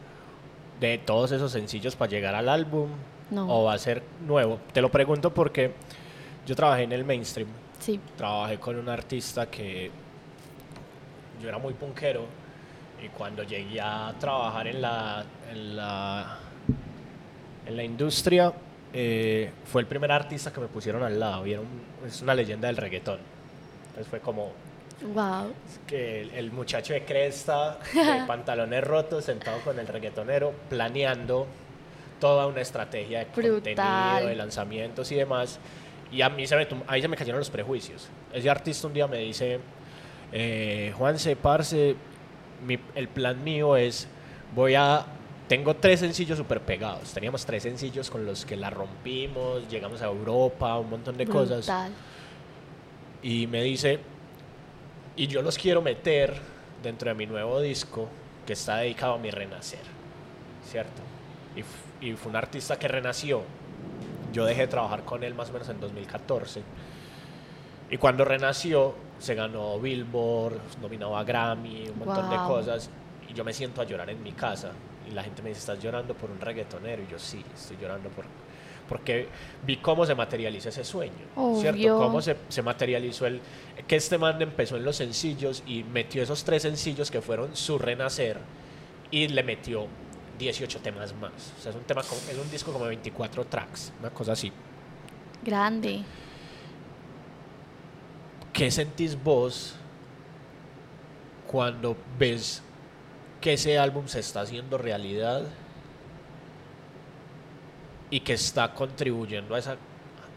de 0.80 0.98
todos 0.98 1.32
esos 1.32 1.52
sencillos 1.52 1.96
para 1.96 2.10
llegar 2.10 2.36
al 2.36 2.50
álbum, 2.50 2.90
o 3.36 3.64
va 3.64 3.74
a 3.74 3.78
ser 3.78 4.04
nuevo. 4.26 4.60
Te 4.74 4.82
lo 4.82 4.90
pregunto 4.90 5.34
porque 5.34 5.74
yo 6.46 6.56
trabajé 6.56 6.84
en 6.84 6.92
el 6.92 7.06
mainstream. 7.06 7.50
Sí. 7.80 8.00
Trabajé 8.18 8.60
con 8.60 8.78
un 8.78 8.90
artista 8.90 9.50
que 9.50 9.92
yo 11.42 11.48
era 11.48 11.58
muy 11.58 11.74
punkero 11.74 12.26
y 13.04 13.08
cuando 13.10 13.44
llegué 13.44 13.80
a 13.80 14.14
trabajar 14.20 14.68
en 14.68 14.82
la, 14.82 15.24
en 15.52 15.76
la, 15.76 16.40
en 17.66 17.78
la 17.78 17.84
industria 17.84 18.54
eh, 18.92 19.52
fue 19.66 19.82
el 19.82 19.88
primer 19.88 20.12
artista 20.12 20.52
que 20.52 20.60
me 20.60 20.68
pusieron 20.68 21.04
al 21.04 21.20
lado. 21.20 21.44
Vieron, 21.44 21.66
es 22.06 22.22
una 22.22 22.34
leyenda 22.34 22.68
del 22.68 22.78
reggaetón. 22.78 23.20
Entonces 23.90 24.08
fue 24.08 24.20
como, 24.20 24.52
Wow. 25.02 25.54
Que 25.88 26.30
el, 26.36 26.52
muchacho 26.52 26.94
de 26.94 27.06
cresta, 27.06 27.80
de 27.94 28.24
pantalones 28.28 28.84
rotos, 28.84 29.26
sentado 29.26 29.60
con 29.62 29.80
el 29.80 29.88
reggaetonero, 29.88 30.54
planeando 30.70 31.48
toda 32.20 32.48
una 32.48 32.62
estrategia 32.62 33.20
de 33.20 33.26
contenido, 33.28 34.28
de 34.28 34.36
lanzamientos 34.36 35.12
y 35.12 35.16
demás. 35.16 35.60
Y 36.12 36.22
a 36.22 36.30
mí 36.30 36.46
se 36.48 36.56
me, 36.56 36.68
ahí 36.88 37.02
se 37.02 37.08
me 37.08 37.16
cayeron 37.16 37.40
los 37.40 37.50
prejuicios. 37.50 38.10
Ese 38.34 38.50
artista 38.50 38.88
un 38.88 38.94
día 38.94 39.08
me 39.08 39.20
dice, 39.20 39.60
eh, 40.32 40.94
Juanse, 40.98 41.36
parce, 41.36 41.96
el 42.96 43.08
plan 43.08 43.44
mío 43.44 43.78
es, 43.78 44.08
voy 44.54 44.76
a 44.76 45.06
tengo 45.50 45.76
tres 45.76 46.00
sencillos 46.00 46.38
súper 46.38 46.62
pegados. 46.62 47.12
Teníamos 47.12 47.44
tres 47.44 47.64
sencillos 47.64 48.12
con 48.12 48.24
los 48.24 48.46
que 48.46 48.56
la 48.56 48.70
rompimos, 48.70 49.68
llegamos 49.68 50.00
a 50.04 50.06
Europa, 50.06 50.78
un 50.78 50.92
montón 50.92 51.18
de 51.18 51.26
cosas. 51.26 51.68
Y 53.24 53.48
me 53.48 53.64
dice, 53.64 54.00
y 55.16 55.28
yo 55.28 55.42
los 55.42 55.58
quiero 55.58 55.82
meter 55.82 56.40
dentro 56.82 57.10
de 57.10 57.16
mi 57.16 57.26
nuevo 57.26 57.60
disco 57.60 58.08
que 58.46 58.54
está 58.54 58.78
dedicado 58.78 59.14
a 59.14 59.18
mi 59.18 59.32
renacer, 59.32 59.82
¿cierto? 60.66 61.02
Y, 61.56 62.08
y 62.08 62.14
fue 62.14 62.30
un 62.30 62.36
artista 62.36 62.78
que 62.80 62.88
renació. 62.88 63.44
Yo 64.32 64.46
dejé 64.46 64.62
de 64.62 64.68
trabajar 64.68 65.04
con 65.04 65.24
él 65.24 65.34
más 65.34 65.50
o 65.50 65.54
menos 65.54 65.70
en 65.70 65.80
2014. 65.80 66.62
Y 67.92 67.98
cuando 67.98 68.24
renació, 68.24 68.94
se 69.20 69.36
ganó 69.36 69.80
Billboard, 69.80 70.60
nominado 70.82 71.18
a 71.18 71.24
Grammy, 71.24 71.90
un 71.90 72.00
montón 72.00 72.30
de 72.30 72.38
cosas. 72.38 72.90
Y 73.28 73.34
yo 73.34 73.44
me 73.44 73.54
siento 73.54 73.82
a 73.82 73.84
llorar 73.84 74.10
en 74.10 74.22
mi 74.24 74.32
casa. 74.32 74.72
Y 75.10 75.12
la 75.12 75.24
gente 75.24 75.42
me 75.42 75.50
dice, 75.50 75.60
¿estás 75.60 75.80
llorando 75.80 76.14
por 76.14 76.30
un 76.30 76.40
reggaetonero? 76.40 77.04
Y 77.04 77.08
yo 77.08 77.20
sí, 77.20 77.44
estoy 77.54 77.78
llorando 77.78 78.10
por, 78.10 78.26
porque 78.90 79.28
vi 79.66 79.78
cómo 79.78 80.06
se 80.06 80.16
materializa 80.16 80.70
ese 80.70 80.84
sueño, 80.84 81.14
¿cierto? 81.62 81.98
Cómo 82.00 82.22
se, 82.22 82.36
se, 82.50 82.62
materializó 82.64 83.28
el 83.28 83.40
que 83.88 83.96
este 83.96 84.18
man 84.18 84.42
empezó 84.42 84.76
en 84.76 84.84
los 84.84 84.96
sencillos 84.96 85.64
y 85.68 85.84
metió 85.84 86.24
esos 86.24 86.44
tres 86.44 86.64
sencillos 86.64 87.12
que 87.12 87.22
fueron 87.22 87.56
su 87.56 87.78
renacer 87.78 88.38
y 89.12 89.28
le 89.28 89.44
metió 89.44 89.88
18 90.40 90.80
temas 90.80 91.14
más. 91.14 91.54
O 91.60 91.62
sea, 91.62 91.72
es 91.72 91.78
un, 91.78 91.84
tema, 91.84 92.02
es 92.02 92.38
un 92.42 92.50
disco 92.50 92.74
como 92.74 92.86
24 92.86 93.46
tracks, 93.46 93.94
una 94.00 94.10
cosa 94.10 94.32
así. 94.32 94.52
Grande. 95.44 96.02
¿Qué 98.52 98.72
sentís 98.72 99.22
vos 99.22 99.76
cuando 101.48 101.96
ves 102.18 102.64
que 103.40 103.54
ese 103.54 103.78
álbum 103.78 104.08
se 104.08 104.20
está 104.20 104.42
haciendo 104.42 104.78
realidad 104.78 105.44
y 108.10 108.22
que 108.22 108.34
está 108.34 108.74
contribuyendo 108.74 109.56
a, 109.56 109.60
esa, 109.60 109.78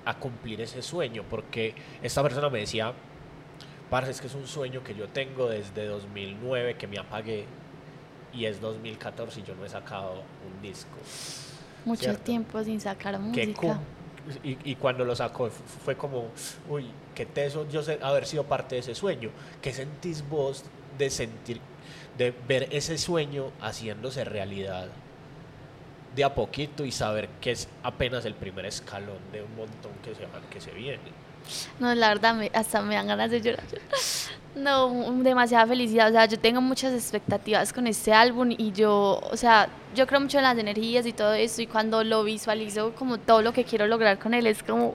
a 0.05 0.15
cumplir 0.19 0.61
ese 0.61 0.83
sueño, 0.83 1.25
porque 1.29 1.75
esta 2.03 2.23
persona 2.23 2.51
me 2.51 2.61
decía, 2.61 2.93
parce, 3.91 4.11
es 4.11 4.21
que 4.21 4.27
es 4.27 4.35
un 4.35 4.47
sueño 4.47 4.83
que 4.83 4.95
yo 4.95 5.09
tengo 5.09 5.49
desde 5.49 5.87
2009, 5.87 6.77
que 6.77 6.87
me 6.87 6.99
apagué, 6.99 7.47
y 8.33 8.47
es 8.47 8.61
2014 8.61 9.41
y 9.41 9.43
yo 9.43 9.55
no 9.55 9.65
he 9.65 9.69
sacado 9.69 10.23
un 10.47 10.63
disco. 10.63 10.97
Mucho 11.85 12.17
tiempo 12.17 12.63
sin 12.63 12.81
sacar 12.81 13.19
música. 13.19 13.79
Y, 14.45 14.57
y, 14.63 14.77
cuando 14.77 15.05
lo 15.05 15.17
sacó 15.17 15.51
fue 15.51 15.97
como, 15.97 16.29
uy, 16.69 16.87
qué 17.13 17.27
teso 17.27 17.69
yo 17.69 17.83
sé, 17.83 17.99
haber 18.01 18.25
sido 18.25 18.45
parte 18.45 18.77
de 18.77 18.81
ese 18.81 18.95
sueño. 18.95 19.31
¿Qué 19.61 19.73
sentís 19.73 20.27
vos 20.29 20.65
de 20.97 21.11
sentir, 21.11 21.61
de 22.17 22.33
ver 22.47 22.69
ese 22.71 22.99
sueño 22.99 23.51
haciéndose 23.61 24.25
realidad 24.25 24.89
de 26.15 26.25
a 26.25 26.35
poquito 26.35 26.85
y 26.85 26.93
saber 26.93 27.29
que 27.41 27.53
es 27.53 27.69
apenas 27.83 28.25
el 28.25 28.35
primer 28.35 28.67
escalón 28.67 29.19
de 29.33 29.43
un 29.43 29.55
montón 29.57 29.93
que 30.05 30.15
se, 30.15 30.27
que 30.51 30.61
se 30.61 30.71
viene? 30.73 31.23
No, 31.81 31.95
la 31.95 32.09
verdad, 32.09 32.39
hasta 32.55 32.83
me 32.83 32.95
dan 32.95 33.09
ganas 33.09 33.31
de 33.31 33.41
llorar. 33.41 33.65
No, 34.55 34.91
demasiada 35.23 35.67
felicidad. 35.67 36.11
O 36.11 36.13
sea, 36.13 36.27
yo 36.27 36.39
tengo 36.39 36.61
muchas 36.61 36.93
expectativas 36.93 37.73
con 37.73 37.87
este 37.87 38.13
álbum 38.13 38.51
y 38.51 38.71
yo, 38.73 39.19
o 39.31 39.37
sea, 39.37 39.71
yo 39.95 40.07
creo 40.07 40.21
mucho 40.21 40.37
en 40.37 40.45
las 40.45 40.59
energías 40.59 41.07
y 41.07 41.15
todo 41.15 41.33
eso. 41.33 41.63
Y 41.63 41.67
cuando 41.67 42.05
lo 42.05 42.23
visualizo, 42.23 42.95
como 42.95 43.19
todo 43.19 43.41
lo 43.41 43.55
que 43.55 43.65
quiero 43.65 43.87
lograr 43.87 44.19
con 44.19 44.35
él, 44.35 44.47
es 44.47 44.63
como, 44.63 44.95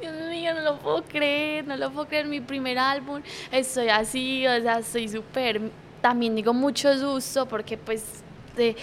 Dios 0.00 0.14
mío, 0.30 0.54
no 0.54 0.60
lo 0.60 0.78
puedo 0.78 1.02
creer, 1.02 1.66
no 1.66 1.76
lo 1.76 1.90
puedo 1.90 2.06
creer. 2.06 2.26
Mi 2.26 2.40
primer 2.40 2.78
álbum, 2.78 3.20
estoy 3.50 3.88
así, 3.88 4.46
o 4.46 4.62
sea, 4.62 4.78
estoy 4.78 5.08
súper. 5.08 5.60
También 6.00 6.36
digo 6.36 6.54
mucho 6.54 6.96
susto 6.96 7.46
porque, 7.46 7.76
pues, 7.76 8.22
de, 8.56 8.76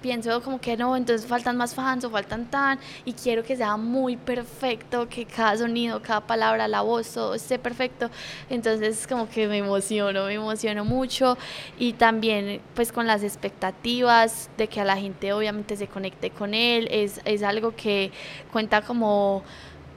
pienso 0.00 0.42
como 0.42 0.60
que 0.60 0.76
no, 0.76 0.96
entonces 0.96 1.26
faltan 1.26 1.56
más 1.56 1.74
fans 1.74 2.04
o 2.04 2.10
faltan 2.10 2.46
tan, 2.50 2.78
y 3.04 3.12
quiero 3.12 3.42
que 3.42 3.56
sea 3.56 3.76
muy 3.76 4.16
perfecto, 4.16 5.08
que 5.08 5.24
cada 5.24 5.56
sonido, 5.56 6.02
cada 6.02 6.20
palabra, 6.20 6.68
la 6.68 6.82
voz, 6.82 7.12
todo 7.12 7.34
esté 7.34 7.58
perfecto. 7.58 8.10
Entonces 8.50 9.06
como 9.06 9.28
que 9.28 9.46
me 9.48 9.58
emociono, 9.58 10.26
me 10.26 10.34
emociono 10.34 10.84
mucho 10.84 11.36
y 11.78 11.92
también 11.94 12.60
pues 12.74 12.92
con 12.92 13.06
las 13.06 13.22
expectativas 13.22 14.50
de 14.56 14.68
que 14.68 14.80
a 14.80 14.84
la 14.84 14.96
gente 14.96 15.32
obviamente 15.32 15.76
se 15.76 15.86
conecte 15.86 16.30
con 16.30 16.54
él, 16.54 16.88
es, 16.90 17.20
es 17.24 17.42
algo 17.42 17.74
que 17.74 18.12
cuenta 18.52 18.82
como 18.82 19.42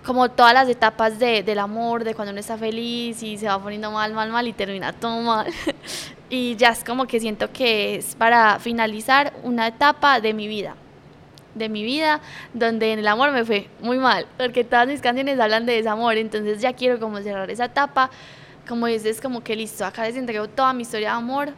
como 0.05 0.29
todas 0.29 0.53
las 0.53 0.69
etapas 0.69 1.19
de, 1.19 1.43
del 1.43 1.59
amor, 1.59 2.03
de 2.03 2.15
cuando 2.15 2.31
uno 2.31 2.39
está 2.39 2.57
feliz 2.57 3.21
y 3.21 3.37
se 3.37 3.47
va 3.47 3.61
poniendo 3.61 3.91
mal, 3.91 4.13
mal, 4.13 4.29
mal 4.29 4.47
y 4.47 4.53
termina 4.53 4.93
todo 4.93 5.19
mal. 5.21 5.47
y 6.29 6.55
ya 6.55 6.69
es 6.69 6.83
como 6.83 7.05
que 7.05 7.19
siento 7.19 7.51
que 7.51 7.95
es 7.95 8.15
para 8.15 8.59
finalizar 8.59 9.33
una 9.43 9.67
etapa 9.67 10.21
de 10.21 10.33
mi 10.33 10.47
vida. 10.47 10.75
De 11.55 11.67
mi 11.67 11.83
vida, 11.83 12.21
donde 12.53 12.93
en 12.93 12.99
el 12.99 13.07
amor 13.07 13.31
me 13.31 13.43
fue 13.43 13.67
muy 13.81 13.97
mal, 13.97 14.27
porque 14.37 14.63
todas 14.63 14.87
mis 14.87 15.01
canciones 15.01 15.39
hablan 15.39 15.65
de 15.65 15.73
desamor, 15.73 16.15
entonces 16.15 16.61
ya 16.61 16.73
quiero 16.73 16.99
como 16.99 17.19
cerrar 17.19 17.49
esa 17.49 17.65
etapa. 17.65 18.09
Como 18.67 18.85
dices, 18.85 19.19
como 19.19 19.43
que 19.43 19.55
listo, 19.55 19.83
acá 19.83 20.03
les 20.03 20.15
entrego 20.15 20.47
toda 20.47 20.73
mi 20.73 20.83
historia 20.83 21.09
de 21.09 21.15
amor. 21.15 21.49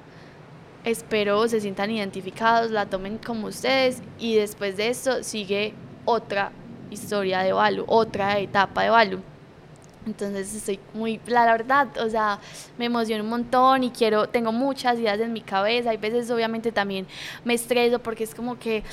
Espero 0.84 1.48
se 1.48 1.60
sientan 1.60 1.92
identificados, 1.92 2.72
la 2.72 2.88
tomen 2.88 3.20
como 3.20 3.48
ustedes 3.48 4.02
y 4.18 4.36
después 4.36 4.78
de 4.78 4.90
eso 4.90 5.24
sigue 5.24 5.76
otra 6.06 6.52
historia 6.92 7.40
de 7.40 7.54
Balu, 7.54 7.86
otra 7.88 8.38
etapa 8.40 8.84
de 8.84 8.90
Balu. 8.90 9.20
Entonces 10.06 10.54
estoy 10.56 10.80
muy, 10.94 11.20
la 11.28 11.46
verdad, 11.46 11.88
o 12.00 12.10
sea, 12.10 12.40
me 12.78 12.86
emociona 12.86 13.24
un 13.24 13.30
montón 13.30 13.84
y 13.84 13.92
quiero, 13.92 14.28
tengo 14.28 14.52
muchas 14.52 14.98
ideas 14.98 15.20
en 15.20 15.32
mi 15.32 15.42
cabeza. 15.42 15.92
Hay 15.92 15.98
veces 15.98 16.30
obviamente 16.32 16.72
también 16.72 17.06
me 17.46 17.54
estreso 17.54 18.00
porque 18.00 18.24
es 18.24 18.34
como 18.34 18.58
que 18.58 18.84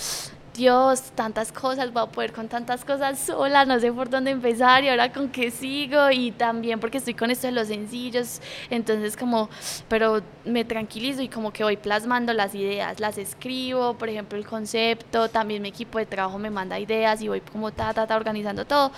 Dios, 0.59 1.13
tantas 1.15 1.53
cosas, 1.53 1.93
voy 1.93 2.03
a 2.03 2.07
poder 2.07 2.33
con 2.33 2.49
tantas 2.49 2.85
cosas 2.85 3.17
sola, 3.21 3.65
no 3.65 3.79
sé 3.79 3.93
por 3.93 4.11
dónde 4.11 4.33
empezar 4.33 4.83
y 4.83 4.89
ahora 4.89 5.13
con 5.13 5.29
qué 5.29 5.53
sigo 5.53 6.11
y 6.11 6.33
también 6.33 6.81
porque 6.81 6.99
estoy 6.99 7.15
con 7.15 7.31
esto 7.31 7.47
de 7.47 7.53
los 7.53 7.69
sencillos, 7.69 8.43
entonces 8.69 9.17
como, 9.17 9.49
pero 9.89 10.21
me 10.45 10.65
tranquilizo 10.65 11.23
y 11.23 11.29
como 11.29 11.53
que 11.53 11.63
voy 11.63 11.77
plasmando 11.77 12.33
las 12.33 12.57
ideas, 12.57 12.99
las 12.99 13.19
escribo, 13.19 13.95
por 13.95 14.09
ejemplo 14.09 14.37
el 14.37 14.45
concepto, 14.45 15.29
también 15.29 15.63
mi 15.63 15.69
equipo 15.69 15.99
de 15.99 16.07
trabajo 16.07 16.39
me 16.39 16.51
manda 16.51 16.77
ideas 16.81 17.23
y 17.23 17.29
voy 17.29 17.41
como 17.41 17.71
ta, 17.71 17.95
ta, 17.95 18.09
ta, 18.09 18.17
organizando 18.17 18.65
todo 18.65 18.91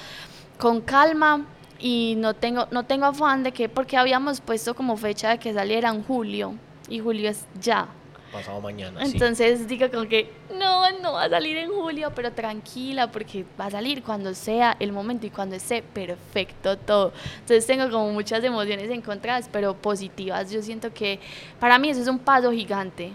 con 0.59 0.81
calma 0.81 1.45
y 1.79 2.15
no 2.17 2.33
tengo, 2.33 2.69
no 2.71 2.85
tengo 2.85 3.05
afán 3.05 3.43
de 3.43 3.53
que, 3.53 3.69
porque 3.69 3.99
habíamos 3.99 4.41
puesto 4.41 4.75
como 4.75 4.97
fecha 4.97 5.29
de 5.29 5.39
que 5.39 5.53
saliera 5.53 5.91
en 5.91 6.03
julio 6.05 6.55
y 6.89 7.01
julio 7.01 7.29
es 7.29 7.45
ya 7.61 7.89
pasado 8.31 8.61
mañana. 8.61 9.03
Entonces 9.03 9.67
digo 9.67 9.91
como 9.91 10.09
que 10.09 10.31
no, 10.59 10.91
no 11.01 11.13
va 11.13 11.25
a 11.25 11.31
salir 11.31 11.57
en 11.57 11.71
julio, 11.71 12.13
pero 12.15 12.33
tranquila 12.33 13.11
porque 13.11 13.45
va 13.59 13.67
a 13.67 13.71
salir 13.71 14.03
cuando 14.03 14.35
sea 14.35 14.77
el 14.81 14.93
momento 14.93 15.27
y 15.27 15.31
cuando 15.31 15.57
esté 15.57 15.83
perfecto 15.83 16.77
todo. 16.77 17.13
Entonces 17.41 17.67
tengo 17.67 17.91
como 17.91 18.13
muchas 18.13 18.43
emociones 18.45 18.91
encontradas, 18.91 19.49
pero 19.51 19.75
positivas. 19.75 20.51
Yo 20.51 20.63
siento 20.63 20.93
que 20.93 21.21
para 21.59 21.79
mí 21.79 21.91
eso 21.91 22.01
es 22.01 22.09
un 22.09 22.19
paso 22.19 22.53
gigante. 22.53 23.13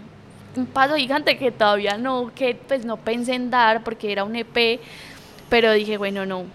Un 0.56 0.66
paso 0.66 0.96
gigante 0.96 1.36
que 1.36 1.50
todavía 1.50 1.98
no, 1.98 2.32
que 2.34 2.54
pues 2.54 2.84
no 2.84 2.96
pensé 2.96 3.34
en 3.34 3.50
dar 3.50 3.84
porque 3.84 4.10
era 4.10 4.24
un 4.24 4.36
EP, 4.36 4.80
pero 5.50 5.72
dije, 5.72 5.98
bueno, 5.98 6.24
no, 6.24 6.46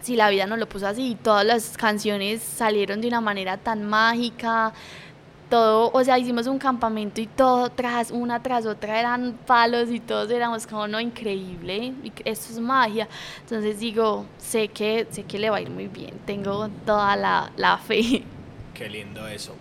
si 0.00 0.16
la 0.16 0.30
vida 0.30 0.46
no 0.46 0.56
lo 0.56 0.66
puso 0.66 0.86
así, 0.86 1.16
todas 1.22 1.44
las 1.44 1.76
canciones 1.76 2.42
salieron 2.42 3.00
de 3.00 3.08
una 3.08 3.20
manera 3.20 3.58
tan 3.58 3.84
mágica, 3.84 4.72
todo, 5.48 5.90
o 5.92 6.04
sea, 6.04 6.18
hicimos 6.18 6.46
un 6.46 6.58
campamento 6.58 7.20
y 7.20 7.26
todo 7.26 7.70
tras, 7.70 8.10
una 8.10 8.42
tras 8.42 8.66
otra 8.66 8.98
eran 8.98 9.38
palos 9.46 9.90
y 9.90 10.00
todos 10.00 10.30
éramos 10.30 10.66
como, 10.66 10.86
no, 10.86 11.00
increíble, 11.00 11.94
esto 12.24 12.52
es 12.52 12.58
magia. 12.60 13.08
Entonces 13.40 13.78
digo, 13.78 14.26
sé 14.38 14.68
que, 14.68 15.06
sé 15.10 15.24
que 15.24 15.38
le 15.38 15.50
va 15.50 15.58
a 15.58 15.60
ir 15.60 15.70
muy 15.70 15.88
bien, 15.88 16.18
tengo 16.26 16.68
toda 16.84 17.16
la, 17.16 17.52
la 17.56 17.78
fe. 17.78 18.24
Qué 18.74 18.88
lindo 18.88 19.26
eso. 19.26 19.54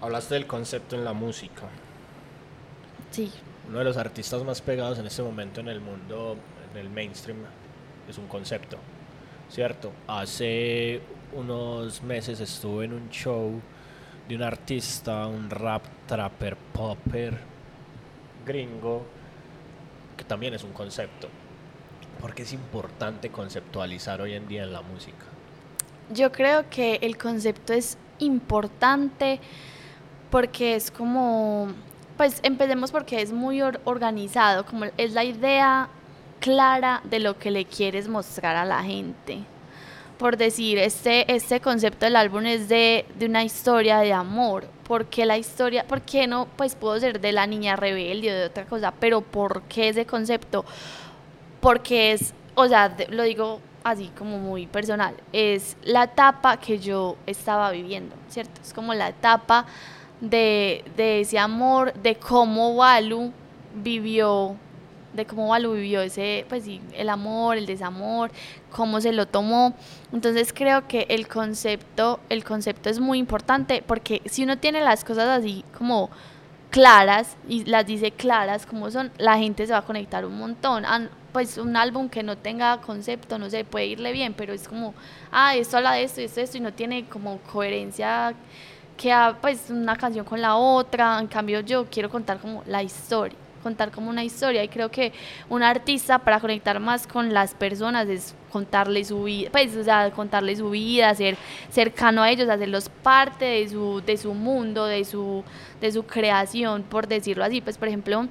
Hablaste 0.00 0.34
del 0.34 0.46
concepto 0.46 0.96
en 0.96 1.04
la 1.04 1.12
música. 1.12 1.62
Sí. 3.10 3.32
Uno 3.68 3.78
de 3.78 3.84
los 3.84 3.96
artistas 3.96 4.42
más 4.44 4.60
pegados 4.60 4.98
en 4.98 5.06
este 5.06 5.22
momento 5.22 5.60
en 5.60 5.68
el 5.68 5.80
mundo, 5.80 6.36
en 6.72 6.78
el 6.78 6.90
mainstream, 6.90 7.38
es 8.08 8.18
un 8.18 8.26
concepto, 8.26 8.76
¿cierto? 9.48 9.92
Hace 10.06 11.00
unos 11.32 12.02
meses 12.02 12.40
estuve 12.40 12.84
en 12.84 12.92
un 12.92 13.08
show 13.10 13.60
de 14.28 14.36
un 14.36 14.42
artista, 14.42 15.26
un 15.26 15.50
rap 15.50 15.82
trapper 16.06 16.56
popper 16.56 17.38
gringo, 18.44 19.02
que 20.16 20.24
también 20.24 20.54
es 20.54 20.64
un 20.64 20.72
concepto. 20.72 21.28
¿Por 22.20 22.34
qué 22.34 22.42
es 22.42 22.52
importante 22.52 23.30
conceptualizar 23.30 24.20
hoy 24.20 24.34
en 24.34 24.48
día 24.48 24.62
en 24.62 24.72
la 24.72 24.82
música? 24.82 25.24
Yo 26.12 26.32
creo 26.32 26.68
que 26.70 26.98
el 27.02 27.18
concepto 27.18 27.72
es 27.72 27.98
importante 28.18 29.40
porque 30.30 30.74
es 30.74 30.90
como, 30.90 31.68
pues 32.16 32.40
empecemos 32.42 32.92
porque 32.92 33.20
es 33.20 33.32
muy 33.32 33.62
organizado, 33.62 34.64
como 34.64 34.86
es 34.96 35.12
la 35.12 35.24
idea 35.24 35.88
clara 36.40 37.00
de 37.04 37.20
lo 37.20 37.38
que 37.38 37.50
le 37.50 37.64
quieres 37.64 38.08
mostrar 38.08 38.56
a 38.56 38.64
la 38.64 38.82
gente 38.82 39.44
por 40.18 40.36
decir, 40.36 40.78
este, 40.78 41.32
este 41.32 41.60
concepto 41.60 42.06
del 42.06 42.16
álbum 42.16 42.46
es 42.46 42.68
de, 42.68 43.04
de 43.18 43.26
una 43.26 43.44
historia 43.44 43.98
de 43.98 44.12
amor. 44.12 44.66
¿Por 44.84 45.06
qué 45.06 45.26
la 45.26 45.38
historia? 45.38 45.86
¿Por 45.86 46.02
qué 46.02 46.26
no? 46.26 46.46
Pues 46.56 46.74
pudo 46.74 46.98
ser 47.00 47.20
de 47.20 47.32
la 47.32 47.46
niña 47.46 47.76
rebelde 47.76 48.30
o 48.30 48.34
de 48.34 48.44
otra 48.46 48.64
cosa, 48.66 48.92
pero 48.98 49.20
¿por 49.22 49.62
qué 49.62 49.88
ese 49.88 50.06
concepto? 50.06 50.64
Porque 51.60 52.12
es, 52.12 52.34
o 52.54 52.68
sea, 52.68 52.94
lo 53.08 53.22
digo 53.22 53.60
así 53.82 54.10
como 54.16 54.38
muy 54.38 54.66
personal, 54.66 55.14
es 55.32 55.76
la 55.82 56.04
etapa 56.04 56.56
que 56.58 56.78
yo 56.78 57.16
estaba 57.26 57.70
viviendo, 57.70 58.14
¿cierto? 58.28 58.60
Es 58.62 58.72
como 58.72 58.94
la 58.94 59.08
etapa 59.08 59.66
de, 60.20 60.84
de 60.96 61.20
ese 61.20 61.38
amor, 61.38 61.92
de 61.94 62.16
cómo 62.16 62.70
Walu 62.70 63.32
vivió 63.74 64.56
de 65.14 65.26
cómo 65.26 65.48
Balu 65.48 65.72
vivió 65.74 66.02
ese, 66.02 66.44
pues 66.48 66.64
sí, 66.64 66.80
el 66.94 67.08
amor, 67.08 67.56
el 67.56 67.66
desamor, 67.66 68.30
cómo 68.70 69.00
se 69.00 69.12
lo 69.12 69.26
tomó. 69.26 69.74
Entonces 70.12 70.52
creo 70.52 70.86
que 70.86 71.06
el 71.08 71.28
concepto, 71.28 72.20
el 72.28 72.44
concepto 72.44 72.90
es 72.90 73.00
muy 73.00 73.18
importante 73.18 73.82
porque 73.86 74.20
si 74.26 74.44
uno 74.44 74.58
tiene 74.58 74.80
las 74.80 75.04
cosas 75.04 75.28
así 75.28 75.64
como 75.76 76.10
claras 76.70 77.36
y 77.48 77.64
las 77.64 77.86
dice 77.86 78.10
claras 78.10 78.66
como 78.66 78.90
son, 78.90 79.12
la 79.18 79.38
gente 79.38 79.66
se 79.66 79.72
va 79.72 79.78
a 79.78 79.84
conectar 79.84 80.26
un 80.26 80.36
montón. 80.38 80.84
Pues 81.32 81.58
un 81.58 81.76
álbum 81.76 82.08
que 82.08 82.22
no 82.22 82.36
tenga 82.36 82.80
concepto, 82.80 83.38
no 83.38 83.50
sé, 83.50 83.64
puede 83.64 83.86
irle 83.86 84.12
bien, 84.12 84.34
pero 84.34 84.52
es 84.52 84.68
como, 84.68 84.94
ah, 85.32 85.56
esto 85.56 85.78
habla 85.78 85.92
de 85.92 86.04
esto 86.04 86.20
y 86.20 86.24
esto, 86.24 86.40
esto, 86.40 86.58
y 86.58 86.60
no 86.60 86.72
tiene 86.72 87.06
como 87.06 87.38
coherencia 87.38 88.34
que 88.96 89.12
pues 89.40 89.68
una 89.70 89.96
canción 89.96 90.24
con 90.24 90.40
la 90.40 90.54
otra. 90.56 91.18
En 91.18 91.26
cambio, 91.26 91.60
yo 91.60 91.86
quiero 91.86 92.08
contar 92.08 92.38
como 92.38 92.62
la 92.66 92.82
historia 92.84 93.36
contar 93.64 93.90
como 93.90 94.10
una 94.10 94.22
historia 94.22 94.62
y 94.62 94.68
creo 94.68 94.90
que 94.90 95.12
un 95.48 95.64
artista 95.64 96.20
para 96.20 96.38
conectar 96.38 96.78
más 96.78 97.08
con 97.08 97.34
las 97.34 97.54
personas 97.54 98.08
es 98.08 98.36
contarle 98.52 99.04
su 99.04 99.24
vida, 99.24 99.50
pues, 99.50 99.76
o 99.76 99.82
sea, 99.82 100.12
contarle 100.12 100.54
su 100.54 100.70
vida, 100.70 101.12
ser 101.16 101.36
cercano 101.70 102.22
a 102.22 102.30
ellos, 102.30 102.48
hacerlos 102.48 102.88
parte 102.88 103.44
de 103.44 103.68
su, 103.68 104.00
de 104.06 104.16
su 104.16 104.32
mundo, 104.34 104.86
de 104.86 105.04
su, 105.04 105.42
de 105.80 105.90
su 105.90 106.04
creación, 106.04 106.84
por 106.84 107.08
decirlo 107.08 107.42
así. 107.42 107.60
Pues, 107.60 107.76
por 107.76 107.88
ejemplo, 107.88 108.28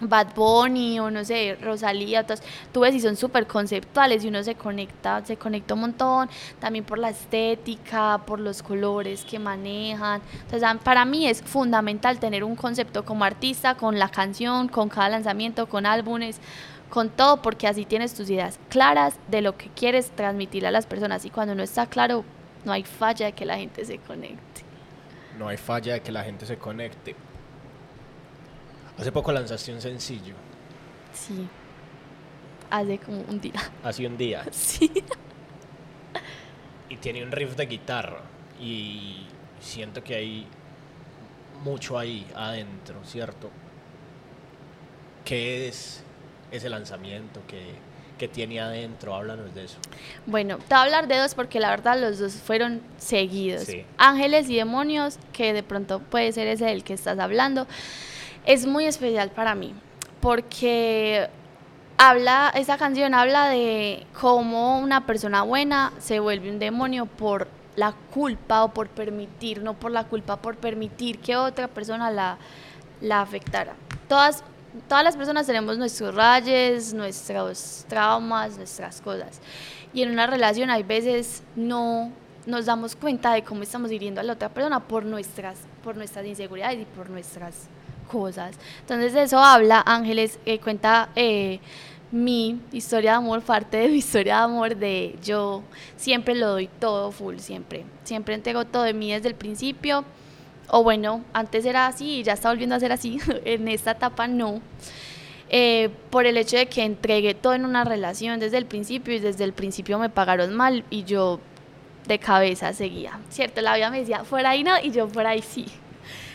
Bad 0.00 0.34
Bunny 0.34 1.00
o 1.00 1.10
no 1.10 1.24
sé, 1.24 1.56
Rosalía, 1.60 2.22
todas, 2.24 2.42
tú 2.72 2.80
ves 2.80 2.94
y 2.94 3.00
son 3.00 3.16
súper 3.16 3.46
conceptuales 3.46 4.24
y 4.24 4.28
uno 4.28 4.42
se 4.42 4.54
conecta, 4.54 5.24
se 5.24 5.36
conecta 5.36 5.74
un 5.74 5.80
montón, 5.80 6.30
también 6.58 6.84
por 6.84 6.98
la 6.98 7.10
estética, 7.10 8.20
por 8.26 8.40
los 8.40 8.62
colores 8.62 9.24
que 9.24 9.38
manejan. 9.38 10.20
Entonces, 10.42 10.68
para 10.82 11.04
mí 11.04 11.26
es 11.26 11.42
fundamental 11.42 12.18
tener 12.18 12.44
un 12.44 12.56
concepto 12.56 13.04
como 13.04 13.24
artista, 13.24 13.74
con 13.74 13.98
la 13.98 14.08
canción, 14.08 14.68
con 14.68 14.88
cada 14.88 15.10
lanzamiento, 15.10 15.68
con 15.68 15.86
álbumes, 15.86 16.40
con 16.88 17.08
todo, 17.08 17.40
porque 17.40 17.66
así 17.66 17.84
tienes 17.84 18.14
tus 18.14 18.28
ideas 18.30 18.58
claras 18.68 19.14
de 19.28 19.42
lo 19.42 19.56
que 19.56 19.68
quieres 19.68 20.10
transmitir 20.10 20.66
a 20.66 20.70
las 20.70 20.86
personas 20.86 21.24
y 21.24 21.30
cuando 21.30 21.54
no 21.54 21.62
está 21.62 21.86
claro, 21.86 22.24
no 22.64 22.72
hay 22.72 22.82
falla 22.82 23.26
de 23.26 23.32
que 23.32 23.46
la 23.46 23.56
gente 23.56 23.84
se 23.84 23.98
conecte. 23.98 24.62
No 25.38 25.48
hay 25.48 25.56
falla 25.56 25.94
de 25.94 26.00
que 26.00 26.12
la 26.12 26.24
gente 26.24 26.44
se 26.44 26.58
conecte. 26.58 27.16
Hace 29.00 29.12
poco 29.12 29.32
lanzaste 29.32 29.72
un 29.72 29.80
sencillo. 29.80 30.34
Sí. 31.14 31.48
Hace 32.68 32.98
como 32.98 33.22
un 33.22 33.40
día. 33.40 33.54
Hace 33.82 34.06
un 34.06 34.18
día. 34.18 34.44
Sí. 34.50 34.92
Y 36.90 36.96
tiene 36.96 37.24
un 37.24 37.32
riff 37.32 37.56
de 37.56 37.64
guitarra. 37.64 38.20
Y 38.60 39.26
siento 39.58 40.04
que 40.04 40.16
hay 40.16 40.46
mucho 41.64 41.98
ahí 41.98 42.26
adentro, 42.34 42.96
¿cierto? 43.04 43.50
¿Qué 45.24 45.68
es 45.68 46.02
ese 46.50 46.68
lanzamiento? 46.68 47.40
¿Qué, 47.48 47.72
qué 48.18 48.28
tiene 48.28 48.60
adentro? 48.60 49.14
Háblanos 49.14 49.54
de 49.54 49.64
eso. 49.64 49.78
Bueno, 50.26 50.58
te 50.58 50.74
voy 50.74 50.78
a 50.78 50.82
hablar 50.82 51.08
de 51.08 51.16
dos 51.16 51.34
porque 51.34 51.58
la 51.58 51.70
verdad 51.70 51.98
los 51.98 52.18
dos 52.18 52.34
fueron 52.34 52.82
seguidos. 52.98 53.62
Sí. 53.62 53.86
Ángeles 53.96 54.50
y 54.50 54.56
demonios, 54.56 55.18
que 55.32 55.54
de 55.54 55.62
pronto 55.62 56.00
puede 56.00 56.32
ser 56.32 56.48
ese 56.48 56.66
del 56.66 56.84
que 56.84 56.92
estás 56.92 57.18
hablando 57.18 57.66
es 58.46 58.66
muy 58.66 58.86
especial 58.86 59.30
para 59.30 59.54
mí 59.54 59.74
porque 60.20 61.28
habla, 61.98 62.52
esa 62.54 62.78
canción 62.78 63.14
habla 63.14 63.48
de 63.48 64.06
cómo 64.18 64.78
una 64.78 65.06
persona 65.06 65.42
buena 65.42 65.92
se 65.98 66.20
vuelve 66.20 66.50
un 66.50 66.58
demonio 66.58 67.06
por 67.06 67.48
la 67.76 67.92
culpa 68.12 68.64
o 68.64 68.72
por 68.72 68.88
permitir, 68.88 69.62
no 69.62 69.74
por 69.74 69.90
la 69.90 70.04
culpa, 70.04 70.36
por 70.36 70.56
permitir 70.56 71.18
que 71.18 71.36
otra 71.36 71.68
persona 71.68 72.10
la, 72.10 72.38
la 73.00 73.22
afectara. 73.22 73.74
Todas, 74.08 74.44
todas 74.88 75.04
las 75.04 75.16
personas 75.16 75.46
tenemos 75.46 75.78
nuestros 75.78 76.14
rayes, 76.14 76.92
nuestros 76.92 77.84
traumas, 77.88 78.56
nuestras 78.56 79.00
cosas. 79.00 79.40
Y 79.94 80.02
en 80.02 80.10
una 80.10 80.26
relación 80.26 80.70
hay 80.70 80.82
veces 80.82 81.42
no 81.56 82.12
nos 82.46 82.66
damos 82.66 82.96
cuenta 82.96 83.32
de 83.32 83.42
cómo 83.42 83.62
estamos 83.62 83.92
hiriendo 83.92 84.20
a 84.20 84.24
la 84.24 84.32
otra 84.34 84.48
persona 84.48 84.80
por 84.80 85.04
nuestras, 85.04 85.58
por 85.84 85.96
nuestras 85.96 86.26
inseguridades 86.26 86.80
y 86.80 86.84
por 86.84 87.10
nuestras 87.10 87.68
cosas. 88.10 88.56
Entonces 88.80 89.14
eso 89.14 89.38
habla, 89.38 89.82
Ángeles, 89.86 90.38
eh, 90.44 90.58
cuenta 90.58 91.10
eh, 91.14 91.60
mi 92.10 92.60
historia 92.72 93.12
de 93.12 93.16
amor, 93.18 93.42
parte 93.42 93.76
de 93.76 93.88
mi 93.88 93.98
historia 93.98 94.36
de 94.36 94.42
amor, 94.42 94.76
de 94.76 95.16
yo 95.22 95.62
siempre 95.96 96.34
lo 96.34 96.48
doy 96.48 96.68
todo 96.80 97.12
full, 97.12 97.38
siempre. 97.38 97.84
Siempre 98.04 98.34
entrego 98.34 98.64
todo 98.64 98.82
de 98.82 98.94
mí 98.94 99.12
desde 99.12 99.28
el 99.28 99.34
principio. 99.34 100.04
O 100.68 100.82
bueno, 100.82 101.24
antes 101.32 101.64
era 101.64 101.86
así 101.86 102.18
y 102.18 102.22
ya 102.22 102.34
está 102.34 102.50
volviendo 102.50 102.74
a 102.74 102.80
ser 102.80 102.92
así. 102.92 103.18
en 103.44 103.68
esta 103.68 103.92
etapa 103.92 104.26
no. 104.26 104.60
Eh, 105.52 105.90
por 106.10 106.26
el 106.26 106.36
hecho 106.36 106.56
de 106.56 106.66
que 106.66 106.84
entregué 106.84 107.34
todo 107.34 107.54
en 107.54 107.64
una 107.64 107.84
relación 107.84 108.38
desde 108.38 108.56
el 108.58 108.66
principio 108.66 109.14
y 109.14 109.18
desde 109.18 109.42
el 109.44 109.52
principio 109.52 109.98
me 109.98 110.08
pagaron 110.08 110.54
mal 110.54 110.84
y 110.90 111.02
yo 111.02 111.40
de 112.06 112.18
cabeza 112.20 112.72
seguía, 112.72 113.18
¿cierto? 113.30 113.60
La 113.60 113.74
vida 113.74 113.90
me 113.90 114.00
decía, 114.00 114.24
fuera 114.24 114.50
ahí 114.50 114.62
no, 114.62 114.72
y 114.80 114.92
yo 114.92 115.08
fuera 115.08 115.30
ahí 115.30 115.42
sí. 115.42 115.66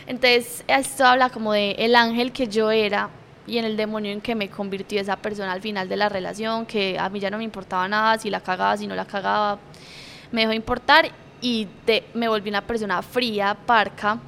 Entonces, 0.08 0.64
esto 0.68 1.06
habla 1.06 1.30
como 1.30 1.54
de 1.54 1.72
el 1.72 1.96
ángel 1.96 2.32
que 2.32 2.48
yo 2.48 2.72
era 2.72 3.10
y 3.48 3.58
en 3.58 3.66
el 3.66 3.78
demonio 3.78 4.12
en 4.12 4.22
que 4.22 4.36
me 4.36 4.50
convirtió 4.50 5.00
esa 5.00 5.18
persona 5.18 5.52
al 5.52 5.62
final 5.62 5.88
de 5.88 5.98
la 5.98 6.10
relación, 6.10 6.66
que 6.66 6.98
a 7.00 7.10
mí 7.10 7.20
ya 7.20 7.30
no 7.30 7.38
me 7.38 7.44
importaba 7.44 7.88
nada, 7.88 8.18
si 8.18 8.30
la 8.30 8.42
cagaba, 8.42 8.78
si 8.78 8.88
no 8.88 8.96
la 8.96 9.06
cagaba, 9.06 9.60
me 10.32 10.42
dejó 10.42 10.54
importar 10.54 11.12
y 11.42 11.68
me 12.14 12.28
volví 12.28 12.50
una 12.50 12.62
persona 12.62 13.02
fría, 13.02 13.56
parca, 13.66 14.20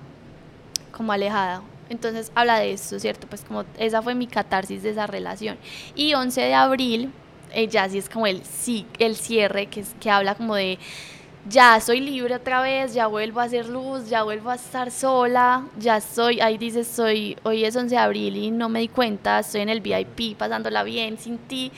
como 0.92 1.12
alejada. 1.12 1.62
Entonces 1.90 2.32
habla 2.36 2.60
de 2.60 2.74
esto, 2.74 3.00
¿cierto? 3.00 3.28
Pues 3.28 3.44
como 3.44 3.64
esa 3.78 4.02
fue 4.02 4.14
mi 4.14 4.28
catarsis 4.28 4.84
de 4.84 4.92
esa 4.92 5.08
relación. 5.08 5.58
Y 5.96 6.14
11 6.14 6.42
de 6.42 6.54
abril, 6.54 7.12
eh, 7.54 7.70
sí 7.90 7.98
es 7.98 8.10
como 8.10 8.28
el, 8.28 8.44
sí, 8.44 8.86
el 9.00 9.16
cierre, 9.16 9.68
que, 9.68 9.84
que 10.00 10.12
habla 10.12 10.36
como 10.36 10.56
de 10.56 10.78
ya 11.50 11.80
soy 11.80 12.00
libre 12.00 12.36
otra 12.36 12.62
vez, 12.62 12.94
ya 12.94 13.08
vuelvo 13.08 13.40
a 13.40 13.44
hacer 13.44 13.68
luz, 13.68 14.10
ya 14.10 14.24
vuelvo 14.24 14.50
a 14.50 14.56
estar 14.56 14.92
sola, 14.92 15.66
ya 15.78 16.02
soy, 16.02 16.40
ahí 16.42 16.58
dices, 16.58 16.88
soy, 16.88 17.38
hoy 17.44 17.64
es 17.64 17.76
11 17.76 17.96
de 17.96 17.98
abril 17.98 18.36
y 18.36 18.52
no 18.52 18.70
me 18.70 18.80
di 18.80 18.88
cuenta, 18.88 19.40
estoy 19.40 19.62
en 19.62 19.70
el 19.70 19.82
VIP 19.82 20.38
pasándola 20.38 20.84
bien 20.84 21.18
sin 21.18 21.38
ti. 21.38 21.72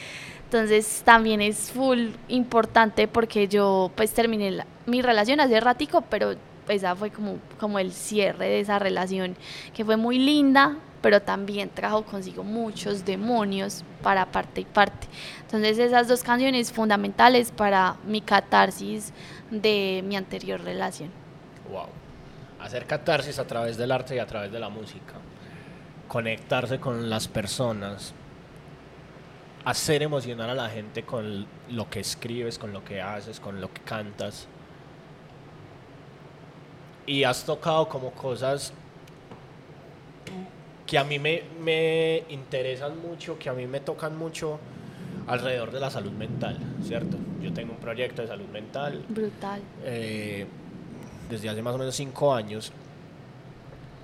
Entonces 0.45 1.03
también 1.05 1.41
es 1.41 1.71
full 1.71 2.09
importante 2.27 3.07
porque 3.07 3.47
yo 3.47 3.91
pues 3.95 4.11
terminé 4.13 4.63
mi 4.87 5.01
relación 5.03 5.39
hace 5.39 5.59
ratico, 5.59 6.01
pero 6.09 6.33
esa 6.67 6.95
fue 6.95 7.11
como, 7.11 7.37
como 7.59 7.77
el 7.77 7.91
cierre 7.91 8.47
de 8.47 8.59
esa 8.61 8.79
relación 8.79 9.35
que 9.75 9.85
fue 9.85 9.95
muy 9.95 10.17
linda, 10.17 10.77
pero 11.01 11.21
también 11.21 11.69
trajo 11.69 12.03
consigo 12.03 12.43
muchos 12.43 13.05
demonios 13.05 13.83
para 14.01 14.25
parte 14.25 14.61
y 14.61 14.65
parte. 14.65 15.07
Entonces 15.49 15.79
esas 15.79 16.07
dos 16.07 16.21
canciones 16.21 16.71
fundamentales 16.71 17.49
para 17.51 17.95
mi 18.05 18.21
catarsis 18.21 19.11
de 19.49 20.03
mi 20.05 20.15
anterior 20.15 20.61
relación. 20.61 21.09
Wow. 21.71 21.87
Hacer 22.59 22.85
catarsis 22.85 23.39
a 23.39 23.47
través 23.47 23.75
del 23.75 23.91
arte 23.91 24.15
y 24.15 24.19
a 24.19 24.27
través 24.27 24.51
de 24.51 24.59
la 24.59 24.69
música. 24.69 25.15
Conectarse 26.07 26.79
con 26.79 27.09
las 27.09 27.27
personas. 27.27 28.13
Hacer 29.65 30.03
emocionar 30.03 30.51
a 30.51 30.53
la 30.53 30.69
gente 30.69 31.01
con 31.01 31.47
lo 31.71 31.89
que 31.89 32.01
escribes, 32.01 32.59
con 32.59 32.71
lo 32.71 32.85
que 32.85 33.01
haces, 33.01 33.39
con 33.39 33.59
lo 33.59 33.73
que 33.73 33.81
cantas. 33.81 34.47
Y 37.07 37.23
has 37.23 37.43
tocado 37.43 37.89
como 37.89 38.11
cosas 38.11 38.71
que 40.85 40.99
a 40.99 41.03
mí 41.03 41.17
me, 41.17 41.41
me 41.59 42.23
interesan 42.29 43.01
mucho, 43.01 43.39
que 43.39 43.49
a 43.49 43.53
mí 43.53 43.65
me 43.65 43.79
tocan 43.79 44.15
mucho 44.15 44.59
alrededor 45.29 45.71
de 45.71 45.79
la 45.79 45.91
salud 45.91 46.11
mental, 46.11 46.57
¿cierto? 46.83 47.17
Yo 47.39 47.53
tengo 47.53 47.73
un 47.73 47.79
proyecto 47.79 48.23
de 48.23 48.27
salud 48.27 48.47
mental. 48.47 49.05
Brutal. 49.07 49.61
Eh, 49.83 50.47
desde 51.29 51.49
hace 51.49 51.61
más 51.61 51.75
o 51.75 51.77
menos 51.77 51.95
cinco 51.95 52.33
años. 52.33 52.71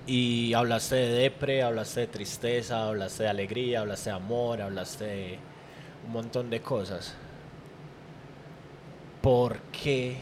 Y 0.06 0.54
hablaste 0.54 0.96
de 0.96 1.10
depre, 1.10 1.64
hablaste 1.64 2.02
de 2.02 2.08
tristeza, 2.08 2.88
hablaste 2.88 3.24
de 3.24 3.30
alegría, 3.30 3.82
hablaste 3.82 4.12
de 4.12 4.16
amor, 4.16 4.62
hablaste 4.62 5.06
de 5.06 5.40
un 6.06 6.14
montón 6.14 6.52
de 6.52 6.62
cosas. 6.62 7.16
¿Por 9.24 9.58
qué 9.72 10.18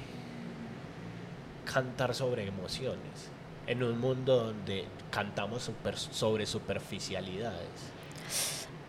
cantar 1.66 2.16
sobre 2.16 2.48
emociones 2.48 3.30
en 3.68 3.84
un 3.84 4.00
mundo 4.00 4.46
donde 4.46 4.86
cantamos 5.12 5.64
super, 5.64 5.98
sobre 5.98 6.46
superficialidades? 6.46 7.92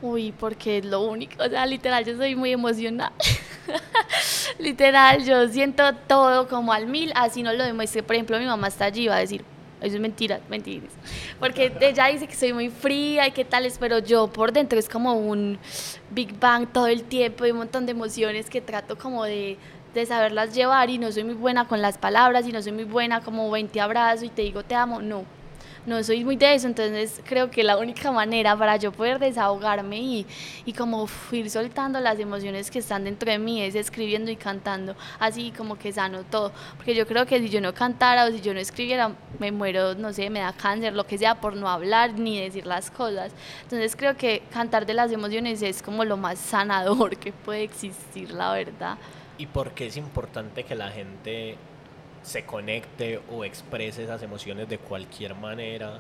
Uy, 0.03 0.33
porque 0.33 0.79
es 0.79 0.85
lo 0.85 1.01
único, 1.01 1.43
o 1.43 1.49
sea, 1.49 1.65
literal, 1.67 2.05
yo 2.05 2.17
soy 2.17 2.37
muy 2.37 2.53
emocional. 2.53 3.13
literal, 4.59 5.25
yo 5.25 5.49
siento 5.49 5.95
todo 6.07 6.49
como 6.49 6.73
al 6.73 6.87
mil, 6.87 7.13
así 7.15 7.43
no 7.43 7.53
lo 7.53 7.65
demuestre. 7.65 8.03
Por 8.03 8.17
ejemplo, 8.17 8.39
mi 8.39 8.47
mamá 8.47 8.69
está 8.69 8.87
allí 8.87 9.09
va 9.09 9.17
a 9.17 9.21
decir, 9.21 9.45
eso 9.81 9.95
es 9.95 10.01
mentira, 10.01 10.41
mentiras. 10.49 10.93
Porque 11.39 11.73
ella 11.81 12.07
dice 12.07 12.27
que 12.27 12.35
soy 12.35 12.53
muy 12.53 12.71
fría 12.71 13.29
y 13.29 13.33
qué 13.33 13.45
tales, 13.45 13.77
pero 13.79 13.99
yo 13.99 14.29
por 14.29 14.53
dentro 14.53 14.79
es 14.79 14.89
como 14.89 15.15
un 15.15 15.59
Big 16.11 16.39
Bang 16.39 16.69
todo 16.73 16.87
el 16.87 17.05
tiempo 17.05 17.47
y 17.47 17.53
un 17.53 17.59
montón 17.59 17.87
de 17.87 17.93
emociones 17.93 18.51
que 18.51 18.61
trato 18.61 18.99
como 18.99 19.25
de, 19.25 19.57
de 19.95 20.07
saberlas 20.07 20.55
llevar 20.55 20.91
y 20.91 20.99
no 20.99 21.13
soy 21.13 21.25
muy 21.25 21.35
buena 21.35 21.67
con 21.67 21.81
las 21.81 21.99
palabras 21.99 22.47
y 22.47 22.53
no 22.53 22.61
soy 22.63 22.73
muy 22.73 22.85
buena 22.85 23.21
como 23.21 23.51
ven 23.51 23.69
te 23.69 23.81
abrazo 23.81 24.25
y 24.25 24.29
te 24.29 24.43
digo 24.43 24.63
te 24.65 24.75
amo, 24.75 25.01
no 25.01 25.25
no 25.87 26.03
soy 26.03 26.25
muy 26.25 26.37
de 26.37 26.55
eso, 26.55 26.67
entonces 26.67 27.21
creo 27.25 27.51
que 27.51 27.63
la 27.63 27.77
única 27.77 28.11
manera 28.11 28.57
para 28.57 28.77
yo 28.77 28.93
poder 28.93 29.19
desahogarme 29.19 29.99
y, 29.99 30.27
y 30.65 30.73
como 30.73 31.09
ir 31.33 31.51
soltando 31.51 32.01
las 32.01 32.19
emociones 32.19 32.71
que 32.71 32.79
están 32.79 33.05
dentro 33.05 33.31
de 33.31 33.39
mí 33.39 33.63
es 33.63 33.75
escribiendo 33.75 34.31
y 34.31 34.37
cantando, 34.37 34.97
así 35.19 35.51
como 35.51 35.77
que 35.77 35.93
sano 35.93 36.23
todo, 36.25 36.53
porque 36.77 36.95
yo 36.95 37.07
creo 37.07 37.27
que 37.27 37.39
si 37.39 37.49
yo 37.49 37.61
no 37.61 37.75
cantara 37.75 38.27
o 38.27 38.31
si 38.31 38.41
yo 38.41 38.55
no 38.55 38.61
escribiera, 38.61 39.13
me 39.39 39.53
muero, 39.53 39.95
no 39.95 40.13
sé, 40.13 40.31
me 40.31 40.41
da 40.41 40.53
cáncer, 40.53 40.95
lo 40.95 41.07
que 41.07 41.19
sea, 41.19 41.41
por 41.41 41.57
no 41.57 41.69
hablar 41.69 42.15
ni 42.15 42.41
decir 42.41 42.67
las 42.67 42.91
cosas. 42.91 43.33
Entonces 43.63 43.97
creo 43.97 44.17
que 44.17 44.43
cantar 44.51 44.87
de 44.87 44.95
las 44.95 45.13
emociones 45.13 45.63
es 45.63 45.83
como 45.83 46.05
lo 46.05 46.17
más 46.17 46.39
sanador 46.39 47.17
que 47.19 47.33
puede 47.33 47.63
existir, 47.63 48.31
la 48.31 48.53
verdad. 48.53 48.97
¿Y 49.37 49.47
por 49.47 49.73
qué 49.73 49.87
es 49.87 49.97
importante 49.97 50.65
que 50.65 50.75
la 50.75 50.91
gente 50.91 51.57
se 52.25 52.45
conecte 52.45 53.21
o 53.31 53.45
exprese 53.45 54.03
esas 54.03 54.23
emociones 54.23 54.69
de 54.69 54.79
cualquier 54.79 55.35
manera 55.35 55.99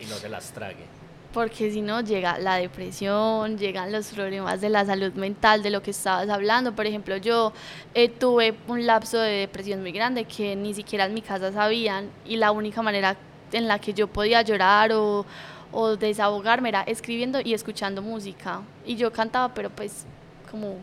y 0.00 0.04
no 0.06 0.14
se 0.16 0.28
las 0.28 0.52
trague. 0.52 0.84
Porque 1.32 1.70
si 1.70 1.80
no 1.80 2.02
llega 2.02 2.38
la 2.38 2.56
depresión, 2.56 3.56
llegan 3.56 3.90
los 3.90 4.08
problemas 4.08 4.60
de 4.60 4.68
la 4.68 4.84
salud 4.84 5.14
mental, 5.14 5.62
de 5.62 5.70
lo 5.70 5.82
que 5.82 5.92
estabas 5.92 6.28
hablando. 6.28 6.74
Por 6.74 6.86
ejemplo, 6.86 7.16
yo 7.16 7.54
eh, 7.94 8.10
tuve 8.10 8.54
un 8.68 8.84
lapso 8.86 9.18
de 9.18 9.30
depresión 9.30 9.80
muy 9.80 9.92
grande 9.92 10.26
que 10.26 10.54
ni 10.54 10.74
siquiera 10.74 11.06
en 11.06 11.14
mi 11.14 11.22
casa 11.22 11.50
sabían 11.50 12.10
y 12.26 12.36
la 12.36 12.52
única 12.52 12.82
manera 12.82 13.16
en 13.50 13.66
la 13.66 13.78
que 13.78 13.94
yo 13.94 14.08
podía 14.08 14.42
llorar 14.42 14.92
o, 14.92 15.24
o 15.72 15.96
desahogarme 15.96 16.68
era 16.68 16.82
escribiendo 16.82 17.40
y 17.42 17.54
escuchando 17.54 18.02
música. 18.02 18.60
Y 18.84 18.96
yo 18.96 19.10
cantaba, 19.10 19.54
pero 19.54 19.70
pues 19.70 20.04
como 20.50 20.76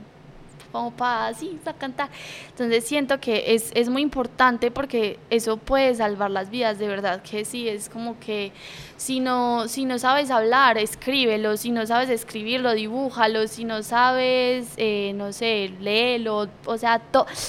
como 0.72 0.92
para 0.92 1.28
así 1.28 1.60
a 1.66 1.74
cantar. 1.74 2.10
Entonces 2.50 2.86
siento 2.86 3.20
que 3.20 3.54
es, 3.54 3.72
es, 3.76 3.90
muy 3.90 4.02
importante 4.02 4.72
porque 4.72 5.20
eso 5.30 5.58
puede 5.58 5.96
salvar 5.96 6.32
las 6.32 6.50
vidas, 6.50 6.80
de 6.80 6.88
verdad 6.88 7.22
que 7.22 7.46
sí, 7.46 7.68
es 7.68 7.90
como 7.90 8.20
que 8.20 8.52
si 8.98 9.20
no, 9.20 9.68
si 9.68 9.86
no 9.86 10.00
sabes 10.00 10.32
hablar, 10.32 10.78
escríbelo, 10.78 11.58
si 11.58 11.72
no 11.72 11.86
sabes 11.86 12.10
escribirlo, 12.10 12.74
dibújalo, 12.74 13.48
si 13.48 13.64
no 13.64 13.84
sabes, 13.84 14.74
eh, 14.78 15.14
no 15.16 15.32
sé, 15.34 15.72
léelo, 15.80 16.50
o 16.66 16.78
sea, 16.78 17.02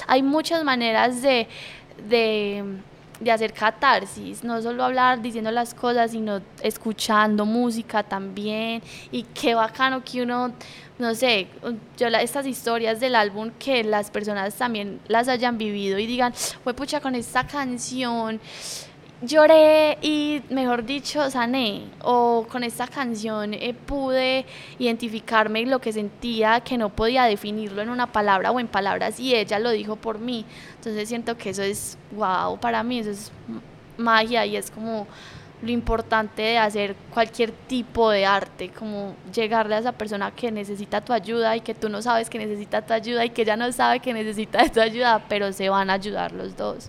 hay 0.07 0.23
muchas 0.23 0.65
maneras 0.65 1.23
de, 1.23 1.49
de 2.09 2.65
de 3.21 3.31
hacer 3.31 3.53
catarsis, 3.53 4.43
no 4.43 4.61
solo 4.63 4.83
hablar 4.83 5.21
diciendo 5.21 5.51
las 5.51 5.75
cosas, 5.75 6.11
sino 6.11 6.41
escuchando 6.63 7.45
música 7.45 8.03
también. 8.03 8.83
Y 9.13 9.23
qué 9.23 9.55
bacano 9.55 10.03
que 10.03 10.23
uno, 10.23 10.53
no 10.99 11.15
sé, 11.15 11.49
yo 11.99 12.09
estas 12.09 12.47
historias 12.47 12.99
del 12.99 13.15
álbum 13.15 13.51
que 13.59 13.85
las 13.85 14.11
personas 14.11 14.55
también 14.55 15.01
las 15.07 15.29
hayan 15.29 15.59
vivido 15.59 15.99
y 15.99 16.07
digan, 16.07 16.33
fue 16.33 16.75
pucha 16.75 17.01
con 17.01 17.15
esta 17.15 17.47
canción 17.47 18.41
lloré 19.23 19.99
y, 20.03 20.43
mejor 20.51 20.85
dicho, 20.85 21.31
sané. 21.31 21.85
O 22.03 22.47
con 22.51 22.65
esta 22.65 22.87
canción 22.87 23.55
eh, 23.55 23.75
pude 23.75 24.47
identificarme 24.79 25.65
lo 25.67 25.81
que 25.81 25.93
sentía, 25.93 26.61
que 26.61 26.79
no 26.79 26.89
podía 26.91 27.25
definirlo 27.25 27.83
en 27.83 27.91
una 27.91 28.07
palabra 28.07 28.51
o 28.51 28.61
en 28.61 28.69
palabras, 28.69 29.21
y 29.21 29.35
ella 29.35 29.59
lo 29.59 29.71
dijo 29.71 29.97
por 29.97 30.19
mí. 30.19 30.45
Entonces 30.77 31.09
siento 31.09 31.37
que 31.37 31.51
eso 31.51 31.63
es, 31.63 31.99
wow, 32.13 32.59
para 32.59 32.83
mí 32.83 33.01
eso 33.01 33.11
es 33.11 33.33
magia 33.97 34.47
y 34.47 34.57
es 34.57 34.71
como 34.71 35.07
lo 35.63 35.71
importante 35.71 36.41
de 36.41 36.59
hacer 36.59 36.97
cualquier 37.13 37.53
tipo 37.53 38.11
de 38.11 38.25
arte, 38.25 38.71
como 38.71 39.15
llegarle 39.33 39.75
a 39.75 39.79
esa 39.79 39.93
persona 39.93 40.31
que 40.31 40.51
necesita 40.51 41.03
tu 41.03 41.13
ayuda 41.13 41.55
y 41.55 41.61
que 41.61 41.75
tú 41.75 41.91
no 41.91 42.01
sabes 42.01 42.31
que 42.31 42.39
necesita 42.39 42.81
tu 42.81 42.95
ayuda 42.95 43.27
y 43.27 43.31
que 43.31 43.43
ella 43.43 43.57
no 43.57 43.71
sabe 43.73 44.01
que 44.01 44.15
necesita 44.15 44.67
tu 44.73 44.81
ayuda, 44.81 45.25
pero 45.29 45.53
se 45.53 45.69
van 45.69 45.91
a 45.91 45.95
ayudar 45.95 46.33
los 46.33 46.57
dos. 46.57 46.89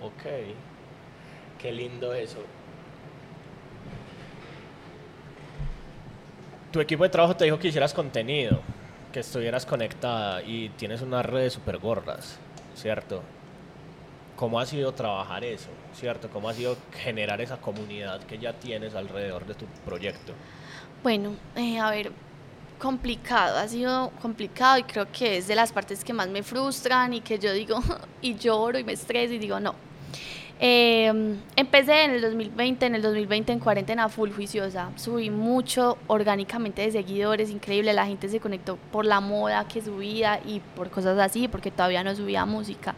Ok. 0.00 0.67
Qué 1.58 1.72
lindo 1.72 2.14
eso. 2.14 2.38
Tu 6.70 6.80
equipo 6.80 7.02
de 7.02 7.08
trabajo 7.08 7.34
te 7.34 7.44
dijo 7.44 7.58
que 7.58 7.68
hicieras 7.68 7.92
contenido, 7.92 8.60
que 9.12 9.20
estuvieras 9.20 9.66
conectada 9.66 10.42
y 10.42 10.68
tienes 10.70 11.00
unas 11.00 11.24
redes 11.26 11.54
súper 11.54 11.78
gordas, 11.78 12.38
¿cierto? 12.74 13.22
¿Cómo 14.36 14.60
ha 14.60 14.66
sido 14.66 14.92
trabajar 14.92 15.42
eso, 15.44 15.70
cierto? 15.94 16.28
¿Cómo 16.30 16.48
ha 16.48 16.54
sido 16.54 16.76
generar 16.92 17.40
esa 17.40 17.56
comunidad 17.56 18.20
que 18.20 18.38
ya 18.38 18.52
tienes 18.52 18.94
alrededor 18.94 19.46
de 19.46 19.54
tu 19.54 19.66
proyecto? 19.84 20.32
Bueno, 21.02 21.34
eh, 21.56 21.80
a 21.80 21.90
ver, 21.90 22.12
complicado, 22.78 23.58
ha 23.58 23.66
sido 23.66 24.10
complicado 24.22 24.78
y 24.78 24.84
creo 24.84 25.10
que 25.10 25.38
es 25.38 25.48
de 25.48 25.56
las 25.56 25.72
partes 25.72 26.04
que 26.04 26.12
más 26.12 26.28
me 26.28 26.42
frustran 26.44 27.14
y 27.14 27.20
que 27.20 27.38
yo 27.38 27.52
digo 27.52 27.80
y 28.22 28.36
lloro 28.36 28.78
y 28.78 28.84
me 28.84 28.92
estreso 28.92 29.34
y 29.34 29.38
digo, 29.38 29.58
no, 29.58 29.74
eh, 30.60 31.36
empecé 31.56 32.04
en 32.04 32.10
el 32.12 32.20
2020, 32.20 32.86
en 32.86 32.94
el 32.96 33.02
2020 33.02 33.52
en 33.52 33.58
cuarentena 33.60 34.08
full 34.08 34.30
juiciosa, 34.30 34.90
subí 34.96 35.30
mucho 35.30 35.98
orgánicamente 36.08 36.82
de 36.82 36.90
seguidores, 36.90 37.50
increíble, 37.50 37.92
la 37.92 38.06
gente 38.06 38.28
se 38.28 38.40
conectó 38.40 38.76
por 38.90 39.04
la 39.04 39.20
moda 39.20 39.68
que 39.68 39.80
subía 39.80 40.40
y 40.44 40.60
por 40.74 40.90
cosas 40.90 41.18
así, 41.18 41.46
porque 41.46 41.70
todavía 41.70 42.02
no 42.02 42.14
subía 42.16 42.44
música. 42.44 42.96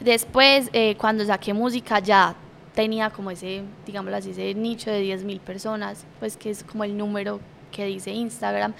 Después, 0.00 0.70
eh, 0.72 0.96
cuando 0.96 1.24
saqué 1.24 1.52
música 1.54 2.00
ya 2.00 2.34
tenía 2.74 3.10
como 3.10 3.30
ese, 3.30 3.62
digámoslo 3.86 4.16
así, 4.16 4.30
ese 4.30 4.54
nicho 4.54 4.90
de 4.90 5.00
10 5.00 5.24
mil 5.24 5.40
personas, 5.40 6.04
pues 6.18 6.36
que 6.36 6.50
es 6.50 6.64
como 6.64 6.84
el 6.84 6.96
número 6.96 7.40
que 7.70 7.84
dice 7.86 8.10
Instagram 8.10 8.74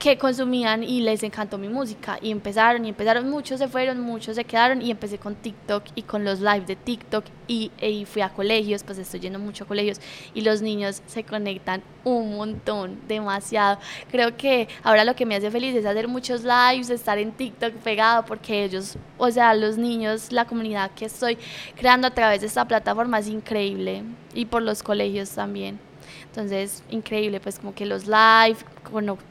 que 0.00 0.16
consumían 0.16 0.82
y 0.82 1.02
les 1.02 1.22
encantó 1.22 1.58
mi 1.58 1.68
música 1.68 2.18
y 2.22 2.30
empezaron 2.30 2.86
y 2.86 2.88
empezaron, 2.88 3.28
muchos 3.28 3.58
se 3.58 3.68
fueron, 3.68 4.00
muchos 4.00 4.34
se 4.34 4.44
quedaron 4.44 4.80
y 4.80 4.90
empecé 4.90 5.18
con 5.18 5.34
TikTok 5.34 5.84
y 5.94 6.02
con 6.02 6.24
los 6.24 6.40
lives 6.40 6.66
de 6.66 6.74
TikTok 6.74 7.26
y, 7.46 7.70
y, 7.78 8.06
fui 8.06 8.22
a 8.22 8.30
colegios, 8.30 8.82
pues 8.82 8.96
estoy 8.96 9.20
yendo 9.20 9.38
mucho 9.38 9.64
a 9.64 9.66
colegios 9.66 10.00
y 10.32 10.40
los 10.40 10.62
niños 10.62 11.02
se 11.06 11.22
conectan 11.22 11.82
un 12.04 12.34
montón, 12.34 12.98
demasiado. 13.08 13.78
Creo 14.10 14.38
que 14.38 14.68
ahora 14.84 15.04
lo 15.04 15.14
que 15.14 15.26
me 15.26 15.36
hace 15.36 15.50
feliz 15.50 15.76
es 15.76 15.84
hacer 15.84 16.08
muchos 16.08 16.44
lives, 16.44 16.88
estar 16.88 17.18
en 17.18 17.32
TikTok 17.32 17.74
pegado 17.74 18.24
porque 18.24 18.64
ellos, 18.64 18.96
o 19.18 19.30
sea, 19.30 19.52
los 19.52 19.76
niños, 19.76 20.32
la 20.32 20.46
comunidad 20.46 20.92
que 20.92 21.04
estoy 21.04 21.36
creando 21.76 22.06
a 22.06 22.10
través 22.10 22.40
de 22.40 22.46
esta 22.46 22.66
plataforma 22.66 23.18
es 23.18 23.28
increíble 23.28 24.04
y 24.32 24.46
por 24.46 24.62
los 24.62 24.82
colegios 24.82 25.28
también. 25.28 25.89
Entonces, 26.30 26.84
increíble, 26.90 27.40
pues 27.40 27.58
como 27.58 27.74
que 27.74 27.84
los 27.84 28.06
live, 28.06 28.56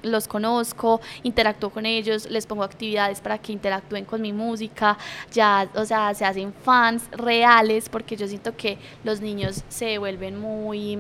los 0.04 0.28
conozco, 0.28 1.00
interactúo 1.24 1.70
con 1.70 1.86
ellos, 1.86 2.30
les 2.30 2.46
pongo 2.46 2.62
actividades 2.64 3.22
para 3.22 3.38
que 3.38 3.54
interactúen 3.54 4.04
con 4.04 4.22
mi 4.22 4.34
música, 4.34 4.98
ya, 5.32 5.70
o 5.76 5.86
sea, 5.86 6.14
se 6.14 6.26
hacen 6.26 6.54
fans 6.54 7.04
reales, 7.12 7.88
porque 7.88 8.18
yo 8.18 8.28
siento 8.28 8.58
que 8.58 8.78
los 9.06 9.22
niños 9.22 9.64
se 9.70 9.98
vuelven 9.98 10.38
muy 10.38 11.00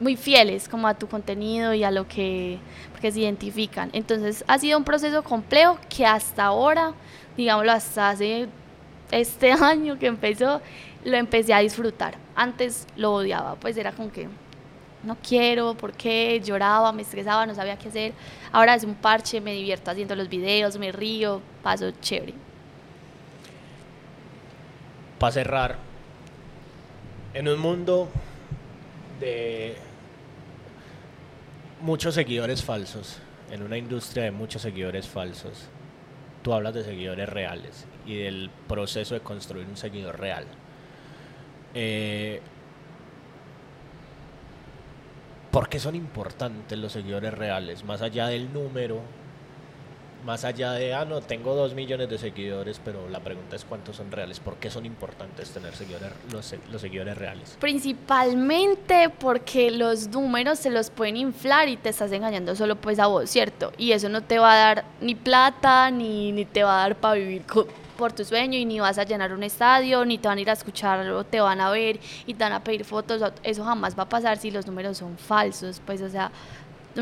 muy 0.00 0.16
fieles 0.16 0.68
como 0.68 0.88
a 0.88 0.94
tu 0.94 1.08
contenido 1.08 1.72
y 1.72 1.82
a 1.82 1.90
lo 1.90 2.06
que, 2.06 2.58
porque 2.92 3.10
se 3.12 3.20
identifican. 3.20 3.90
Entonces 3.92 4.44
ha 4.46 4.58
sido 4.58 4.78
un 4.78 4.84
proceso 4.84 5.22
complejo 5.22 5.78
que 5.88 6.06
hasta 6.06 6.44
ahora, 6.44 6.92
digámoslo, 7.36 7.72
hasta 7.72 8.10
hace 8.10 8.48
este 9.10 9.52
año 9.60 9.98
que 9.98 10.06
empezó, 10.06 10.60
lo 11.04 11.16
empecé 11.16 11.54
a 11.54 11.60
disfrutar. 11.60 12.16
Antes 12.34 12.86
lo 12.96 13.14
odiaba, 13.14 13.54
pues 13.56 13.76
era 13.76 13.92
como 13.92 14.10
que 14.10 14.28
no 15.06 15.16
quiero, 15.16 15.74
¿por 15.74 15.92
qué? 15.92 16.40
Lloraba, 16.44 16.92
me 16.92 17.02
estresaba, 17.02 17.46
no 17.46 17.54
sabía 17.54 17.78
qué 17.78 17.88
hacer. 17.88 18.12
Ahora 18.52 18.74
es 18.74 18.84
un 18.84 18.94
parche, 18.94 19.40
me 19.40 19.52
divierto 19.52 19.90
haciendo 19.90 20.16
los 20.16 20.28
videos, 20.28 20.76
me 20.78 20.92
río, 20.92 21.40
paso 21.62 21.90
chévere. 22.00 22.34
Para 25.18 25.32
cerrar, 25.32 25.76
en 27.32 27.48
un 27.48 27.58
mundo 27.58 28.08
de 29.20 29.76
muchos 31.80 32.14
seguidores 32.14 32.62
falsos, 32.62 33.18
en 33.50 33.62
una 33.62 33.78
industria 33.78 34.24
de 34.24 34.30
muchos 34.30 34.62
seguidores 34.62 35.06
falsos, 35.08 35.68
tú 36.42 36.52
hablas 36.52 36.74
de 36.74 36.84
seguidores 36.84 37.28
reales 37.28 37.86
y 38.06 38.16
del 38.16 38.50
proceso 38.68 39.14
de 39.14 39.20
construir 39.20 39.66
un 39.66 39.76
seguidor 39.76 40.18
real. 40.18 40.46
Eh, 41.74 42.40
¿Por 45.50 45.68
qué 45.68 45.78
son 45.78 45.94
importantes 45.94 46.78
los 46.78 46.92
seguidores 46.92 47.32
reales? 47.32 47.84
Más 47.84 48.02
allá 48.02 48.26
del 48.26 48.52
número, 48.52 49.00
más 50.26 50.44
allá 50.44 50.72
de, 50.72 50.92
ah, 50.92 51.04
no, 51.04 51.20
tengo 51.20 51.54
dos 51.54 51.74
millones 51.74 52.10
de 52.10 52.18
seguidores, 52.18 52.80
pero 52.84 53.08
la 53.08 53.20
pregunta 53.20 53.54
es 53.54 53.64
cuántos 53.64 53.96
son 53.96 54.10
reales. 54.10 54.40
¿Por 54.40 54.56
qué 54.56 54.70
son 54.70 54.84
importantes 54.84 55.50
tener 55.50 55.74
seguidores, 55.74 56.12
los, 56.32 56.80
seguidores 56.80 57.16
reales? 57.16 57.56
Principalmente 57.60 59.08
porque 59.08 59.70
los 59.70 60.08
números 60.08 60.58
se 60.58 60.70
los 60.70 60.90
pueden 60.90 61.16
inflar 61.16 61.68
y 61.68 61.76
te 61.76 61.90
estás 61.90 62.10
engañando 62.10 62.56
solo 62.56 62.76
pues 62.76 62.98
a 62.98 63.06
vos, 63.06 63.30
¿cierto? 63.30 63.72
Y 63.78 63.92
eso 63.92 64.08
no 64.08 64.22
te 64.22 64.38
va 64.38 64.52
a 64.52 64.56
dar 64.56 64.84
ni 65.00 65.14
plata, 65.14 65.90
ni, 65.92 66.32
ni 66.32 66.44
te 66.44 66.64
va 66.64 66.78
a 66.78 66.88
dar 66.88 66.96
para 66.96 67.14
vivir 67.14 67.42
con 67.46 67.66
por 67.96 68.12
tu 68.12 68.24
sueño 68.24 68.58
y 68.58 68.64
ni 68.64 68.78
vas 68.78 68.98
a 68.98 69.04
llenar 69.04 69.32
un 69.32 69.42
estadio, 69.42 70.04
ni 70.04 70.18
te 70.18 70.28
van 70.28 70.38
a 70.38 70.40
ir 70.40 70.50
a 70.50 70.52
escuchar 70.52 71.08
o 71.10 71.24
te 71.24 71.40
van 71.40 71.60
a 71.60 71.70
ver 71.70 71.98
y 72.26 72.34
te 72.34 72.44
van 72.44 72.52
a 72.52 72.62
pedir 72.62 72.84
fotos. 72.84 73.22
Eso 73.42 73.64
jamás 73.64 73.98
va 73.98 74.04
a 74.04 74.08
pasar 74.08 74.38
si 74.38 74.50
los 74.50 74.66
números 74.66 74.98
son 74.98 75.16
falsos. 75.18 75.80
Pues, 75.84 76.00
o 76.02 76.08
sea, 76.08 76.30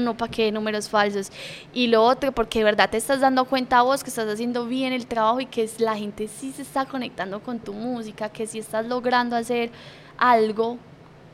no 0.00 0.16
para 0.16 0.30
qué 0.30 0.50
números 0.50 0.88
falsos. 0.88 1.30
Y 1.72 1.88
lo 1.88 2.02
otro, 2.02 2.32
porque 2.32 2.60
de 2.60 2.64
verdad 2.64 2.90
te 2.90 2.96
estás 2.96 3.20
dando 3.20 3.44
cuenta 3.44 3.82
vos 3.82 4.02
que 4.02 4.10
estás 4.10 4.28
haciendo 4.28 4.66
bien 4.66 4.92
el 4.92 5.06
trabajo 5.06 5.40
y 5.40 5.46
que 5.46 5.68
la 5.78 5.96
gente 5.96 6.28
sí 6.28 6.52
se 6.52 6.62
está 6.62 6.86
conectando 6.86 7.40
con 7.40 7.58
tu 7.58 7.72
música, 7.72 8.28
que 8.28 8.46
sí 8.46 8.58
estás 8.58 8.86
logrando 8.86 9.36
hacer 9.36 9.70
algo 10.16 10.78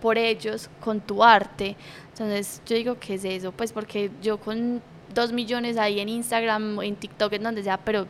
por 0.00 0.18
ellos 0.18 0.70
con 0.80 1.00
tu 1.00 1.22
arte. 1.22 1.76
Entonces 2.12 2.62
yo 2.66 2.76
digo 2.76 2.98
que 2.98 3.14
es 3.14 3.24
eso, 3.24 3.52
pues 3.52 3.72
porque 3.72 4.10
yo 4.22 4.38
con 4.38 4.82
dos 5.14 5.32
millones 5.32 5.76
ahí 5.76 6.00
en 6.00 6.08
Instagram, 6.08 6.80
en 6.82 6.96
TikTok, 6.96 7.32
en 7.34 7.42
donde 7.42 7.62
sea, 7.62 7.78
pero 7.78 8.06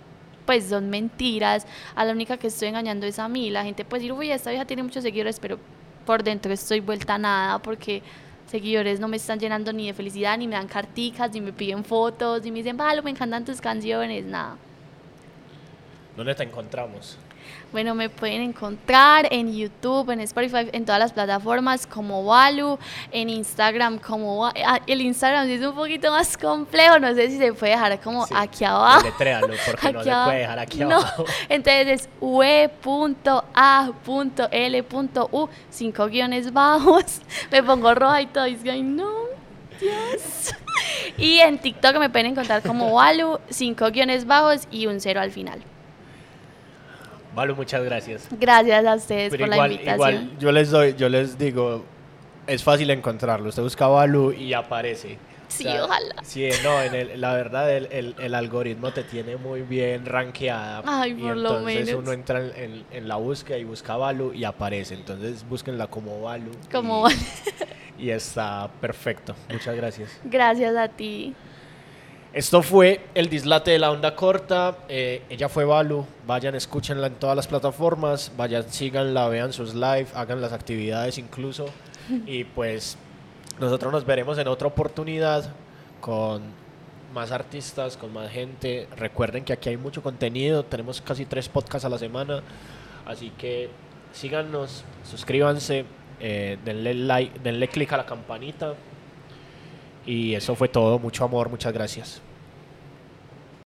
pues 0.47 0.65
son 0.65 0.91
mentiras, 0.91 1.67
a 1.95 2.05
la 2.05 2.13
única 2.13 2.37
que 2.37 2.49
estoy 2.49 2.69
engañando 2.69 3.07
es 3.07 3.19
a 3.19 3.29
mí. 3.29 3.51
La 3.51 3.65
gente 3.65 3.85
puede 3.85 4.03
decir, 4.03 4.13
uy, 4.13 4.31
esta 4.31 4.51
vieja 4.51 4.65
tiene 4.65 4.83
muchos 4.83 5.03
seguidores, 5.03 5.39
pero 5.41 5.59
por 6.07 6.23
dentro 6.23 6.53
estoy 6.53 6.81
vuelta 6.81 7.15
a 7.15 7.19
nada 7.19 7.59
porque 7.61 8.03
seguidores 8.47 8.99
no 8.99 9.09
me 9.09 9.17
están 9.17 9.39
llenando 9.39 9.73
ni 9.73 9.87
de 9.87 9.95
felicidad, 9.95 10.37
ni 10.37 10.49
me 10.49 10.57
dan 10.57 10.67
carticas, 10.67 11.31
ni 11.33 11.41
me 11.41 11.53
piden 11.53 11.85
fotos, 11.85 12.43
ni 12.43 12.51
me 12.51 12.59
dicen, 12.59 12.77
vale, 12.77 13.01
me 13.03 13.11
encantan 13.11 13.45
tus 13.45 13.61
canciones, 13.61 14.25
nada. 14.25 14.57
¿Dónde 16.17 16.35
te 16.35 16.43
encontramos? 16.43 17.17
Bueno, 17.73 17.95
me 17.95 18.09
pueden 18.09 18.43
encontrar 18.43 19.29
en 19.31 19.55
YouTube, 19.57 20.11
en 20.11 20.21
Spotify, 20.21 20.69
en 20.73 20.85
todas 20.85 20.99
las 20.99 21.13
plataformas 21.13 21.87
como 21.87 22.21
Walu, 22.23 22.79
en 23.13 23.29
Instagram 23.31 23.99
como 23.99 24.47
ah, 24.47 24.81
el 24.89 25.01
Instagram 25.01 25.49
es 25.49 25.61
un 25.65 25.75
poquito 25.77 26.11
más 26.11 26.37
complejo, 26.37 26.99
no 26.99 27.15
sé 27.15 27.29
si 27.31 27.39
se 27.39 27.53
puede 27.53 27.73
dejar 27.73 28.01
como 28.01 28.27
Sí, 28.27 28.35
aquí 28.37 28.65
abajo. 28.65 29.03
deletréalo, 29.03 29.47
porque 29.67 29.93
no 29.93 29.99
Aquí 30.01 30.05
se 30.05 30.11
abajo. 30.11 30.29
puede 30.31 30.39
dejar 30.41 30.59
aquí 30.59 30.79
No, 30.81 30.97
abajo. 30.97 31.25
Entonces 31.49 31.87
es 32.03 32.09
ue.a.l.u, 34.21 35.49
cinco 35.71 36.07
guiones 36.09 36.53
bajos. 36.53 37.21
Me 37.53 37.63
pongo 37.63 37.95
roja 37.95 38.23
y 38.23 38.27
todo. 38.27 38.47
Y 38.47 38.55
digo, 38.57 38.83
no, 38.83 39.11
Dios. 39.81 40.55
Y 41.19 41.39
en 41.39 41.59
TikTok 41.59 41.99
me 41.99 42.09
pueden 42.11 42.29
encontrar 42.29 42.63
como 42.63 42.89
Walu, 42.89 43.39
cinco 43.51 43.91
guiones 43.91 44.27
bajos 44.27 44.67
y 44.71 44.87
un 44.87 45.01
cero 45.01 45.21
al 45.21 45.31
final. 45.31 45.63
Valu, 47.35 47.55
muchas 47.57 47.83
gracias. 47.85 48.29
Gracias 48.39 48.85
a 48.85 48.95
ustedes 48.95 49.31
Pero 49.31 49.47
por 49.47 49.55
igual, 49.55 49.71
la 49.71 49.75
invitación. 49.75 50.15
igual 50.25 50.39
yo 50.39 50.53
les 50.53 50.71
doy, 50.71 50.95
yo 50.97 51.09
les 51.09 51.39
digo, 51.39 51.85
es 52.47 52.63
fácil 52.65 52.91
encontrarlo. 52.91 53.49
Usted 53.49 53.63
busca 53.63 53.87
Valu 53.87 54.33
y 54.33 54.53
aparece. 54.53 55.19
Sí, 55.49 55.67
ojalá. 55.67 56.15
Sí, 56.23 56.49
no, 56.63 56.81
en 56.81 56.95
el- 56.95 57.21
la 57.21 57.35
verdad 57.35 57.69
el, 57.77 57.87
el- 57.91 58.15
el 58.21 58.35
algoritmo 58.37 58.93
te 58.93 59.03
tiene 59.03 59.37
muy 59.37 59.63
bien 59.63 60.07
rankeada. 60.07 60.83
Ay, 60.87 61.11
y 61.11 61.15
por 61.15 61.37
lo 61.37 61.49
entonces 61.59 61.87
menos. 61.87 62.03
uno 62.03 62.13
entra 62.13 62.39
en, 62.41 62.53
en- 62.57 62.85
en 62.93 63.09
la 63.09 63.17
búsqueda 63.17 63.59
y 63.59 63.65
busca 63.65 63.97
Valu 63.97 64.33
y 64.33 64.45
aparece. 64.45 64.95
Entonces 64.95 65.45
búsquenla 65.49 65.89
como 65.89 66.21
Valu. 66.23 66.53
Como 66.71 67.09
y, 67.99 68.05
y 68.07 68.11
está 68.11 68.71
perfecto. 68.81 69.35
Muchas 69.51 69.75
gracias. 69.75 70.21
Gracias 70.25 70.77
a 70.77 70.87
ti. 70.89 71.35
Esto 72.33 72.63
fue 72.63 73.01
el 73.15 73.29
dislate 73.29 73.73
de 73.73 73.81
la 73.81 73.91
onda 73.91 74.15
corta. 74.15 74.79
eh, 74.89 75.23
ella 75.29 75.49
fue 75.49 75.65
Balu. 75.65 76.07
Vayan, 76.29 76.55
escúchenla 76.55 77.09
en 77.09 77.15
todas 77.15 77.35
las 77.35 77.49
plataformas. 77.49 78.31
Vayan, 78.37 78.71
síganla, 78.71 79.29
vean 79.29 79.53
sus 79.53 79.75
live, 79.75 80.07
hagan 80.15 80.41
las 80.41 80.53
actividades 80.53 81.19
incluso. 81.19 81.67
Y 82.27 82.45
pues 82.45 82.97
nosotros 83.59 83.93
nos 83.93 84.07
veremos 84.07 84.39
en 84.39 84.47
otra 84.47 84.69
oportunidad 84.69 85.53
con 86.01 86.43
más 87.13 87.33
artistas, 87.33 87.97
con 87.97 88.13
más 88.13 88.31
gente. 88.31 88.87
Recuerden 88.97 89.45
que 89.45 89.53
aquí 89.53 89.69
hay 89.71 89.77
mucho 89.77 90.01
contenido. 90.01 90.65
Tenemos 90.65 91.01
casi 91.01 91.27
tres 91.27 91.49
podcasts 91.49 91.85
a 91.85 91.89
la 91.89 91.99
semana. 91.99 92.43
Así 93.07 93.31
que 93.31 93.71
síganos, 94.13 94.85
suscríbanse, 95.03 95.85
eh, 96.21 96.59
denle 96.65 96.95
like, 96.95 97.41
denle 97.41 97.67
click 97.67 97.93
a 97.93 97.97
la 97.97 98.07
campanita. 98.07 98.75
Y 100.11 100.35
eso 100.35 100.57
fue 100.57 100.67
todo. 100.67 100.99
Mucho 100.99 101.23
amor, 101.23 101.49
muchas 101.49 101.73
gracias. 101.73 102.21